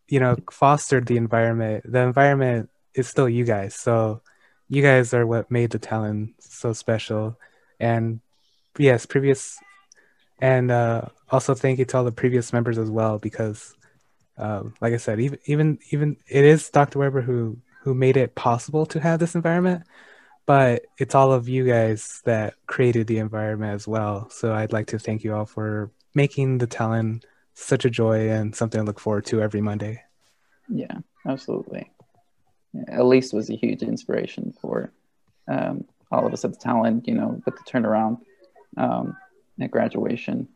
you 0.08 0.20
know, 0.20 0.36
fostered 0.50 1.06
the 1.06 1.16
environment, 1.16 1.90
the 1.90 2.00
environment 2.00 2.68
is 2.94 3.08
still 3.08 3.28
you 3.30 3.44
guys. 3.44 3.74
So 3.74 4.20
you 4.68 4.82
guys 4.82 5.14
are 5.14 5.26
what 5.26 5.50
made 5.50 5.70
the 5.70 5.78
Talon 5.78 6.34
so 6.38 6.74
special. 6.74 7.38
And 7.80 8.20
yes, 8.78 9.06
previous, 9.06 9.58
and 10.38 10.70
uh, 10.70 11.02
also 11.30 11.54
thank 11.54 11.78
you 11.78 11.86
to 11.86 11.96
all 11.96 12.04
the 12.04 12.12
previous 12.12 12.52
members 12.52 12.76
as 12.76 12.90
well, 12.90 13.18
because, 13.18 13.74
um, 14.36 14.74
like 14.82 14.92
I 14.92 14.98
said, 14.98 15.18
even 15.20 15.38
even 15.46 15.78
even 15.92 16.18
it 16.28 16.44
is 16.44 16.68
Dr. 16.68 16.98
Weber 16.98 17.22
who 17.22 17.56
who 17.84 17.94
made 17.94 18.18
it 18.18 18.34
possible 18.34 18.84
to 18.84 19.00
have 19.00 19.18
this 19.18 19.34
environment 19.34 19.82
but 20.46 20.86
it's 20.98 21.14
all 21.14 21.32
of 21.32 21.48
you 21.48 21.66
guys 21.66 22.22
that 22.24 22.54
created 22.66 23.08
the 23.08 23.18
environment 23.18 23.74
as 23.74 23.86
well. 23.86 24.30
So 24.30 24.54
I'd 24.54 24.72
like 24.72 24.86
to 24.88 24.98
thank 24.98 25.24
you 25.24 25.34
all 25.34 25.44
for 25.44 25.90
making 26.14 26.58
the 26.58 26.66
Talon 26.66 27.20
such 27.54 27.84
a 27.84 27.90
joy 27.90 28.30
and 28.30 28.54
something 28.54 28.80
to 28.80 28.84
look 28.84 29.00
forward 29.00 29.26
to 29.26 29.42
every 29.42 29.60
Monday. 29.60 30.02
Yeah, 30.68 30.98
absolutely. 31.26 31.90
Elise 32.92 33.32
was 33.32 33.50
a 33.50 33.56
huge 33.56 33.82
inspiration 33.82 34.54
for 34.60 34.92
um, 35.48 35.84
all 36.12 36.26
of 36.26 36.32
us 36.32 36.44
at 36.44 36.52
the 36.52 36.58
Talon, 36.58 37.02
you 37.04 37.14
know, 37.14 37.40
with 37.44 37.56
the 37.56 37.62
turnaround 37.70 38.18
um, 38.76 39.16
at 39.60 39.70
graduation. 39.70 40.48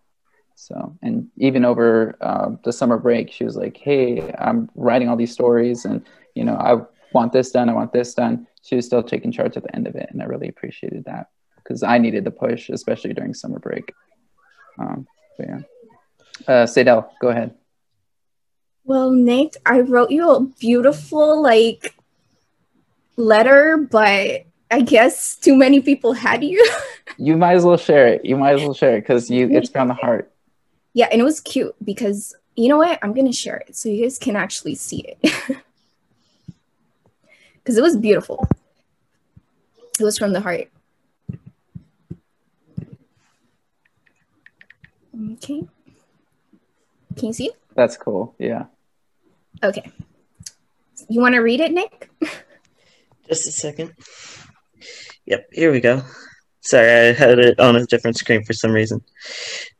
So, 0.54 0.96
and 1.02 1.28
even 1.38 1.64
over 1.64 2.16
uh, 2.20 2.50
the 2.64 2.72
summer 2.72 2.98
break, 2.98 3.32
she 3.32 3.44
was 3.44 3.56
like, 3.56 3.78
"Hey, 3.78 4.30
I'm 4.38 4.68
writing 4.74 5.08
all 5.08 5.16
these 5.16 5.32
stories, 5.32 5.86
and 5.86 6.04
you 6.34 6.44
know, 6.44 6.54
I 6.54 6.84
want 7.12 7.32
this 7.32 7.50
done. 7.50 7.68
I 7.68 7.72
want 7.74 7.92
this 7.92 8.14
done." 8.14 8.46
She 8.62 8.76
was 8.76 8.86
still 8.86 9.02
taking 9.02 9.32
charge 9.32 9.56
at 9.56 9.62
the 9.62 9.74
end 9.74 9.86
of 9.86 9.94
it, 9.96 10.08
and 10.10 10.22
I 10.22 10.26
really 10.26 10.48
appreciated 10.48 11.04
that 11.06 11.28
because 11.56 11.82
I 11.82 11.98
needed 11.98 12.24
the 12.24 12.30
push, 12.30 12.68
especially 12.68 13.12
during 13.14 13.34
summer 13.34 13.58
break. 13.58 13.92
Um, 14.78 15.06
but 15.38 15.46
yeah, 15.48 15.60
uh, 16.48 16.66
Sadell, 16.66 17.08
go 17.20 17.28
ahead. 17.28 17.54
Well, 18.84 19.10
Nick, 19.10 19.54
I 19.66 19.80
wrote 19.80 20.10
you 20.10 20.30
a 20.30 20.40
beautiful 20.40 21.42
like 21.42 21.94
letter, 23.16 23.76
but 23.90 24.46
I 24.70 24.80
guess 24.82 25.36
too 25.36 25.56
many 25.56 25.80
people 25.80 26.12
had 26.12 26.44
you. 26.44 26.66
You 27.18 27.36
might 27.36 27.54
as 27.54 27.66
well 27.66 27.76
share 27.76 28.06
it. 28.06 28.24
You 28.24 28.38
might 28.38 28.54
as 28.54 28.62
well 28.62 28.72
share 28.72 28.96
it 28.96 29.02
because 29.02 29.28
you 29.28 29.50
it's 29.50 29.68
from 29.68 29.88
the 29.88 29.94
heart. 29.94 30.32
yeah, 30.94 31.08
and 31.12 31.20
it 31.20 31.24
was 31.24 31.40
cute 31.40 31.74
because 31.84 32.34
you 32.56 32.68
know 32.68 32.78
what? 32.78 32.98
I'm 33.02 33.12
gonna 33.12 33.32
share 33.32 33.56
it 33.56 33.76
so 33.76 33.90
you 33.90 34.04
guys 34.04 34.16
can 34.18 34.36
actually 34.36 34.74
see 34.76 35.04
it. 35.20 35.56
Because 37.62 37.76
it 37.76 37.82
was 37.82 37.96
beautiful. 37.96 38.48
It 39.98 40.04
was 40.04 40.18
from 40.18 40.32
the 40.32 40.40
heart. 40.40 40.68
Okay. 45.32 45.62
Can 47.16 47.26
you 47.26 47.32
see 47.32 47.46
it? 47.46 47.60
That's 47.74 47.96
cool. 47.96 48.34
Yeah. 48.38 48.64
Okay. 49.62 49.90
You 51.08 51.20
want 51.20 51.34
to 51.34 51.40
read 51.40 51.60
it, 51.60 51.72
Nick? 51.72 52.10
Just 53.28 53.46
a 53.46 53.52
second. 53.52 53.94
Yep, 55.26 55.48
here 55.52 55.70
we 55.70 55.80
go. 55.80 56.02
Sorry, 56.62 56.90
I 56.90 57.12
had 57.12 57.38
it 57.38 57.58
on 57.58 57.76
a 57.76 57.86
different 57.86 58.16
screen 58.18 58.44
for 58.44 58.52
some 58.52 58.72
reason. 58.72 59.02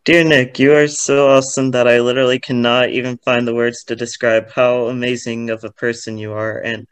Dear 0.05 0.25
Nick, 0.25 0.59
you 0.59 0.73
are 0.75 0.89
so 0.89 1.29
awesome 1.29 1.73
that 1.73 1.87
I 1.87 2.01
literally 2.01 2.39
cannot 2.39 2.91
even 2.91 3.19
find 3.19 3.47
the 3.47 3.55
words 3.55 3.85
to 3.85 3.97
describe 3.97 4.51
how 4.51 4.87
amazing 4.87 5.51
of 5.51 5.63
a 5.65 5.71
person 5.73 6.19
you 6.19 6.33
are. 6.33 6.59
And 6.59 6.87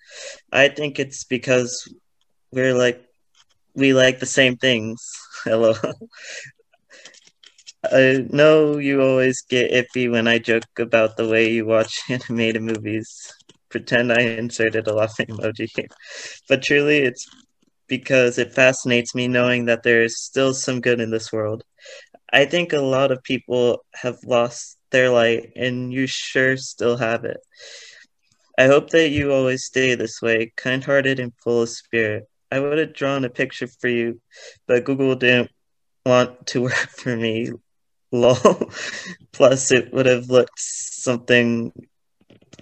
I 0.53 0.69
think 0.69 0.99
it's 0.99 1.25
because 1.25 1.93
we're 2.53 2.75
like, 2.75 3.03
we 3.75 3.95
like 3.95 4.19
the 4.21 4.27
same 4.27 4.57
things. 4.57 5.01
Hello. 5.45 5.75
I 7.85 8.27
know 8.31 8.79
you 8.79 9.03
always 9.03 9.43
get 9.43 9.73
iffy 9.73 10.11
when 10.11 10.27
I 10.29 10.39
joke 10.39 10.79
about 10.79 11.17
the 11.17 11.29
way 11.29 11.51
you 11.53 11.67
watch 11.67 11.99
animated 12.11 12.63
movies. 12.63 13.09
Pretend 13.71 14.13
I 14.13 14.21
inserted 14.21 14.87
a 14.87 14.95
laughing 14.95 15.27
emoji 15.27 15.69
here. 15.75 15.89
But 16.49 16.63
truly, 16.63 16.99
it's 16.99 17.27
because 17.89 18.39
it 18.39 18.55
fascinates 18.55 19.15
me 19.15 19.29
knowing 19.29 19.67
that 19.67 19.83
there 19.83 20.03
is 20.03 20.21
still 20.21 20.55
some 20.55 20.81
good 20.81 21.01
in 21.01 21.11
this 21.11 21.33
world. 21.33 21.65
I 22.33 22.45
think 22.45 22.73
a 22.73 22.81
lot 22.81 23.11
of 23.13 23.23
people 23.23 23.85
have 23.95 24.19
lost 24.25 24.79
their 24.91 25.11
light, 25.11 25.53
and 25.57 25.93
you 25.93 26.07
sure 26.07 26.57
still 26.57 26.97
have 26.97 27.25
it. 27.25 27.39
I 28.59 28.67
hope 28.67 28.91
that 28.91 29.11
you 29.11 29.33
always 29.33 29.65
stay 29.65 29.95
this 29.95 30.21
way, 30.21 30.53
kind 30.57 30.85
hearted 30.85 31.19
and 31.21 31.33
full 31.43 31.63
of 31.63 31.69
spirit. 31.71 32.29
I 32.51 32.61
would 32.61 32.79
have 32.79 32.95
drawn 32.95 33.25
a 33.25 33.31
picture 33.31 33.69
for 33.69 33.89
you, 33.89 34.21
but 34.67 34.85
Google 34.85 35.15
didn't 35.15 35.51
want 36.05 36.47
to 36.49 36.63
work 36.63 36.73
for 36.75 37.17
me. 37.17 37.51
Lol. 38.11 38.37
Plus, 39.33 39.71
it 39.71 39.93
would 39.93 40.07
have 40.07 40.31
looked 40.31 40.59
something 40.59 41.73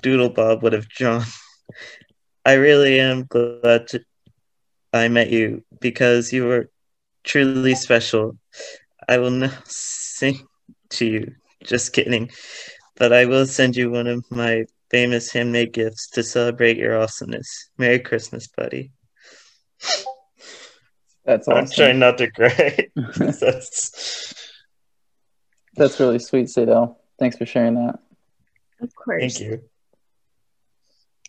DoodleBob 0.02 0.62
would 0.62 0.72
have 0.72 0.88
drawn. 0.88 1.24
I 2.44 2.54
really 2.54 3.00
am 3.00 3.24
glad 3.24 3.88
to 3.88 4.00
I 4.92 5.08
met 5.08 5.30
you 5.30 5.64
because 5.80 6.32
you 6.32 6.46
were 6.46 6.70
truly 7.24 7.74
special. 7.74 8.38
I 9.08 9.18
will 9.18 9.30
now 9.30 9.52
sing 9.64 10.46
to 10.90 11.06
you. 11.06 11.34
Just 11.64 11.92
kidding. 11.92 12.30
But 12.96 13.12
I 13.12 13.26
will 13.26 13.46
send 13.46 13.76
you 13.76 13.90
one 13.90 14.06
of 14.06 14.24
my 14.30 14.64
famous 14.90 15.30
handmade 15.30 15.72
gifts 15.72 16.08
to 16.10 16.22
celebrate 16.22 16.76
your 16.76 16.98
awesomeness. 16.98 17.70
Merry 17.76 17.98
Christmas, 17.98 18.46
buddy. 18.46 18.92
That's 21.24 21.48
awesome. 21.48 21.64
I'm 21.64 21.70
trying 21.70 21.98
not 21.98 22.18
to 22.18 22.30
cry. 22.30 22.88
That's, 23.16 24.34
That's 25.74 25.98
really 25.98 26.20
sweet, 26.20 26.46
Sadell. 26.46 26.96
Thanks 27.18 27.36
for 27.36 27.46
sharing 27.46 27.74
that. 27.74 27.98
Of 28.80 28.94
course. 28.94 29.20
thank 29.20 29.40
you. 29.40 29.62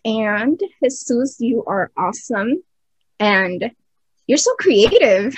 And 0.04 0.60
Jesus, 0.82 1.36
you 1.40 1.64
are 1.66 1.90
awesome. 1.96 2.62
And 3.20 3.70
you're 4.26 4.38
so 4.38 4.54
creative. 4.56 5.34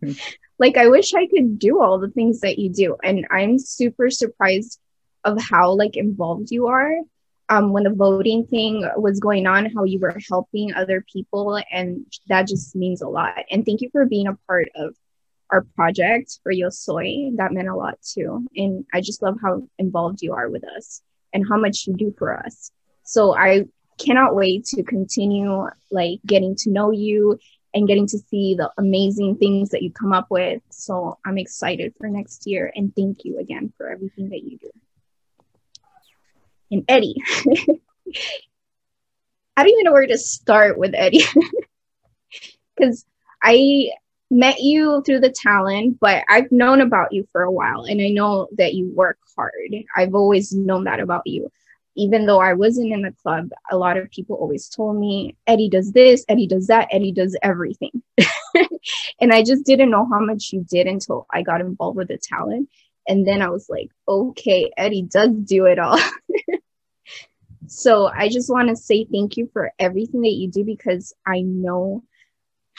like, 0.58 0.76
I 0.76 0.88
wish 0.88 1.14
I 1.14 1.26
could 1.26 1.58
do 1.58 1.80
all 1.80 1.98
the 1.98 2.10
things 2.10 2.40
that 2.40 2.58
you 2.58 2.70
do. 2.70 2.96
And 3.02 3.26
I'm 3.30 3.58
super 3.58 4.10
surprised 4.10 4.78
of 5.24 5.40
how 5.40 5.72
like 5.72 5.96
involved 5.96 6.50
you 6.50 6.68
are. 6.68 6.94
Um, 7.50 7.72
when 7.72 7.84
the 7.84 7.90
voting 7.90 8.46
thing 8.46 8.86
was 8.96 9.20
going 9.20 9.46
on, 9.46 9.72
how 9.74 9.84
you 9.84 9.98
were 9.98 10.18
helping 10.28 10.74
other 10.74 11.02
people, 11.10 11.58
and 11.72 12.04
that 12.28 12.46
just 12.46 12.76
means 12.76 13.00
a 13.00 13.08
lot. 13.08 13.42
And 13.50 13.64
thank 13.64 13.80
you 13.80 13.88
for 13.90 14.04
being 14.04 14.26
a 14.26 14.36
part 14.46 14.68
of 14.74 14.94
our 15.50 15.62
project 15.74 16.40
for 16.42 16.52
Yo 16.52 16.68
Soy. 16.68 17.30
That 17.36 17.52
meant 17.52 17.68
a 17.68 17.74
lot 17.74 17.98
too. 18.02 18.46
And 18.54 18.84
I 18.92 19.00
just 19.00 19.22
love 19.22 19.38
how 19.42 19.66
involved 19.78 20.20
you 20.20 20.34
are 20.34 20.50
with 20.50 20.62
us 20.62 21.00
and 21.32 21.46
how 21.48 21.58
much 21.58 21.86
you 21.86 21.94
do 21.94 22.14
for 22.18 22.36
us. 22.36 22.70
So 23.04 23.34
I 23.34 23.64
cannot 23.98 24.34
wait 24.34 24.64
to 24.66 24.82
continue 24.82 25.66
like 25.90 26.20
getting 26.24 26.56
to 26.56 26.70
know 26.70 26.90
you 26.90 27.38
and 27.74 27.86
getting 27.86 28.06
to 28.06 28.18
see 28.18 28.54
the 28.54 28.70
amazing 28.78 29.36
things 29.36 29.70
that 29.70 29.82
you 29.82 29.90
come 29.92 30.12
up 30.12 30.26
with. 30.30 30.62
So 30.70 31.18
I'm 31.24 31.38
excited 31.38 31.94
for 31.98 32.08
next 32.08 32.46
year 32.46 32.72
and 32.74 32.94
thank 32.94 33.24
you 33.24 33.38
again 33.38 33.72
for 33.76 33.90
everything 33.90 34.30
that 34.30 34.42
you 34.42 34.58
do. 34.58 34.70
And 36.70 36.84
Eddie, 36.88 37.16
I 39.56 39.64
don't 39.64 39.68
even 39.72 39.84
know 39.84 39.92
where 39.92 40.06
to 40.06 40.18
start 40.18 40.78
with 40.78 40.94
Eddie 40.94 41.24
because 42.76 43.04
I 43.42 43.90
met 44.30 44.60
you 44.60 45.02
through 45.04 45.20
the 45.20 45.30
Talon, 45.30 45.96
but 46.00 46.24
I've 46.28 46.52
known 46.52 46.80
about 46.80 47.12
you 47.12 47.26
for 47.32 47.42
a 47.42 47.52
while 47.52 47.84
and 47.84 48.00
I 48.00 48.08
know 48.08 48.48
that 48.58 48.74
you 48.74 48.92
work 48.94 49.18
hard. 49.36 49.74
I've 49.96 50.14
always 50.14 50.52
known 50.52 50.84
that 50.84 51.00
about 51.00 51.26
you. 51.26 51.50
Even 51.98 52.26
though 52.26 52.40
I 52.40 52.54
wasn't 52.54 52.92
in 52.92 53.02
the 53.02 53.12
club, 53.22 53.50
a 53.70 53.76
lot 53.76 53.96
of 53.96 54.10
people 54.10 54.36
always 54.36 54.68
told 54.68 54.98
me, 54.98 55.36
Eddie 55.46 55.68
does 55.68 55.92
this, 55.92 56.24
Eddie 56.28 56.46
does 56.46 56.68
that, 56.68 56.88
Eddie 56.92 57.12
does 57.12 57.36
everything. 57.42 58.02
and 59.20 59.32
I 59.32 59.42
just 59.42 59.66
didn't 59.66 59.90
know 59.90 60.08
how 60.10 60.20
much 60.20 60.52
you 60.52 60.64
did 60.70 60.86
until 60.86 61.26
I 61.32 61.42
got 61.42 61.60
involved 61.60 61.96
with 61.96 62.08
the 62.08 62.18
Talon. 62.18 62.68
And 63.08 63.26
then 63.26 63.42
I 63.42 63.48
was 63.48 63.68
like, 63.68 63.90
okay, 64.06 64.70
Eddie 64.76 65.02
does 65.02 65.30
do 65.44 65.66
it 65.66 65.78
all. 65.78 65.98
so 67.66 68.06
I 68.06 68.28
just 68.28 68.48
want 68.48 68.68
to 68.68 68.76
say 68.76 69.04
thank 69.04 69.36
you 69.36 69.50
for 69.52 69.72
everything 69.78 70.20
that 70.22 70.28
you 70.28 70.48
do 70.50 70.64
because 70.64 71.12
I 71.26 71.40
know 71.40 72.04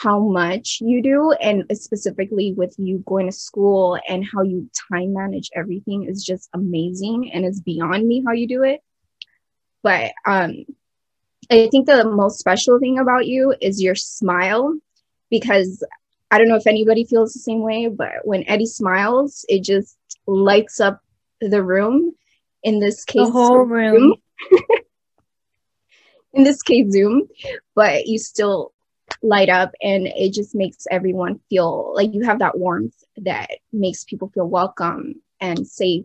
how 0.00 0.18
much 0.18 0.78
you 0.80 1.02
do 1.02 1.32
and 1.32 1.64
specifically 1.74 2.54
with 2.56 2.74
you 2.78 3.04
going 3.06 3.26
to 3.26 3.32
school 3.32 3.98
and 4.08 4.24
how 4.24 4.42
you 4.42 4.70
time 4.90 5.12
manage 5.12 5.50
everything 5.54 6.06
is 6.08 6.24
just 6.24 6.48
amazing 6.54 7.30
and 7.34 7.44
it's 7.44 7.60
beyond 7.60 8.08
me 8.08 8.22
how 8.26 8.32
you 8.32 8.48
do 8.48 8.62
it 8.62 8.80
but 9.82 10.12
um 10.26 10.64
i 11.50 11.66
think 11.68 11.86
the 11.86 12.04
most 12.04 12.38
special 12.38 12.78
thing 12.78 12.98
about 12.98 13.26
you 13.26 13.54
is 13.60 13.82
your 13.82 13.94
smile 13.94 14.74
because 15.30 15.84
i 16.30 16.38
don't 16.38 16.48
know 16.48 16.56
if 16.56 16.66
anybody 16.66 17.04
feels 17.04 17.32
the 17.32 17.40
same 17.40 17.62
way 17.62 17.88
but 17.88 18.12
when 18.24 18.44
eddie 18.48 18.66
smiles 18.66 19.44
it 19.48 19.62
just 19.62 19.96
lights 20.26 20.80
up 20.80 21.00
the 21.40 21.62
room. 21.62 22.14
In 22.62 22.78
this 22.80 23.04
case 23.04 23.26
The 23.26 23.32
whole 23.32 23.62
room. 23.62 24.14
in 26.34 26.44
this 26.44 26.62
case 26.62 26.92
zoom. 26.92 27.28
But 27.74 28.06
you 28.06 28.18
still 28.18 28.72
light 29.22 29.48
up 29.48 29.72
and 29.82 30.06
it 30.06 30.32
just 30.32 30.54
makes 30.54 30.86
everyone 30.90 31.40
feel 31.48 31.92
like 31.94 32.14
you 32.14 32.22
have 32.24 32.38
that 32.38 32.58
warmth 32.58 33.02
that 33.16 33.50
makes 33.72 34.04
people 34.04 34.30
feel 34.32 34.48
welcome 34.48 35.14
and 35.40 35.66
safe 35.66 36.04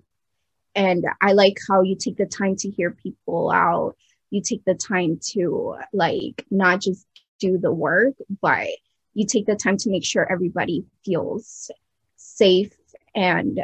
and 0.75 1.05
i 1.21 1.31
like 1.31 1.57
how 1.67 1.81
you 1.81 1.95
take 1.95 2.17
the 2.17 2.25
time 2.25 2.55
to 2.55 2.69
hear 2.69 2.91
people 2.91 3.51
out. 3.51 3.95
You 4.31 4.41
take 4.41 4.65
the 4.65 4.75
time 4.75 5.19
to 5.31 5.77
like 5.93 6.45
not 6.51 6.81
just 6.81 7.05
do 7.39 7.57
the 7.57 7.71
work 7.71 8.15
but 8.41 8.67
you 9.13 9.25
take 9.25 9.45
the 9.45 9.55
time 9.55 9.77
to 9.77 9.89
make 9.89 10.03
sure 10.03 10.29
everybody 10.29 10.85
feels 11.05 11.71
safe 12.17 12.73
and 13.13 13.63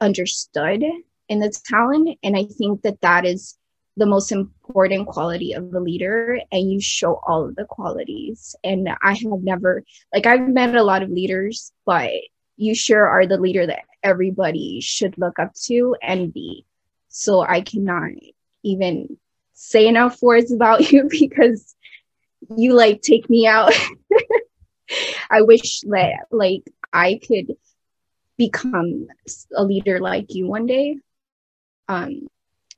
understood 0.00 0.84
in 1.28 1.38
the 1.38 1.50
Talon 1.64 2.16
and 2.22 2.36
i 2.36 2.44
think 2.44 2.82
that 2.82 3.00
that 3.00 3.24
is 3.24 3.56
the 3.96 4.06
most 4.06 4.32
important 4.32 5.06
quality 5.06 5.52
of 5.52 5.74
a 5.74 5.80
leader 5.80 6.40
and 6.52 6.70
you 6.70 6.80
show 6.80 7.20
all 7.26 7.44
of 7.44 7.56
the 7.56 7.64
qualities. 7.64 8.54
And 8.64 8.88
i 9.02 9.14
have 9.14 9.42
never 9.42 9.84
like 10.12 10.26
i've 10.26 10.48
met 10.48 10.74
a 10.74 10.82
lot 10.82 11.02
of 11.02 11.10
leaders 11.10 11.72
but 11.86 12.10
you 12.60 12.74
sure 12.74 13.06
are 13.06 13.26
the 13.26 13.38
leader 13.38 13.66
that 13.66 13.84
everybody 14.02 14.80
should 14.82 15.16
look 15.16 15.38
up 15.38 15.54
to 15.54 15.96
and 16.02 16.32
be. 16.32 16.66
So 17.08 17.40
i 17.40 17.62
cannot 17.62 18.12
even 18.62 19.16
say 19.54 19.88
enough 19.88 20.20
words 20.22 20.52
about 20.52 20.92
you 20.92 21.08
because 21.08 21.74
you 22.56 22.74
like 22.74 23.00
take 23.00 23.28
me 23.30 23.46
out. 23.46 23.72
I 25.30 25.42
wish 25.42 25.80
that 25.82 26.26
like 26.30 26.62
i 26.92 27.20
could 27.26 27.56
become 28.36 29.06
a 29.54 29.64
leader 29.64 29.98
like 30.00 30.34
you 30.34 30.46
one 30.46 30.66
day. 30.66 30.98
Um 31.88 32.28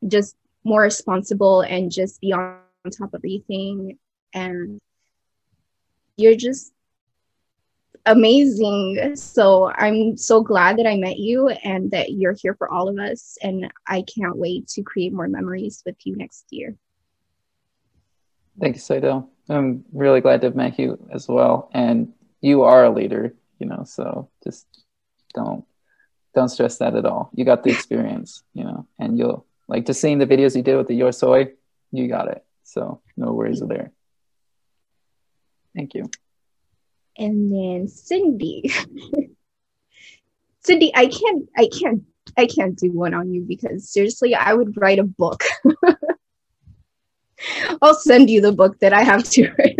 just 0.06 0.36
more 0.64 0.82
responsible 0.82 1.62
and 1.62 1.90
just 1.90 2.20
be 2.20 2.32
on 2.32 2.60
top 2.96 3.14
of 3.14 3.20
everything. 3.20 3.98
And 4.32 4.80
you're 6.16 6.36
just 6.36 6.72
amazing 8.06 9.14
so 9.14 9.70
i'm 9.76 10.16
so 10.16 10.42
glad 10.42 10.76
that 10.76 10.86
i 10.86 10.96
met 10.96 11.18
you 11.18 11.48
and 11.48 11.90
that 11.90 12.12
you're 12.12 12.34
here 12.40 12.54
for 12.54 12.68
all 12.68 12.88
of 12.88 12.98
us 12.98 13.38
and 13.42 13.70
i 13.86 14.02
can't 14.02 14.36
wait 14.36 14.66
to 14.66 14.82
create 14.82 15.12
more 15.12 15.28
memories 15.28 15.82
with 15.86 15.96
you 16.04 16.16
next 16.16 16.46
year 16.50 16.76
Thank 18.60 18.76
you, 18.76 18.80
Seidel. 18.80 19.30
I'm 19.48 19.84
really 19.92 20.20
glad 20.20 20.40
to 20.42 20.48
have 20.48 20.56
met 20.56 20.78
you 20.78 20.98
as 21.12 21.28
well. 21.28 21.70
And 21.72 22.12
you 22.40 22.62
are 22.62 22.84
a 22.84 22.90
leader, 22.90 23.34
you 23.58 23.66
know, 23.66 23.84
so 23.84 24.28
just 24.44 24.66
don't 25.34 25.64
don't 26.34 26.48
stress 26.48 26.78
that 26.78 26.94
at 26.94 27.04
all. 27.04 27.30
You 27.34 27.44
got 27.44 27.62
the 27.62 27.70
experience, 27.70 28.42
you 28.54 28.64
know, 28.64 28.86
and 28.98 29.18
you'll 29.18 29.46
like 29.68 29.86
just 29.86 30.00
seeing 30.00 30.18
the 30.18 30.26
videos 30.26 30.56
you 30.56 30.62
did 30.62 30.76
with 30.76 30.88
the 30.88 30.94
Yo 30.94 31.10
Soy, 31.10 31.52
you 31.90 32.08
got 32.08 32.28
it. 32.28 32.44
So 32.64 33.00
no 33.16 33.32
worries 33.32 33.60
there. 33.60 33.92
Thank 35.74 35.94
you. 35.94 36.10
And 37.18 37.52
then 37.52 37.88
cindy. 37.88 38.70
Cindy 40.64 40.92
i 40.94 41.06
can't 41.06 41.48
i 41.56 41.68
can't 41.68 42.02
i 42.36 42.46
can't 42.46 42.78
do 42.78 42.90
one 42.92 43.14
on 43.14 43.32
you 43.32 43.42
because 43.42 43.88
seriously 43.90 44.34
i 44.34 44.54
would 44.54 44.76
write 44.76 44.98
a 44.98 45.04
book. 45.04 45.42
I'll 47.82 47.94
send 47.94 48.30
you 48.30 48.40
the 48.40 48.52
book 48.52 48.78
that 48.80 48.92
i 48.92 49.02
have 49.02 49.24
to 49.30 49.50
write. 49.58 49.78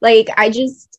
Like 0.00 0.28
i 0.36 0.50
just 0.50 0.98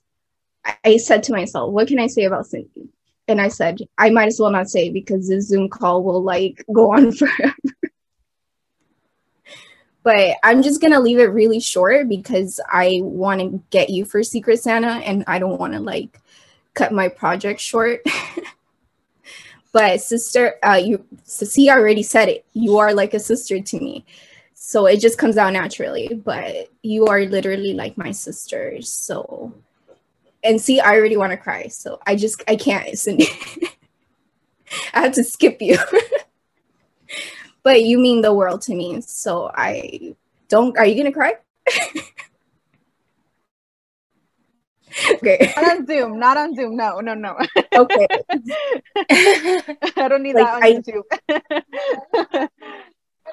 I- 0.66 0.98
said 0.98 1.24
to 1.24 1.32
myself 1.32 1.72
what 1.72 1.88
can 1.88 2.00
i 2.00 2.08
say 2.08 2.24
about 2.24 2.48
cindy? 2.48 2.90
And 3.28 3.40
i 3.40 3.48
said 3.48 3.80
i 3.98 4.10
might 4.10 4.28
as 4.28 4.40
well 4.40 4.52
not 4.52 4.70
say 4.70 4.90
because 4.90 5.30
this 5.30 5.48
zoom 5.48 5.70
call 5.70 6.04
will 6.04 6.24
like 6.24 6.64
go 6.74 6.94
on 6.94 7.12
forever 7.12 7.54
but 10.04 10.36
i'm 10.44 10.62
just 10.62 10.82
gonna 10.82 11.00
leave 11.00 11.20
it 11.20 11.26
really 11.26 11.60
short 11.60 12.08
because 12.10 12.60
i 12.72 13.00
want 13.04 13.40
to 13.42 13.62
get 13.70 13.90
you 13.90 14.06
for 14.06 14.24
secret 14.24 14.60
santa 14.62 14.94
and 15.06 15.24
i 15.28 15.40
don't 15.40 15.60
want 15.60 15.74
to 15.74 15.80
like 15.80 16.20
cut 16.74 16.92
my 16.92 17.08
project 17.08 17.60
short. 17.60 18.02
But 19.72 20.02
sister 20.02 20.56
uh 20.64 20.80
you 20.84 21.04
see 21.24 21.70
i 21.70 21.76
already 21.76 22.04
said 22.04 22.30
it. 22.30 22.46
You 22.54 22.78
are 22.78 22.94
like 22.94 23.16
a 23.16 23.20
sister 23.20 23.60
to 23.60 23.80
me. 23.80 24.06
So 24.54 24.86
it 24.86 25.00
just 25.00 25.18
comes 25.18 25.36
out 25.38 25.54
naturally. 25.54 26.10
But 26.14 26.70
you 26.84 27.08
are 27.08 27.22
literally 27.26 27.74
like 27.74 27.98
my 27.98 28.12
sister. 28.12 28.82
So 28.84 29.52
and 30.44 30.62
see 30.62 30.80
i 30.80 30.96
already 30.96 31.18
want 31.18 31.32
to 31.32 31.38
cry. 31.38 31.68
So 31.68 32.00
i 32.06 32.16
just 32.16 32.44
i 32.48 32.56
can't 32.56 32.88
i 34.94 35.02
have 35.02 35.14
to 35.14 35.24
skip 35.24 35.60
you 35.60 35.78
but 37.64 37.84
you 37.84 37.98
mean 38.00 38.22
the 38.22 38.34
world 38.34 38.62
to 38.62 38.76
me 38.76 39.02
so 39.02 39.50
i 39.56 40.14
don't 40.50 40.78
are 40.78 40.86
you 40.86 40.96
gonna 40.96 41.12
cry 41.12 41.34
okay 45.16 45.52
Not 45.56 45.72
on 45.72 45.86
Zoom. 45.88 46.20
Not 46.20 46.38
on 46.38 46.56
Zoom. 46.56 46.76
No, 46.76 47.00
no, 47.00 47.14
no. 47.16 47.38
okay 47.74 48.08
I 49.00 50.08
don't 50.08 50.22
need 50.24 50.36
Like, 50.36 50.46
that 50.46 50.56
on 50.56 50.64
I- 50.64 50.74
YouTube. 50.74 51.04
I 53.26 53.30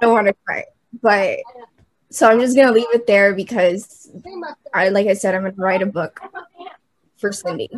don't 0.00 0.12
want 0.14 0.26
to 0.26 0.34
cry, 0.44 0.64
but 1.02 1.38
so 2.10 2.26
I'm 2.28 2.40
just 2.40 2.56
gonna 2.56 2.72
leave 2.72 2.88
it 2.92 3.06
there 3.06 3.34
because 3.34 4.10
I, 4.74 4.88
like 4.88 5.06
I 5.06 5.12
said, 5.14 5.34
I'm 5.34 5.42
gonna 5.42 5.54
write 5.56 5.82
a 5.82 5.86
book 5.86 6.20
for 7.18 7.30
Cindy, 7.32 7.70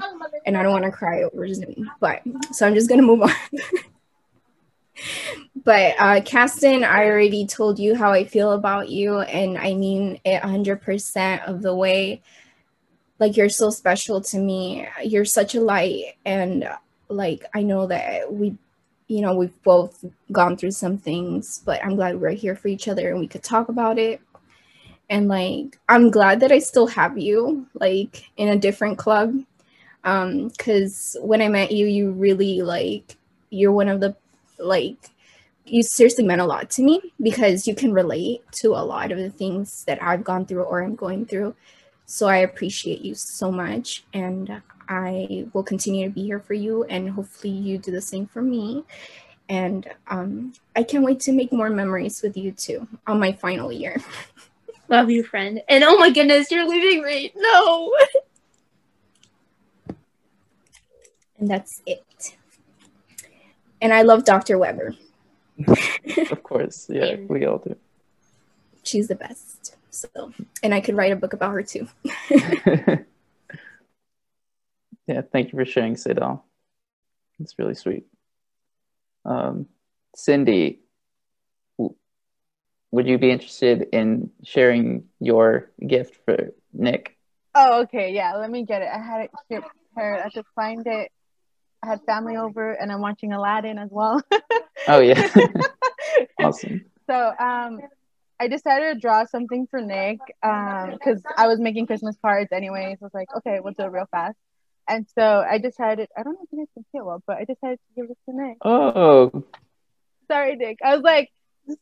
and 0.47 0.57
I 0.57 0.63
don't 0.63 0.73
want 0.73 0.85
to 0.85 0.91
cry 0.93 1.23
over 1.25 1.47
Zoom. 1.53 1.91
But 2.01 2.23
so 2.53 2.67
I'm 2.67 2.75
just 2.75 2.89
gonna 2.89 3.03
move 3.03 3.23
on. 3.23 3.33
But 5.65 5.95
uh, 5.99 6.21
Caston, 6.23 6.85
I 6.85 7.07
already 7.07 7.47
told 7.47 7.79
you 7.79 7.95
how 7.95 8.13
I 8.13 8.25
feel 8.25 8.53
about 8.53 8.89
you, 8.89 9.21
and 9.21 9.59
I 9.59 9.75
mean 9.75 10.21
it 10.25 10.43
100% 10.43 11.45
of 11.47 11.63
the 11.63 11.75
way. 11.75 12.23
Like 13.19 13.37
you're 13.37 13.51
so 13.51 13.71
special 13.71 14.21
to 14.23 14.39
me. 14.39 14.89
You're 15.05 15.25
such 15.27 15.55
a 15.55 15.61
light, 15.61 16.15
and 16.25 16.69
like 17.09 17.45
I 17.55 17.63
know 17.63 17.87
that 17.89 18.33
we 18.33 18.57
you 19.11 19.21
know, 19.21 19.35
we've 19.35 19.63
both 19.65 20.05
gone 20.31 20.57
through 20.57 20.71
some 20.71 20.97
things, 20.97 21.61
but 21.65 21.85
I'm 21.85 21.97
glad 21.97 22.21
we're 22.21 22.31
here 22.31 22.55
for 22.55 22.69
each 22.69 22.87
other 22.87 23.11
and 23.11 23.19
we 23.19 23.27
could 23.27 23.43
talk 23.43 23.69
about 23.69 23.99
it. 23.99 24.21
And 25.11 25.27
like, 25.27 25.81
I'm 25.89 26.13
glad 26.13 26.39
that 26.41 26.53
I 26.53 26.61
still 26.61 26.87
have 26.87 27.19
you 27.19 27.67
like 27.75 28.31
in 28.37 28.49
a 28.49 28.57
different 28.57 28.99
club. 28.99 29.35
Um, 30.05 30.51
cause 30.51 31.17
when 31.21 31.43
I 31.43 31.49
met 31.49 31.73
you, 31.73 31.87
you 31.87 32.13
really 32.13 32.63
like, 32.63 33.17
you're 33.51 33.73
one 33.73 33.89
of 33.89 33.99
the 33.99 34.15
like, 34.61 35.11
you 35.71 35.83
seriously 35.83 36.25
meant 36.25 36.41
a 36.41 36.45
lot 36.45 36.71
to 36.71 36.83
me 36.83 37.13
because 37.23 37.67
you 37.67 37.75
can 37.75 37.93
relate 37.93 38.43
to 38.53 38.69
a 38.69 38.83
lot 38.85 39.13
of 39.13 39.19
the 39.19 39.31
things 39.31 39.85
that 39.85 40.03
I've 40.03 40.25
gone 40.25 40.47
through 40.47 40.63
or 40.63 40.83
I'm 40.83 40.95
going 40.95 41.27
through. 41.27 41.55
So 42.07 42.27
I 42.27 42.39
appreciate 42.39 43.03
you 43.03 43.15
so 43.15 43.53
much. 43.53 44.05
And 44.13 44.63
I 44.89 45.47
will 45.53 45.63
continue 45.63 46.09
to 46.09 46.15
be 46.15 46.25
here 46.25 46.41
for 46.41 46.55
you. 46.55 46.85
And 46.85 47.11
hopefully, 47.11 47.53
you 47.53 47.79
do 47.79 47.93
the 47.93 48.01
same 48.01 48.27
for 48.27 48.43
me. 48.43 48.85
And 49.49 49.89
um, 50.09 50.53
I 50.77 50.83
can't 50.83 51.05
wait 51.05 51.21
to 51.21 51.33
make 51.33 51.53
more 51.53 51.71
memories 51.71 52.23
with 52.23 52.37
you 52.37 52.53
too 52.53 52.87
on 53.07 53.21
my 53.21 53.33
final 53.33 53.73
year. 53.73 53.97
Love 54.89 55.11
you, 55.11 55.23
friend. 55.23 55.63
And 55.69 55.85
oh 55.85 55.97
my 55.99 56.11
goodness, 56.11 56.51
you're 56.51 56.69
leaving 56.69 57.05
me. 57.05 57.33
No. 57.37 57.95
And 61.41 61.49
that's 61.49 61.81
it. 61.87 62.37
And 63.81 63.95
I 63.95 64.03
love 64.03 64.27
Dr. 64.27 64.59
Weber. 64.59 64.95
of 66.31 66.43
course, 66.43 66.87
yeah, 66.89 67.17
we 67.29 67.45
all 67.45 67.59
do. 67.59 67.77
She's 68.83 69.09
the 69.09 69.15
best. 69.15 69.77
So, 69.91 70.33
and 70.63 70.73
I 70.73 70.81
could 70.81 70.95
write 70.97 71.13
a 71.13 71.17
book 71.17 71.33
about 71.33 71.53
her 71.53 71.63
too. 71.63 71.89
yeah, 75.07 75.23
thank 75.33 75.53
you 75.53 75.59
for 75.59 75.65
sharing, 75.65 75.95
Sadal. 75.95 76.43
It's 77.41 77.59
really 77.59 77.75
sweet. 77.75 78.05
Um, 79.25 79.67
Cindy, 80.15 80.81
w- 81.79 81.97
would 82.91 83.07
you 83.07 83.19
be 83.19 83.31
interested 83.31 83.89
in 83.93 84.31
sharing 84.45 85.05
your 85.19 85.71
gift 85.87 86.17
for 86.25 86.53
Nick? 86.73 87.17
Oh, 87.55 87.83
okay. 87.83 88.13
Yeah, 88.13 88.37
let 88.37 88.51
me 88.51 88.65
get 88.65 88.83
it. 88.83 88.89
I 88.93 88.99
had 88.99 89.23
it 89.23 89.31
here 89.49 89.63
prepared. 89.63 90.21
I 90.21 90.23
have 90.25 90.33
to 90.33 90.45
find 90.55 90.87
it. 90.87 91.11
I 91.83 91.87
had 91.87 92.01
family 92.05 92.37
over, 92.37 92.73
and 92.73 92.93
I'm 92.93 93.01
watching 93.01 93.33
Aladdin 93.33 93.79
as 93.79 93.89
well. 93.91 94.23
Oh 94.89 95.01
yeah, 95.01 95.29
awesome. 96.41 96.85
So 97.07 97.33
um, 97.39 97.81
I 98.39 98.49
decided 98.49 98.95
to 98.95 99.01
draw 99.01 99.25
something 99.27 99.67
for 99.71 99.81
Nick 99.81 100.19
because 100.43 101.23
I 101.37 101.47
was 101.49 101.61
making 101.61 101.87
Christmas 101.87 102.17
cards 102.23 102.51
anyways. 102.53 102.99
I 103.01 103.05
was 103.05 103.15
like, 103.15 103.29
okay, 103.39 103.61
we'll 103.61 103.75
do 103.75 103.85
it 103.85 103.93
real 103.93 104.07
fast. 104.11 104.37
And 104.89 105.07
so 105.15 105.45
I 105.49 105.59
decided, 105.59 106.09
I 106.17 106.23
don't 106.23 106.35
know 106.35 106.41
if 106.43 106.49
you 106.51 106.59
guys 106.59 106.69
can 106.75 106.85
see 106.91 106.99
it 106.99 107.05
well, 107.05 107.23
but 107.27 107.37
I 107.37 107.45
decided 107.45 107.79
to 107.79 108.03
give 108.03 108.11
it 108.11 108.19
to 108.29 108.37
Nick. 108.37 108.57
Oh, 108.65 109.45
Sorry, 110.29 110.57
Nick. 110.57 110.79
I 110.85 110.95
was 110.95 111.03
like, 111.03 111.31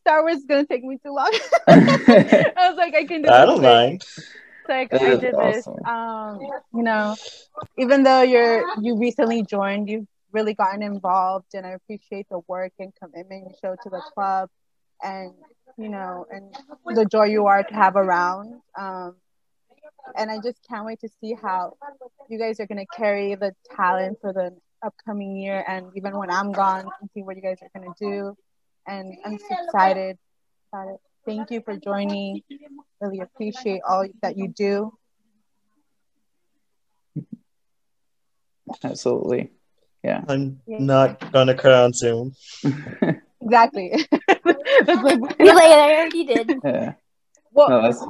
Star 0.00 0.22
Wars 0.22 0.38
is 0.38 0.44
going 0.44 0.66
to 0.66 0.68
take 0.72 0.82
me 0.84 0.98
too 1.04 1.12
long. 1.14 1.30
I 1.68 2.52
was 2.68 2.76
like, 2.76 2.94
I 2.94 3.04
can 3.04 3.22
do 3.22 3.28
it. 3.28 3.32
I 3.32 3.46
don't 3.46 3.62
mind. 3.62 4.02
Like 4.68 4.90
That 4.90 5.02
I 5.02 5.16
did 5.16 5.34
this. 5.34 5.66
Um, 5.66 6.40
you 6.74 6.82
know, 6.82 7.16
even 7.78 8.02
though 8.02 8.22
you're 8.22 8.64
you 8.80 8.96
recently 8.98 9.42
joined, 9.42 9.88
you've 9.88 10.06
really 10.32 10.54
gotten 10.54 10.82
involved, 10.82 11.54
and 11.54 11.66
I 11.66 11.70
appreciate 11.70 12.26
the 12.30 12.40
work 12.46 12.72
and 12.78 12.92
commitment 13.02 13.46
you 13.48 13.54
show 13.62 13.76
to 13.82 13.90
the 13.90 14.02
club, 14.14 14.50
and 15.02 15.32
you 15.78 15.88
know, 15.88 16.26
and 16.30 16.54
the 16.86 17.06
joy 17.06 17.24
you 17.24 17.46
are 17.46 17.62
to 17.62 17.74
have 17.74 17.96
around. 17.96 18.60
Um, 18.78 19.16
and 20.16 20.30
I 20.30 20.38
just 20.38 20.58
can't 20.68 20.84
wait 20.84 21.00
to 21.00 21.08
see 21.20 21.34
how 21.34 21.76
you 22.28 22.38
guys 22.38 22.60
are 22.60 22.66
gonna 22.66 22.86
carry 22.94 23.34
the 23.34 23.54
Talon 23.74 24.16
for 24.20 24.32
the 24.32 24.54
upcoming 24.84 25.36
year, 25.36 25.64
and 25.66 25.86
even 25.96 26.16
when 26.16 26.30
I'm 26.30 26.52
gone, 26.52 26.88
and 27.00 27.10
see 27.14 27.22
what 27.22 27.36
you 27.36 27.42
guys 27.42 27.58
are 27.62 27.70
gonna 27.74 27.94
do. 27.98 28.36
And 28.86 29.16
I'm 29.24 29.38
so 29.38 29.46
excited. 29.64 30.18
excited. 30.72 30.98
Thank 31.28 31.50
you 31.50 31.60
for 31.60 31.76
joining. 31.76 32.40
Really 33.02 33.20
appreciate 33.20 33.82
all 33.86 34.06
that 34.22 34.38
you 34.38 34.48
do. 34.48 34.94
absolutely. 38.82 39.50
Yeah. 40.02 40.24
I'm 40.26 40.60
not 40.66 41.30
gonna 41.30 41.54
cry 41.54 41.84
on 41.84 41.92
Zoom. 41.92 42.34
Exactly. 43.40 44.04
That's 44.26 45.02
like, 45.02 45.20
You 45.38 45.54
like 45.54 45.70
I 45.70 45.94
already 45.94 46.24
did. 46.24 46.52
yeah. 46.64 46.94
well, 47.52 47.68
No, 47.70 47.82
that's, 47.82 48.00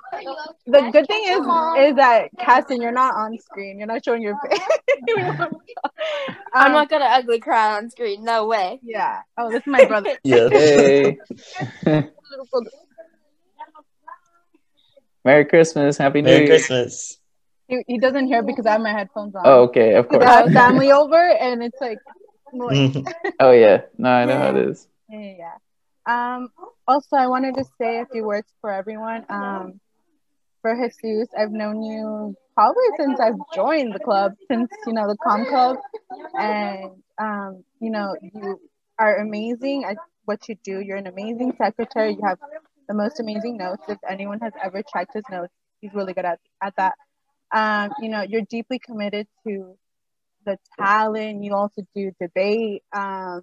the 0.66 0.90
good 0.90 1.06
thing 1.06 1.22
is 1.26 1.90
is 1.90 1.96
that 1.96 2.30
Caston, 2.38 2.80
you're 2.80 2.92
not 2.92 3.14
on 3.14 3.38
screen. 3.38 3.78
You're 3.78 3.86
not 3.86 4.02
showing 4.02 4.22
your 4.22 4.38
face. 4.48 4.58
I'm 6.54 6.66
Um, 6.68 6.72
not 6.72 6.88
gonna 6.88 7.04
ugly 7.04 7.40
cry 7.40 7.76
on 7.76 7.90
screen. 7.90 8.24
No 8.24 8.46
way. 8.46 8.80
Yeah. 8.82 9.20
Oh, 9.36 9.50
this 9.50 9.60
is 9.60 9.66
my 9.66 9.84
brother. 9.84 10.16
Yes. 10.24 10.50
hey. 10.50 12.08
Merry 15.28 15.44
Christmas. 15.44 15.98
Happy 15.98 16.22
New 16.22 16.30
Merry 16.30 16.46
Year. 16.46 16.56
Christmas. 16.56 17.18
He, 17.68 17.84
he 17.86 17.98
doesn't 17.98 18.28
hear 18.28 18.42
because 18.42 18.64
I 18.64 18.72
have 18.72 18.80
my 18.80 18.92
headphones 18.92 19.34
on. 19.34 19.42
Oh, 19.44 19.62
okay. 19.64 19.94
Of 19.94 20.08
course. 20.08 20.24
I 20.24 20.38
have 20.38 20.52
family 20.54 20.90
over 20.90 21.16
and 21.16 21.62
it's 21.62 21.78
like. 21.82 21.98
Oh, 23.40 23.52
yeah. 23.52 23.82
No, 23.98 24.08
I 24.08 24.24
know 24.24 24.38
how 24.38 24.56
it 24.56 24.68
is. 24.70 24.88
Yeah, 25.10 25.20
yeah, 25.20 25.34
yeah. 25.44 26.36
Um, 26.36 26.48
also, 26.88 27.16
I 27.16 27.26
wanted 27.26 27.56
to 27.56 27.64
say 27.78 28.00
a 28.00 28.06
few 28.06 28.24
words 28.24 28.48
for 28.62 28.72
everyone. 28.72 29.26
Um, 29.28 29.80
for 30.62 30.74
Jesus, 31.02 31.28
I've 31.38 31.52
known 31.52 31.82
you 31.82 32.34
probably 32.54 32.88
since 32.96 33.20
I've 33.20 33.36
joined 33.54 33.94
the 33.94 34.00
club, 34.00 34.32
since 34.50 34.70
you 34.86 34.94
know 34.94 35.06
the 35.06 35.16
Com 35.22 35.44
Club, 35.44 35.76
and 36.38 36.90
um, 37.18 37.64
you 37.80 37.90
know 37.90 38.16
you 38.22 38.58
are 38.98 39.18
amazing 39.18 39.84
at 39.84 39.98
what 40.24 40.48
you 40.48 40.56
do. 40.64 40.80
You're 40.80 40.96
an 40.96 41.06
amazing 41.06 41.52
secretary. 41.58 42.14
You 42.14 42.22
have 42.24 42.38
the 42.88 42.94
most 42.94 43.20
amazing 43.20 43.56
notes. 43.58 43.82
If 43.88 43.98
anyone 44.08 44.40
has 44.40 44.52
ever 44.62 44.82
checked 44.82 45.14
his 45.14 45.24
notes, 45.30 45.52
he's 45.80 45.92
really 45.94 46.14
good 46.14 46.24
at 46.24 46.40
at 46.62 46.74
that. 46.76 46.94
Um, 47.54 47.92
you 48.00 48.08
know, 48.08 48.22
you're 48.22 48.42
deeply 48.42 48.78
committed 48.78 49.26
to 49.46 49.76
the 50.44 50.58
Talon. 50.78 51.42
You 51.42 51.54
also 51.54 51.82
do 51.94 52.12
debate. 52.20 52.82
Um, 52.92 53.42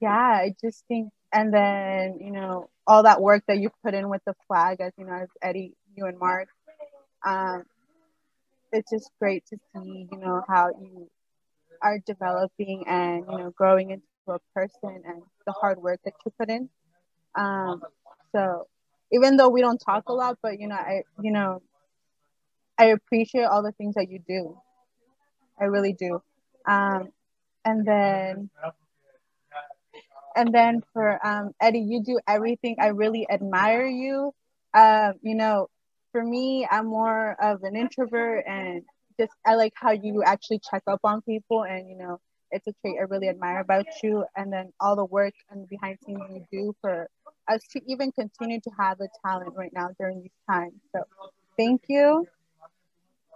yeah, 0.00 0.10
I 0.10 0.54
just 0.60 0.84
think, 0.88 1.10
and 1.32 1.52
then 1.52 2.18
you 2.20 2.32
know 2.32 2.70
all 2.86 3.02
that 3.02 3.20
work 3.20 3.42
that 3.48 3.58
you 3.58 3.70
put 3.84 3.94
in 3.94 4.08
with 4.08 4.22
the 4.26 4.34
flag, 4.46 4.80
as 4.80 4.92
you 4.96 5.06
know, 5.06 5.14
as 5.14 5.28
Eddie, 5.42 5.74
you 5.94 6.06
and 6.06 6.18
Mark. 6.18 6.48
Um, 7.26 7.64
it's 8.72 8.90
just 8.90 9.10
great 9.20 9.44
to 9.46 9.56
see, 9.74 10.06
you 10.10 10.18
know, 10.18 10.42
how 10.48 10.68
you 10.68 11.08
are 11.82 11.98
developing 12.06 12.84
and 12.86 13.24
you 13.30 13.38
know 13.38 13.50
growing 13.56 13.90
into 13.90 14.04
a 14.28 14.38
person 14.54 15.02
and 15.04 15.22
the 15.46 15.52
hard 15.52 15.78
work 15.78 16.00
that 16.04 16.14
you 16.24 16.32
put 16.38 16.48
in. 16.48 16.68
Um, 17.36 17.82
so 18.32 18.66
even 19.12 19.36
though 19.36 19.48
we 19.48 19.60
don't 19.60 19.78
talk 19.78 20.08
a 20.08 20.12
lot, 20.12 20.38
but 20.42 20.58
you 20.58 20.68
know, 20.68 20.76
I 20.76 21.02
you 21.20 21.32
know, 21.32 21.62
I 22.78 22.86
appreciate 22.86 23.44
all 23.44 23.62
the 23.62 23.72
things 23.72 23.94
that 23.94 24.10
you 24.10 24.20
do. 24.26 24.58
I 25.60 25.64
really 25.64 25.92
do. 25.92 26.22
Um, 26.66 27.08
and 27.64 27.86
then 27.86 28.50
and 30.36 30.54
then 30.54 30.82
for 30.92 31.24
um, 31.26 31.52
Eddie, 31.60 31.80
you 31.80 32.02
do 32.02 32.20
everything. 32.28 32.76
I 32.78 32.88
really 32.88 33.26
admire 33.30 33.86
you. 33.86 34.32
Um, 34.74 35.14
you 35.22 35.34
know, 35.34 35.68
for 36.12 36.22
me, 36.22 36.66
I'm 36.70 36.86
more 36.86 37.36
of 37.42 37.62
an 37.62 37.74
introvert, 37.76 38.44
and 38.46 38.82
just 39.18 39.32
I 39.46 39.54
like 39.54 39.72
how 39.74 39.92
you 39.92 40.22
actually 40.22 40.60
check 40.70 40.82
up 40.86 41.00
on 41.04 41.22
people, 41.22 41.64
and 41.64 41.88
you 41.88 41.96
know, 41.96 42.20
it's 42.50 42.66
a 42.66 42.72
trait 42.82 42.96
I 42.98 43.04
really 43.04 43.28
admire 43.28 43.60
about 43.60 43.86
you. 44.02 44.24
And 44.36 44.52
then 44.52 44.72
all 44.80 44.96
the 44.96 45.04
work 45.04 45.34
and 45.50 45.68
behind 45.68 45.98
scenes 46.04 46.20
you 46.30 46.44
do 46.52 46.74
for 46.80 47.08
us 47.48 47.62
to 47.72 47.80
even 47.86 48.12
continue 48.12 48.60
to 48.60 48.70
have 48.78 48.98
the 48.98 49.08
Talon 49.24 49.52
right 49.54 49.72
now 49.72 49.90
during 49.98 50.22
these 50.22 50.30
times. 50.48 50.74
So, 50.92 51.02
thank 51.56 51.82
you, 51.88 52.26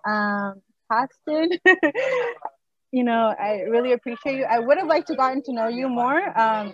um, 0.06 0.60
Paxton. 0.90 1.50
you 2.92 3.04
know, 3.04 3.34
I 3.38 3.62
really 3.68 3.92
appreciate 3.92 4.36
you. 4.36 4.44
I 4.44 4.58
would 4.58 4.78
have 4.78 4.88
liked 4.88 5.08
to 5.08 5.14
gotten 5.14 5.42
to 5.44 5.52
know 5.52 5.68
you 5.68 5.88
more, 5.88 6.38
um, 6.38 6.72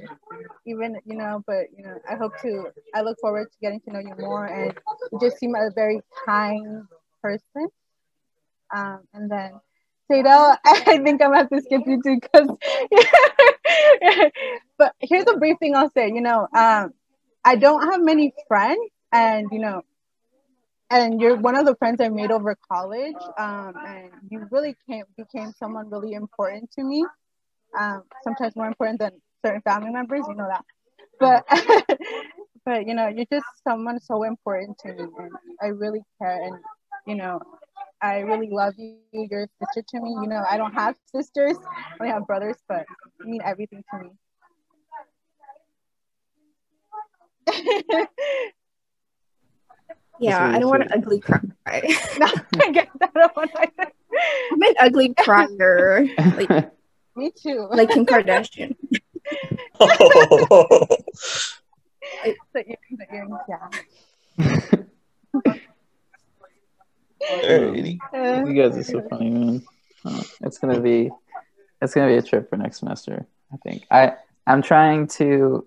even 0.66 0.96
you 1.04 1.16
know, 1.16 1.42
but 1.46 1.66
you 1.76 1.84
know, 1.84 1.98
I 2.10 2.16
hope 2.16 2.32
to. 2.42 2.66
I 2.94 3.02
look 3.02 3.18
forward 3.20 3.48
to 3.50 3.58
getting 3.60 3.80
to 3.82 3.92
know 3.92 4.00
you 4.00 4.14
more, 4.18 4.46
and 4.46 4.74
you 5.12 5.18
just 5.20 5.38
seem 5.38 5.54
a 5.54 5.70
very 5.74 6.00
kind 6.24 6.84
person. 7.22 7.68
Um, 8.74 9.00
and 9.14 9.30
then 9.30 9.60
Sadel, 10.10 10.56
I 10.66 10.98
think 10.98 11.22
I'm 11.22 11.32
gonna 11.32 11.38
have 11.38 11.50
to 11.50 11.60
skip 11.60 11.82
you 11.86 12.00
too, 12.02 12.18
because. 12.20 12.48
but 14.78 14.94
here's 15.00 15.26
a 15.26 15.36
brief 15.36 15.58
thing 15.58 15.74
I'll 15.74 15.90
say. 15.92 16.08
You 16.08 16.20
know, 16.20 16.48
um, 16.54 16.92
I 17.46 17.56
don't 17.56 17.90
have 17.92 18.02
many 18.02 18.34
friends, 18.48 18.80
and 19.12 19.48
you 19.52 19.60
know, 19.60 19.82
and 20.90 21.20
you're 21.20 21.36
one 21.36 21.56
of 21.56 21.66
the 21.66 21.76
friends 21.76 22.00
I 22.00 22.08
made 22.08 22.30
over 22.32 22.56
college. 22.70 23.16
Um, 23.38 23.74
and 23.86 24.10
you 24.30 24.46
really 24.50 24.76
came, 24.88 25.04
became 25.16 25.52
someone 25.58 25.90
really 25.90 26.14
important 26.14 26.70
to 26.72 26.84
me. 26.84 27.04
Um, 27.78 28.02
sometimes 28.24 28.56
more 28.56 28.66
important 28.66 29.00
than 29.00 29.12
certain 29.44 29.62
family 29.62 29.90
members, 29.90 30.24
you 30.28 30.34
know 30.34 30.48
that. 30.48 30.64
But, 31.20 31.44
but 32.66 32.86
you 32.86 32.94
know, 32.94 33.08
you're 33.08 33.26
just 33.32 33.46
someone 33.64 34.00
so 34.00 34.24
important 34.24 34.78
to 34.80 34.92
me, 34.92 35.04
and 35.18 35.32
I 35.62 35.66
really 35.68 36.02
care. 36.20 36.40
And 36.42 36.58
you 37.06 37.16
know, 37.16 37.40
I 38.02 38.18
really 38.20 38.48
love 38.50 38.74
you. 38.78 38.98
You're 39.12 39.44
a 39.44 39.48
sister 39.66 39.82
to 39.90 40.00
me. 40.00 40.10
You 40.22 40.28
know, 40.28 40.42
I 40.48 40.56
don't 40.56 40.74
have 40.74 40.96
sisters, 41.14 41.56
I 41.58 41.96
only 42.00 42.12
have 42.12 42.26
brothers, 42.26 42.56
but 42.68 42.86
you 43.20 43.30
mean 43.30 43.42
everything 43.44 43.82
to 43.92 43.98
me. 44.04 44.10
Yeah, 50.18 50.42
I 50.42 50.58
don't 50.58 50.70
want 50.70 50.82
an 50.84 50.92
ugly 50.94 51.20
cry. 51.20 51.40
no, 51.66 52.26
I 52.62 52.70
get 52.72 52.88
that. 53.00 53.10
I 53.14 53.20
don't 53.20 53.36
want 53.36 53.50
to- 53.52 53.92
I'm 54.52 54.62
an 54.62 54.74
ugly 54.80 55.12
crier, 55.14 56.06
like 56.16 56.72
Me 57.16 57.30
too. 57.36 57.68
like 57.70 57.90
Kim 57.90 58.06
Kardashian. 58.06 58.74
Oh. 59.78 60.86
the 62.54 62.64
earrings, 62.64 62.78
the 62.92 63.06
earrings, 63.14 63.38
yeah. 63.48 63.68
Alrighty. 67.22 67.98
Uh, 68.14 68.44
You 68.48 68.54
guys 68.62 68.76
are 68.78 68.84
so 68.84 69.02
funny, 69.08 69.30
man. 69.30 69.62
Uh, 70.04 70.22
it's 70.42 70.58
gonna 70.58 70.80
be, 70.80 71.10
it's 71.82 71.92
gonna 71.94 72.06
be 72.08 72.16
a 72.16 72.22
trip 72.22 72.48
for 72.48 72.56
next 72.56 72.78
semester. 72.78 73.26
I 73.52 73.56
think. 73.58 73.84
I 73.90 74.14
I'm 74.46 74.62
trying 74.62 75.08
to, 75.18 75.66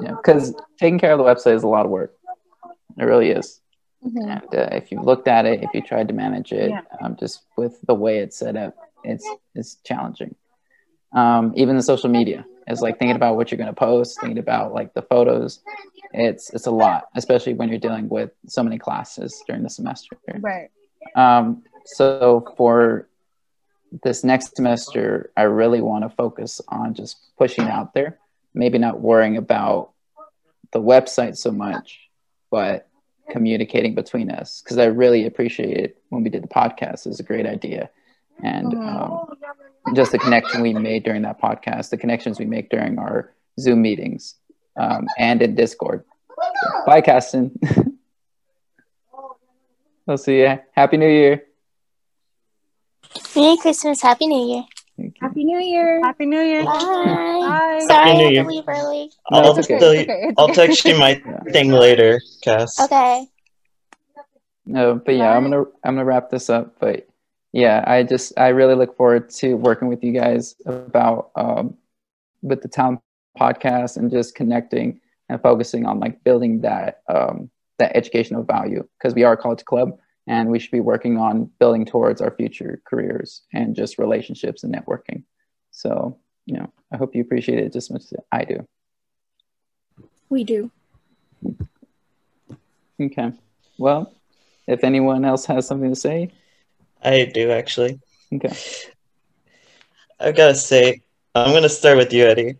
know, 0.00 0.16
because 0.16 0.54
taking 0.78 0.98
care 0.98 1.12
of 1.12 1.18
the 1.18 1.24
website 1.24 1.54
is 1.54 1.62
a 1.62 1.68
lot 1.68 1.84
of 1.86 1.90
work. 1.90 2.14
It 2.98 3.04
really 3.04 3.30
is. 3.30 3.60
mhm. 4.04 4.22
And 4.42 4.54
uh, 4.54 4.68
if 4.76 4.90
you 4.92 5.00
looked 5.00 5.28
at 5.28 5.46
it, 5.46 5.62
if 5.62 5.70
you 5.74 5.80
tried 5.82 6.08
to 6.08 6.14
manage 6.14 6.52
it, 6.52 6.70
Yeah. 6.70 6.82
um, 7.00 7.16
just 7.16 7.42
with 7.56 7.80
the 7.86 7.94
way 7.94 8.18
it's 8.18 8.36
set 8.38 8.56
up, 8.56 8.74
it's 9.04 9.26
it's 9.54 9.76
challenging. 9.84 10.34
Um, 11.12 11.52
even 11.56 11.76
the 11.76 11.82
social 11.82 12.10
media 12.10 12.44
is 12.68 12.80
like 12.82 12.98
thinking 12.98 13.16
about 13.16 13.36
what 13.36 13.50
you're 13.50 13.58
going 13.58 13.68
to 13.74 13.80
post, 13.88 14.20
thinking 14.20 14.38
about 14.38 14.72
like 14.74 14.92
the 14.94 15.02
photos. 15.02 15.60
It's 16.12 16.50
it's 16.50 16.66
a 16.66 16.70
lot, 16.70 17.08
especially 17.14 17.54
when 17.54 17.68
you're 17.68 17.78
dealing 17.78 18.08
with 18.08 18.30
so 18.46 18.62
many 18.62 18.78
classes 18.78 19.42
during 19.46 19.62
the 19.62 19.70
semester. 19.70 20.16
Right. 20.40 20.70
Um, 21.14 21.62
so 21.84 22.44
for 22.56 23.08
this 24.02 24.24
next 24.24 24.56
semester, 24.56 25.30
I 25.36 25.42
really 25.42 25.80
want 25.80 26.04
to 26.04 26.10
focus 26.10 26.60
on 26.68 26.94
just 26.94 27.16
pushing 27.38 27.64
out 27.66 27.94
there, 27.94 28.18
maybe 28.56 28.78
not 28.78 29.00
worrying 29.00 29.36
about 29.36 29.90
the 30.72 30.80
website 30.80 31.36
so 31.36 31.52
much, 31.52 32.00
but 32.50 32.88
communicating 33.30 33.94
between 33.94 34.30
us 34.30 34.62
because 34.62 34.78
I 34.78 34.86
really 34.86 35.26
appreciated 35.26 35.94
when 36.08 36.24
we 36.24 36.30
did 36.30 36.42
the 36.42 36.48
podcast. 36.48 37.06
It 37.06 37.10
was 37.10 37.20
a 37.20 37.24
great 37.24 37.46
idea, 37.46 37.90
and 38.42 38.74
um, 38.74 39.28
just 39.94 40.10
the 40.12 40.18
connection 40.18 40.62
we 40.62 40.72
made 40.72 41.04
during 41.04 41.22
that 41.22 41.40
podcast, 41.40 41.90
the 41.90 41.96
connections 41.96 42.38
we 42.38 42.46
make 42.46 42.70
during 42.70 42.98
our 42.98 43.32
Zoom 43.60 43.82
meetings, 43.82 44.34
um, 44.76 45.06
and 45.18 45.42
in 45.42 45.54
Discord. 45.54 46.04
So, 46.28 46.84
bye, 46.86 47.00
Caston. 47.00 47.58
I'll 50.08 50.18
see 50.18 50.40
you. 50.40 50.58
Happy 50.72 50.96
New 50.96 51.08
Year. 51.08 51.42
Merry 53.34 53.56
Christmas, 53.56 54.00
Happy 54.02 54.26
New 54.26 54.54
Year. 54.54 54.64
Thank 55.36 55.48
you. 55.48 55.54
Happy 55.54 55.60
New 55.60 55.70
Year. 55.70 56.00
Happy 56.02 56.26
New 56.26 56.40
Year. 56.40 56.64
Bye. 56.64 56.72
Bye. 56.72 57.84
Sorry, 57.86 58.14
New 58.14 58.20
I 58.20 58.22
had 58.24 58.32
Year. 58.32 58.42
to 58.42 58.48
leave 58.48 58.64
early. 58.66 59.10
No, 59.30 59.38
I'll 59.38 59.58
it's 59.58 59.70
okay. 59.70 59.78
tell 59.78 59.94
you. 59.94 60.00
Okay, 60.00 60.32
I'll 60.38 60.48
text 60.48 60.84
you 60.84 60.98
my 60.98 61.22
thing 61.52 61.70
later, 61.70 62.20
Cass. 62.42 62.80
Okay. 62.80 63.26
No, 64.64 64.94
but 64.94 65.14
yeah, 65.14 65.36
I'm 65.36 65.42
gonna 65.44 65.64
I'm 65.84 65.94
gonna 65.94 66.04
wrap 66.04 66.30
this 66.30 66.48
up. 66.48 66.76
But 66.80 67.06
yeah, 67.52 67.84
I 67.86 68.02
just 68.02 68.32
I 68.38 68.48
really 68.48 68.74
look 68.74 68.96
forward 68.96 69.28
to 69.30 69.54
working 69.54 69.88
with 69.88 70.02
you 70.02 70.12
guys 70.12 70.56
about 70.64 71.30
um, 71.36 71.76
with 72.42 72.62
the 72.62 72.68
Talon 72.68 72.98
podcast 73.38 73.98
and 73.98 74.10
just 74.10 74.34
connecting 74.34 75.00
and 75.28 75.40
focusing 75.42 75.84
on 75.86 76.00
like 76.00 76.24
building 76.24 76.62
that 76.62 77.02
um, 77.08 77.50
that 77.78 77.94
educational 77.94 78.42
value 78.42 78.88
because 78.98 79.14
we 79.14 79.22
are 79.22 79.34
a 79.34 79.36
college 79.36 79.64
club 79.66 79.98
and 80.26 80.50
we 80.50 80.58
should 80.58 80.70
be 80.70 80.80
working 80.80 81.18
on 81.18 81.50
building 81.58 81.84
towards 81.84 82.20
our 82.20 82.30
future 82.30 82.80
careers 82.84 83.42
and 83.52 83.76
just 83.76 83.98
relationships 83.98 84.64
and 84.64 84.74
networking. 84.74 85.22
So 85.70 86.18
you 86.46 86.54
know, 86.54 86.72
I 86.92 86.96
hope 86.96 87.14
you 87.14 87.20
appreciate 87.20 87.58
it 87.58 87.72
just 87.72 87.90
as 87.90 87.92
much 87.92 88.02
as 88.02 88.14
I 88.32 88.44
do. 88.44 88.66
We 90.28 90.44
do. 90.44 90.70
Okay, 93.00 93.32
well, 93.78 94.12
if 94.66 94.82
anyone 94.82 95.24
else 95.24 95.44
has 95.46 95.66
something 95.66 95.90
to 95.90 95.96
say, 95.96 96.30
I 97.02 97.24
do 97.24 97.50
actually. 97.50 98.00
okay. 98.32 98.56
I've 100.18 100.34
got 100.34 100.48
to 100.48 100.54
say, 100.54 101.02
I'm 101.34 101.50
going 101.50 101.62
to 101.62 101.68
start 101.68 101.98
with 101.98 102.12
you, 102.12 102.24
Eddie. 102.24 102.56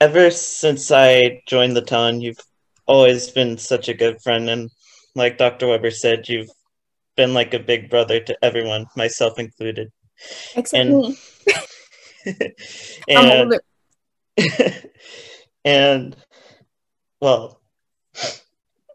Ever 0.00 0.30
since 0.30 0.90
I 0.90 1.42
joined 1.46 1.76
the 1.76 1.82
Talon, 1.82 2.20
you've 2.20 2.40
always 2.86 3.30
been 3.30 3.58
such 3.58 3.88
a 3.88 3.94
good 3.94 4.20
friend. 4.22 4.48
And 4.48 4.70
like 5.14 5.38
Dr. 5.38 5.68
Weber 5.68 5.90
said, 5.90 6.28
you've 6.28 6.50
been 7.16 7.34
like 7.34 7.54
a 7.54 7.58
big 7.58 7.90
brother 7.90 8.20
to 8.20 8.44
everyone, 8.44 8.86
myself 8.96 9.38
included. 9.38 9.90
Except 10.56 10.74
And- 10.86 10.90
me. 10.90 11.16
And, 13.08 13.58
and, 15.64 16.16
well, 17.20 17.60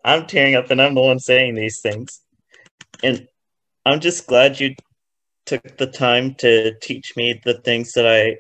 I'm 0.06 0.26
tearing 0.26 0.56
up 0.56 0.72
and 0.72 0.82
I'm 0.82 0.96
the 0.96 1.02
one 1.02 1.20
saying 1.20 1.56
these 1.56 1.82
things. 1.82 2.22
And 3.04 3.28
I'm 3.86 4.00
just 4.00 4.28
glad 4.28 4.62
you 4.62 4.76
took 5.46 5.78
the 5.78 5.88
time 5.88 6.36
to 6.36 6.74
teach 6.80 7.18
me 7.18 7.42
the 7.44 7.56
things 7.56 7.92
that 7.94 8.08
I 8.08 8.38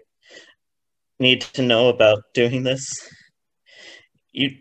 need 1.19 1.41
to 1.41 1.61
know 1.61 1.89
about 1.89 2.23
doing 2.33 2.63
this. 2.63 2.87
You 4.31 4.51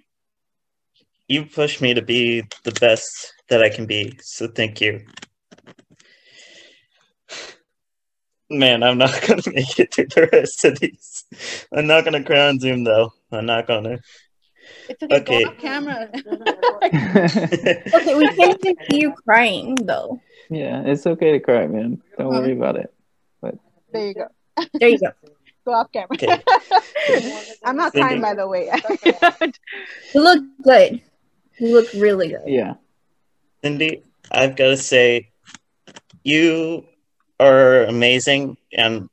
you 1.29 1.45
push 1.47 1.81
me 1.81 1.95
to 1.95 2.03
be 2.03 2.43
the 2.65 2.73
best 2.81 3.33
that 3.49 3.63
I 3.63 3.69
can 3.69 3.87
be, 3.87 4.19
so 4.21 4.49
thank 4.49 4.81
you. 4.81 5.05
Man, 8.49 8.83
I'm 8.83 8.99
not 8.99 9.21
gonna 9.27 9.43
make 9.47 9.79
it 9.79 9.93
through 9.93 10.07
the 10.07 10.29
rest 10.33 10.65
of 10.65 10.79
these. 10.79 11.25
I'm 11.73 11.87
not 11.87 12.05
gonna 12.05 12.23
cry 12.23 12.49
on 12.49 12.61
Zoom 12.61 12.85
though. 12.85 13.13
I'm 13.33 13.47
not 13.47 13.67
gonna. 13.67 13.99
It's 14.89 15.03
okay. 15.03 15.17
Okay. 15.17 15.45
Go 15.45 15.51
camera. 15.53 16.11
Okay, 16.87 18.15
we 18.15 18.29
can't 18.29 18.65
even 18.65 18.77
see 18.91 19.01
you 19.01 19.15
crying 19.25 19.75
though. 19.75 20.21
Yeah, 20.51 20.83
it's 20.85 21.07
okay 21.07 21.33
to 21.33 21.41
cry, 21.41 21.67
man. 21.67 22.03
Don't 22.19 22.29
worry 22.29 22.53
uh-huh. 22.53 22.61
about 22.61 22.77
it. 22.77 22.95
But 23.41 23.57
There 23.93 24.07
you 24.07 24.15
go. 24.15 24.27
There 24.75 24.89
you 24.89 24.99
go. 24.99 25.11
Go 25.67 25.73
off 25.73 25.91
camera. 25.91 26.11
Okay. 26.13 26.41
I'm 27.65 27.77
not 27.77 27.93
crying, 27.93 28.21
by 28.21 28.35
the 28.35 28.47
way. 28.47 28.71
You 30.15 30.23
look 30.23 30.45
good. 30.63 31.03
You 31.59 31.73
look 31.73 31.93
really 31.93 32.29
good. 32.29 32.45
Yeah. 32.47 32.75
Cindy, 33.67 34.05
I've 34.31 34.55
got 34.55 34.69
to 34.69 34.77
say, 34.77 35.33
you 36.23 36.87
are 37.41 37.83
amazing, 37.83 38.59
and 38.73 39.09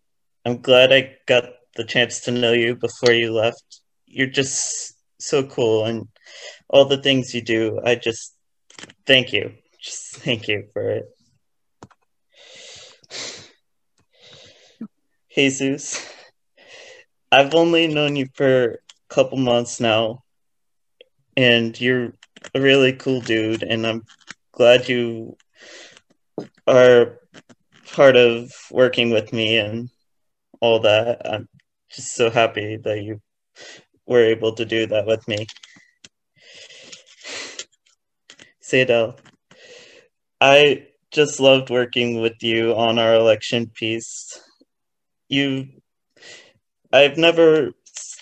I'm 0.46 0.62
glad 0.62 0.94
I 0.94 1.18
got 1.26 1.46
the 1.76 1.84
chance 1.84 2.20
to 2.26 2.32
know 2.32 2.54
you 2.54 2.76
before 2.76 3.14
you 3.14 3.34
left. 3.34 3.82
You're 4.06 4.28
just 4.28 4.94
so 5.20 5.42
cool, 5.42 5.86
and 5.86 6.08
all 6.70 6.86
the 6.86 7.02
things 7.02 7.34
you 7.34 7.42
do, 7.42 7.82
I 7.84 7.96
just 7.96 8.36
thank 9.08 9.34
you. 9.34 9.54
Just 9.82 10.18
thank 10.18 10.48
you 10.48 10.68
for 10.72 10.88
it. 10.88 11.06
Jesus, 15.34 16.00
I've 17.32 17.56
only 17.56 17.88
known 17.88 18.16
you 18.16 18.28
for 18.36 18.74
a 18.74 18.78
couple 19.10 19.40
months 19.40 19.80
now, 19.80 20.22
and 21.36 21.82
you're 21.82 22.14
a 22.54 22.62
really 22.62 22.94
cool 22.94 23.22
dude, 23.22 23.64
and 23.64 23.88
I'm 23.88 24.06
glad 24.54 24.88
you 24.88 25.36
are 26.68 27.20
part 27.94 28.16
of 28.16 28.52
working 28.72 29.10
with 29.10 29.34
me 29.34 29.58
and 29.58 29.90
all 30.62 30.80
that. 30.80 31.22
I'm 31.26 31.50
just 31.92 32.16
so 32.16 32.30
happy 32.30 32.78
that 32.78 33.04
you 33.04 33.20
were 34.08 34.24
able 34.24 34.54
to 34.54 34.66
do 34.66 34.86
that 34.88 35.06
with 35.06 35.28
me. 35.28 35.48
Sadel, 38.64 39.18
I 40.40 40.88
just 41.12 41.40
loved 41.40 41.70
working 41.70 42.22
with 42.22 42.42
you 42.42 42.74
on 42.76 42.98
our 43.00 43.16
election 43.16 43.68
piece. 43.68 44.40
You, 45.30 45.68
I've 46.92 47.18
never 47.18 47.72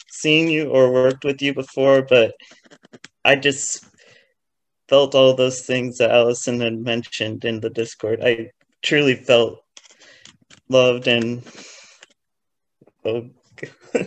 seen 0.09 0.47
you 0.49 0.69
or 0.69 0.91
worked 0.91 1.23
with 1.23 1.41
you 1.41 1.53
before, 1.53 2.01
but 2.01 2.33
I 3.23 3.35
just 3.35 3.85
felt 4.91 5.15
all 5.15 5.33
those 5.33 5.61
things 5.61 5.97
that 5.99 6.11
Allison 6.11 6.59
had 6.59 6.77
mentioned 6.77 7.45
in 7.45 7.61
the 7.61 7.69
Discord. 7.69 8.19
I 8.21 8.51
truly 8.81 9.15
felt 9.15 9.63
loved 10.67 11.07
and 11.07 11.41
oh, 13.05 13.29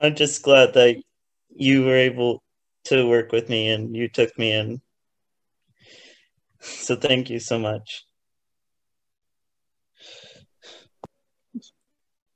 I'm 0.00 0.16
just 0.16 0.42
glad 0.42 0.74
that 0.74 1.00
you 1.54 1.84
were 1.84 1.96
able 1.96 2.42
to 2.86 3.08
work 3.08 3.30
with 3.30 3.48
me 3.48 3.68
and 3.68 3.96
you 3.96 4.08
took 4.08 4.36
me 4.36 4.50
in. 4.50 4.80
So 6.60 6.96
thank 6.96 7.30
you 7.30 7.38
so 7.38 7.60
much. 7.60 8.04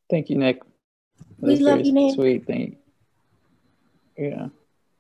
Thank 0.09 0.31
you, 0.31 0.39
Nick. 0.39 0.61
That 1.41 1.49
We 1.49 1.57
love 1.57 1.85
you, 1.85 1.93
Nick. 1.93 2.15
Sweet. 2.15 2.47
Thank 2.47 2.79
Yeah. 4.17 4.51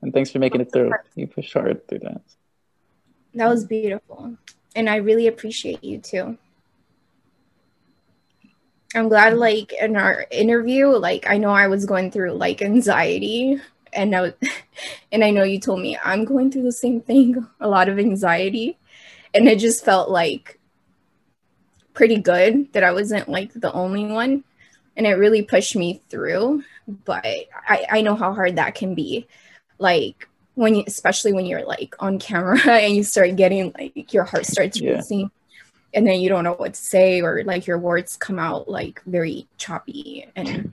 And 0.02 0.12
thanks 0.12 0.30
for 0.30 0.38
making 0.38 0.60
it 0.60 0.72
through. 0.72 0.92
You 1.14 1.26
pushed 1.26 1.52
hard 1.52 1.86
through 1.88 2.00
that. 2.00 2.20
That 3.34 3.48
was 3.48 3.64
beautiful. 3.64 4.36
And 4.74 4.88
I 4.88 4.96
really 4.96 5.26
appreciate 5.26 5.82
you 5.82 5.98
too. 5.98 6.38
I'm 8.94 9.08
glad 9.08 9.36
like 9.36 9.72
in 9.74 9.96
our 9.96 10.26
interview, 10.30 10.86
like 10.88 11.28
I 11.28 11.36
know 11.36 11.50
I 11.50 11.66
was 11.66 11.84
going 11.84 12.10
through 12.10 12.32
like 12.32 12.62
anxiety 12.62 13.60
and 13.92 14.14
I 14.14 14.20
was, 14.22 14.32
and 15.12 15.24
I 15.24 15.30
know 15.30 15.42
you 15.42 15.60
told 15.60 15.80
me 15.80 15.98
I'm 16.02 16.24
going 16.24 16.50
through 16.50 16.62
the 16.62 16.72
same 16.72 17.00
thing, 17.00 17.46
a 17.60 17.68
lot 17.68 17.88
of 17.88 17.98
anxiety. 17.98 18.78
And 19.34 19.48
it 19.48 19.58
just 19.58 19.84
felt 19.84 20.10
like 20.10 20.58
pretty 21.92 22.18
good 22.18 22.72
that 22.72 22.84
I 22.84 22.92
wasn't 22.92 23.28
like 23.28 23.52
the 23.52 23.72
only 23.72 24.06
one. 24.06 24.44
And 24.96 25.06
it 25.06 25.14
really 25.14 25.42
pushed 25.42 25.76
me 25.76 26.00
through. 26.08 26.62
But 26.88 27.26
I, 27.26 27.86
I 27.90 28.00
know 28.00 28.14
how 28.14 28.32
hard 28.32 28.56
that 28.56 28.74
can 28.74 28.94
be. 28.94 29.26
Like 29.78 30.28
when 30.54 30.74
you, 30.74 30.84
especially 30.86 31.32
when 31.32 31.46
you're 31.46 31.64
like 31.66 31.94
on 32.00 32.18
camera 32.18 32.58
and 32.66 32.94
you 32.94 33.02
start 33.02 33.36
getting 33.36 33.72
like 33.78 34.12
your 34.12 34.24
heart 34.24 34.46
starts 34.46 34.80
Yeah. 34.80 34.96
racing 34.96 35.30
and 35.94 36.06
then 36.06 36.20
you 36.20 36.28
don't 36.28 36.44
know 36.44 36.52
what 36.54 36.74
to 36.74 36.80
say 36.80 37.20
or 37.22 37.42
like 37.44 37.66
your 37.66 37.78
words 37.78 38.16
come 38.16 38.38
out 38.38 38.68
like 38.68 39.02
very 39.06 39.46
choppy. 39.58 40.26
And 40.36 40.72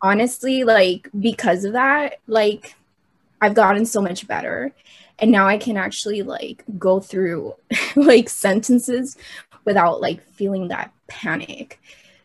honestly 0.00 0.62
like 0.64 1.08
because 1.18 1.64
of 1.64 1.72
that 1.72 2.20
like 2.28 2.76
i've 3.40 3.54
gotten 3.54 3.84
so 3.84 4.00
much 4.00 4.26
better. 4.28 4.72
And 5.18 5.32
now 5.32 5.46
i 5.48 5.58
can 5.58 5.76
actually 5.76 6.22
like 6.22 6.62
go 6.78 7.00
through 7.00 7.54
like 7.96 8.28
sentences 8.28 9.16
without 9.64 10.00
like 10.00 10.22
feeling 10.32 10.68
that 10.68 10.92
panic 11.08 11.80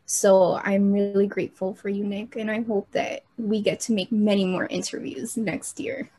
so 0.05 0.55
i'm 0.63 0.91
really 0.91 1.27
grateful 1.27 1.73
for 1.73 1.89
you 1.89 2.03
nick 2.03 2.35
and 2.35 2.51
i 2.51 2.61
hope 2.61 2.89
that 2.91 3.23
we 3.37 3.61
get 3.61 3.79
to 3.79 3.93
make 3.93 4.11
many 4.11 4.45
more 4.45 4.65
interviews 4.67 5.37
next 5.37 5.79
year 5.79 6.09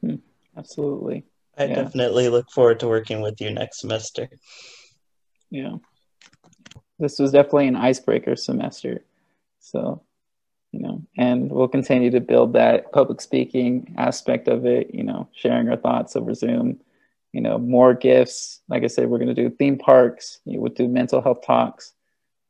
hmm, 0.00 0.16
Absolutely. 0.56 1.24
I 1.56 1.64
Yeah. 1.64 1.74
definitely 1.82 2.28
look 2.28 2.50
forward 2.50 2.80
to 2.80 2.88
working 2.88 3.20
with 3.22 3.40
you 3.40 3.50
next 3.50 3.80
semester. 3.80 4.28
Yeah. 5.50 5.76
This 6.98 7.18
was 7.18 7.32
definitely 7.32 7.68
an 7.68 7.76
icebreaker 7.76 8.36
semester. 8.36 9.04
So, 9.60 10.02
you 10.72 10.80
know, 10.80 11.02
and 11.16 11.50
we'll 11.50 11.68
continue 11.68 12.10
to 12.10 12.20
build 12.20 12.52
that 12.52 12.92
public 12.92 13.20
speaking 13.20 13.94
aspect 13.96 14.46
of 14.48 14.66
it, 14.66 14.94
you 14.94 15.04
know, 15.04 15.28
sharing 15.32 15.68
our 15.68 15.76
thoughts 15.76 16.16
over 16.16 16.34
Zoom, 16.34 16.80
you 17.32 17.40
know, 17.40 17.58
more 17.58 17.94
gifts. 17.94 18.60
Like 18.68 18.84
I 18.84 18.88
said, 18.88 19.08
we're 19.08 19.18
going 19.18 19.34
to 19.34 19.42
do 19.42 19.50
theme 19.50 19.78
parks, 19.78 20.40
you 20.44 20.54
know, 20.54 20.60
we'll 20.60 20.72
do 20.72 20.86
mental 20.88 21.20
health 21.22 21.42
talks, 21.46 21.93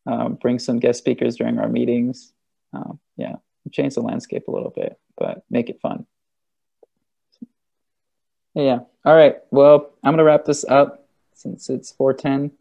um, 0.07 0.34
bring 0.34 0.59
some 0.59 0.78
guest 0.78 0.98
speakers 0.98 1.36
during 1.36 1.59
our 1.59 1.68
meetings. 1.68 2.32
Um, 2.72 2.98
yeah, 3.16 3.36
change 3.70 3.94
the 3.94 4.00
landscape 4.00 4.48
a 4.48 4.50
little 4.50 4.72
bit, 4.74 4.98
but 5.16 5.44
make 5.50 5.70
it 5.70 5.80
fun. 5.80 6.07
Yeah. 8.55 8.80
All 9.05 9.16
right. 9.16 9.36
Well, 9.50 9.92
I'm 10.02 10.12
going 10.12 10.18
to 10.18 10.24
wrap 10.24 10.44
this 10.44 10.64
up 10.64 11.09
since 11.34 11.68
it's 11.68 11.90
410 11.92 12.57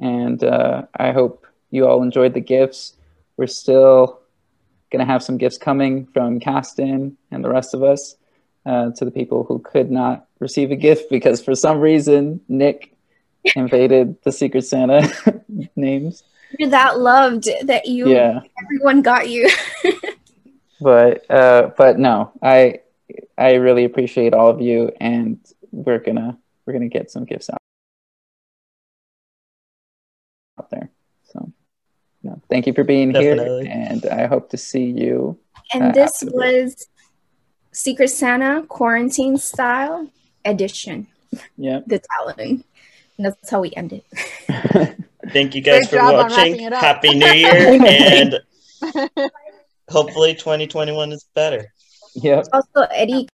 and 0.00 0.42
uh, 0.42 0.86
I 0.96 1.12
hope 1.12 1.46
you 1.70 1.86
all 1.86 2.02
enjoyed 2.02 2.34
the 2.34 2.40
gifts. 2.40 2.94
We're 3.36 3.46
still 3.46 4.20
going 4.90 5.04
to 5.04 5.12
have 5.12 5.22
some 5.22 5.36
gifts 5.36 5.58
coming 5.58 6.06
from 6.06 6.40
Caston 6.40 7.16
and 7.30 7.44
the 7.44 7.50
rest 7.50 7.74
of 7.74 7.82
us 7.82 8.16
uh, 8.64 8.90
to 8.92 9.04
the 9.04 9.10
people 9.10 9.44
who 9.44 9.58
could 9.58 9.90
not 9.90 10.26
receive 10.40 10.70
a 10.70 10.76
gift 10.76 11.10
because 11.10 11.42
for 11.42 11.54
some 11.54 11.78
reason 11.78 12.40
Nick 12.48 12.96
invaded 13.54 14.16
the 14.24 14.32
Secret 14.32 14.62
Santa 14.62 15.42
names. 15.76 16.22
You're 16.58 16.70
that 16.70 16.98
loved 16.98 17.48
that 17.64 17.86
you 17.86 18.08
Yeah, 18.08 18.40
everyone 18.62 19.02
got 19.02 19.28
you 19.28 19.48
but 20.80 21.28
uh, 21.30 21.70
but 21.76 21.98
no, 21.98 22.32
I 22.42 22.80
I 23.36 23.54
really 23.54 23.84
appreciate 23.84 24.34
all 24.34 24.48
of 24.48 24.60
you, 24.60 24.92
and 25.00 25.38
we're 25.72 25.98
gonna 25.98 26.38
we're 26.64 26.72
gonna 26.72 26.88
get 26.88 27.10
some 27.10 27.24
gifts 27.24 27.50
out 27.50 27.58
out 30.58 30.70
there. 30.70 30.90
So, 31.24 31.52
no, 32.22 32.40
thank 32.48 32.66
you 32.66 32.72
for 32.72 32.84
being 32.84 33.12
Definitely. 33.12 33.66
here, 33.66 33.72
and 33.72 34.06
I 34.06 34.26
hope 34.26 34.50
to 34.50 34.56
see 34.56 34.84
you. 34.84 35.38
And 35.72 35.90
Uh, 35.90 35.92
this 35.92 36.22
was 36.26 36.88
Secret 37.72 38.08
Santa 38.08 38.62
quarantine 38.68 39.36
style 39.36 40.08
edition, 40.44 41.06
Yeah, 41.56 41.80
the 41.86 42.00
Talon. 42.00 42.64
And 43.16 43.26
that's 43.26 43.50
how 43.50 43.60
we 43.60 43.72
end 43.74 43.92
it. 43.92 44.98
Thank 45.32 45.54
you 45.54 45.60
guys 45.60 45.88
Great 45.88 46.00
for 46.00 46.12
watching. 46.12 46.36
wrapping 46.36 46.60
it 46.60 46.72
up. 46.72 46.80
Happy 46.80 47.14
New 47.14 47.26
Year, 47.26 47.82
and 47.86 48.40
hopefully 49.88 50.34
2021 50.34 51.12
is 51.12 51.24
better. 51.34 51.72
Yeah. 52.14 52.42
Also, 52.52 52.82
Eddie 52.92 53.28